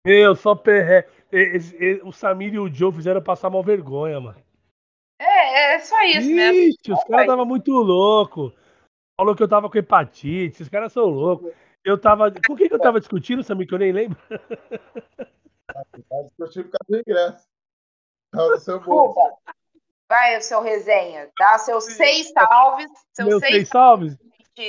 Meu, 0.04 0.34
só 0.34 0.54
perré. 0.54 1.08
O 2.04 2.12
Samir 2.12 2.54
e 2.54 2.58
o 2.58 2.72
Joe 2.72 2.92
fizeram 2.92 3.22
passar 3.22 3.50
mal 3.50 3.62
vergonha, 3.62 4.20
mano. 4.20 4.42
É, 5.20 5.74
é 5.74 5.78
só 5.80 6.00
isso 6.04 6.20
Ixi, 6.20 6.34
mesmo. 6.34 6.94
Os 6.94 7.04
caras 7.04 7.22
estavam 7.22 7.44
muito 7.44 7.72
loucos. 7.72 8.54
Falou 9.16 9.34
que 9.34 9.42
eu 9.42 9.48
tava 9.48 9.68
com 9.68 9.76
hepatite. 9.78 10.54
Esses 10.54 10.68
caras 10.68 10.92
são 10.92 11.04
loucos. 11.04 11.52
Eu 11.84 11.98
tava. 11.98 12.32
Com 12.46 12.56
quem 12.56 12.68
que 12.68 12.74
eu 12.74 12.78
tava 12.78 13.00
discutindo, 13.00 13.42
Samir, 13.42 13.66
que 13.66 13.74
eu 13.74 13.78
nem 13.78 13.92
lembro? 13.92 14.18
discutindo 16.38 16.64
por 16.64 16.78
causa 16.78 16.88
do 16.88 16.98
ingresso. 16.98 17.46
Seu 18.60 18.80
bolso. 18.80 19.18
Vai, 20.08 20.38
o 20.38 20.42
seu 20.42 20.62
resenha. 20.62 21.30
Dá 21.38 21.58
seus 21.58 21.84
seis 21.84 22.30
salves. 22.30 22.90
Seus 23.12 23.28
Meus 23.28 23.40
seis, 23.40 23.54
seis 23.54 23.68
salves? 23.68 24.16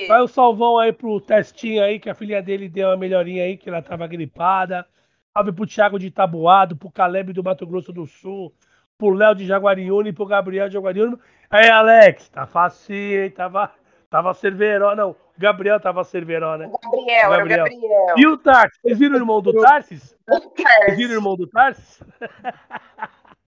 Vai 0.07 0.21
o 0.21 0.27
salvão 0.27 0.77
aí 0.77 0.93
pro 0.93 1.19
testinho 1.19 1.83
aí, 1.83 1.99
que 1.99 2.09
a 2.09 2.15
filha 2.15 2.41
dele 2.41 2.69
deu 2.69 2.89
uma 2.89 2.97
melhorinha 2.97 3.43
aí, 3.43 3.57
que 3.57 3.69
ela 3.69 3.81
tava 3.81 4.07
gripada. 4.07 4.85
Salve 5.33 5.51
pro 5.51 5.67
Thiago 5.67 5.99
de 5.99 6.11
Tabuado, 6.11 6.75
pro 6.75 6.91
Caleb 6.91 7.33
do 7.33 7.43
Mato 7.43 7.65
Grosso 7.65 7.93
do 7.93 8.05
Sul, 8.05 8.53
pro 8.97 9.11
Léo 9.11 9.35
de 9.35 9.45
Jaguariúna 9.45 10.09
e 10.09 10.13
pro 10.13 10.25
Gabriel 10.25 10.67
de 10.67 10.73
Jaguariúna. 10.73 11.19
Aí, 11.49 11.69
Alex, 11.69 12.29
tá 12.29 12.45
fácil, 12.45 12.95
hein? 12.95 13.31
Tava, 13.31 13.71
tava 14.09 14.33
Cerveró, 14.33 14.95
não. 14.95 15.11
O 15.11 15.15
Gabriel 15.37 15.79
tava 15.79 16.03
Cerveró, 16.03 16.57
né? 16.57 16.67
Gabriel, 16.67 17.27
o 17.27 17.29
Gabriel. 17.31 17.63
Gabriel. 17.63 18.15
E 18.17 18.27
o 18.27 18.37
Tarsis? 18.37 18.79
Vocês 18.81 18.99
viram 18.99 19.15
o 19.15 19.17
irmão 19.17 19.41
do 19.41 19.53
Tarsis? 19.53 20.17
Vocês 20.27 20.97
viram 20.97 21.11
o 21.11 21.17
irmão 21.17 21.35
do 21.35 21.47
Tarsis? 21.47 22.03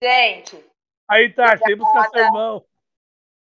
Gente. 0.03 0.65
Aí, 1.09 1.31
Tarsis, 1.31 1.67
vem 1.67 1.77
buscar 1.77 2.09
seu 2.11 2.25
irmão. 2.25 2.65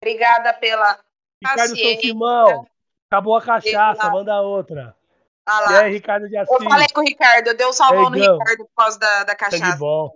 Obrigada 0.01 0.53
pela 0.53 0.99
Ricardo 1.41 1.77
São 1.77 2.01
Simão. 2.01 2.67
Acabou 3.13 3.35
a 3.35 3.41
cachaça, 3.43 4.09
manda 4.09 4.41
outra. 4.41 4.97
Ah 5.45 5.59
lá. 5.59 5.71
E 5.73 5.83
aí, 5.83 5.93
Ricardo 5.93 6.27
de 6.27 6.35
Assis? 6.35 6.51
Eu 6.51 6.67
falei 6.67 6.87
com 6.91 7.01
o 7.01 7.03
Ricardo, 7.03 7.47
eu 7.47 7.55
dei 7.55 7.67
um 7.67 7.71
salvão 7.71 8.09
no 8.09 8.17
Ricardo 8.17 8.65
por 8.65 8.75
causa 8.75 8.97
da, 8.97 9.23
da 9.23 9.35
cachaça. 9.35 9.63
Sangue 9.63 9.77
bom. 9.77 10.11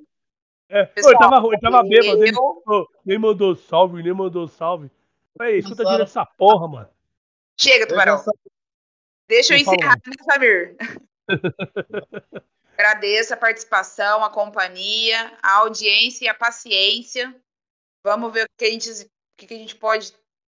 É, 0.68 0.84
Pessoal, 0.86 1.14
ele 1.14 1.20
tava, 1.20 1.48
ele 1.48 1.60
tava 1.60 1.84
bêbado, 1.84 2.24
ele, 2.24 2.36
nem 3.06 3.20
mandou 3.20 3.56
salve, 3.56 4.02
nem 4.02 4.14
mandou 4.14 4.48
salve. 4.48 4.90
Ei, 5.40 5.60
escuta 5.60 5.84
direito 5.84 6.10
essa 6.10 6.26
porra, 6.26 6.68
mano. 6.68 6.90
Chega, 7.56 7.86
Tubarão. 7.88 8.20
Deixa 9.28 9.54
eu 9.54 9.60
encerrar, 9.60 9.96
né, 9.96 10.14
Samir? 10.26 10.76
Agradeço 12.74 13.32
a 13.32 13.38
participação, 13.38 14.24
a 14.24 14.30
companhia, 14.32 15.38
a 15.44 15.58
audiência 15.58 16.26
e 16.26 16.28
a 16.28 16.34
paciência. 16.34 17.36
Vamos 18.04 18.34
ver 18.34 18.46
o 18.46 18.48
que 18.58 18.66
a 18.66 18.72
gente, 18.72 18.90
o 18.90 19.08
que 19.38 19.54
a 19.54 19.58
gente 19.58 19.76
pode 19.76 20.12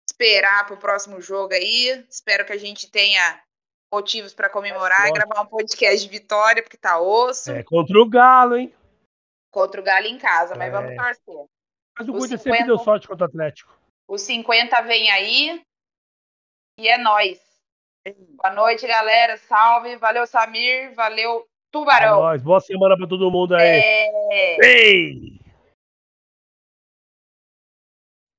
esperar 0.10 0.66
para 0.66 0.76
o 0.76 0.80
próximo 0.80 1.22
jogo 1.22 1.54
aí. 1.54 2.06
Espero 2.10 2.46
que 2.46 2.54
a 2.54 2.58
gente 2.58 2.90
tenha 2.90 3.42
motivos 3.92 4.34
para 4.34 4.50
comemorar 4.50 5.08
e 5.08 5.14
gravar 5.14 5.42
um 5.42 5.46
podcast 5.46 6.06
de 6.06 6.12
vitória, 6.12 6.62
porque 6.62 6.78
tá 6.78 7.00
osso. 7.00 7.52
É 7.52 7.64
contra 7.64 8.00
o 8.00 8.08
Galo, 8.08 8.58
hein? 8.58 8.74
Contra 9.52 9.80
o 9.80 9.84
Galo 9.84 10.06
em 10.06 10.18
casa, 10.18 10.56
mas 10.56 10.68
é. 10.68 10.72
vamos 10.72 10.96
torcer. 10.96 11.46
Mas 11.98 12.08
o 12.08 12.14
Gude 12.14 12.38
sempre 12.38 12.64
deu 12.64 12.78
sorte 12.78 13.08
contra 13.08 13.26
o 13.26 13.30
Atlético. 13.30 13.78
Os 14.08 14.22
50 14.22 14.82
vem 14.82 15.12
aí 15.12 15.62
e 16.80 16.88
é 16.88 16.98
nós. 16.98 17.40
Boa 18.42 18.54
noite, 18.54 18.88
galera. 18.88 19.38
Salve. 19.38 19.98
Valeu, 19.98 20.26
Samir. 20.26 20.94
Valeu, 20.96 21.46
Tubarão. 21.72 22.18
É 22.18 22.22
nóis. 22.22 22.42
Boa 22.42 22.62
semana 22.62 22.98
para 22.98 23.08
todo 23.08 23.30
mundo 23.30 23.56
aí. 23.56 23.68
É... 23.68 24.66
Ei! 24.66 25.40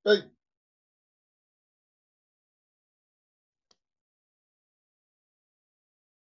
Ei! 0.07 0.31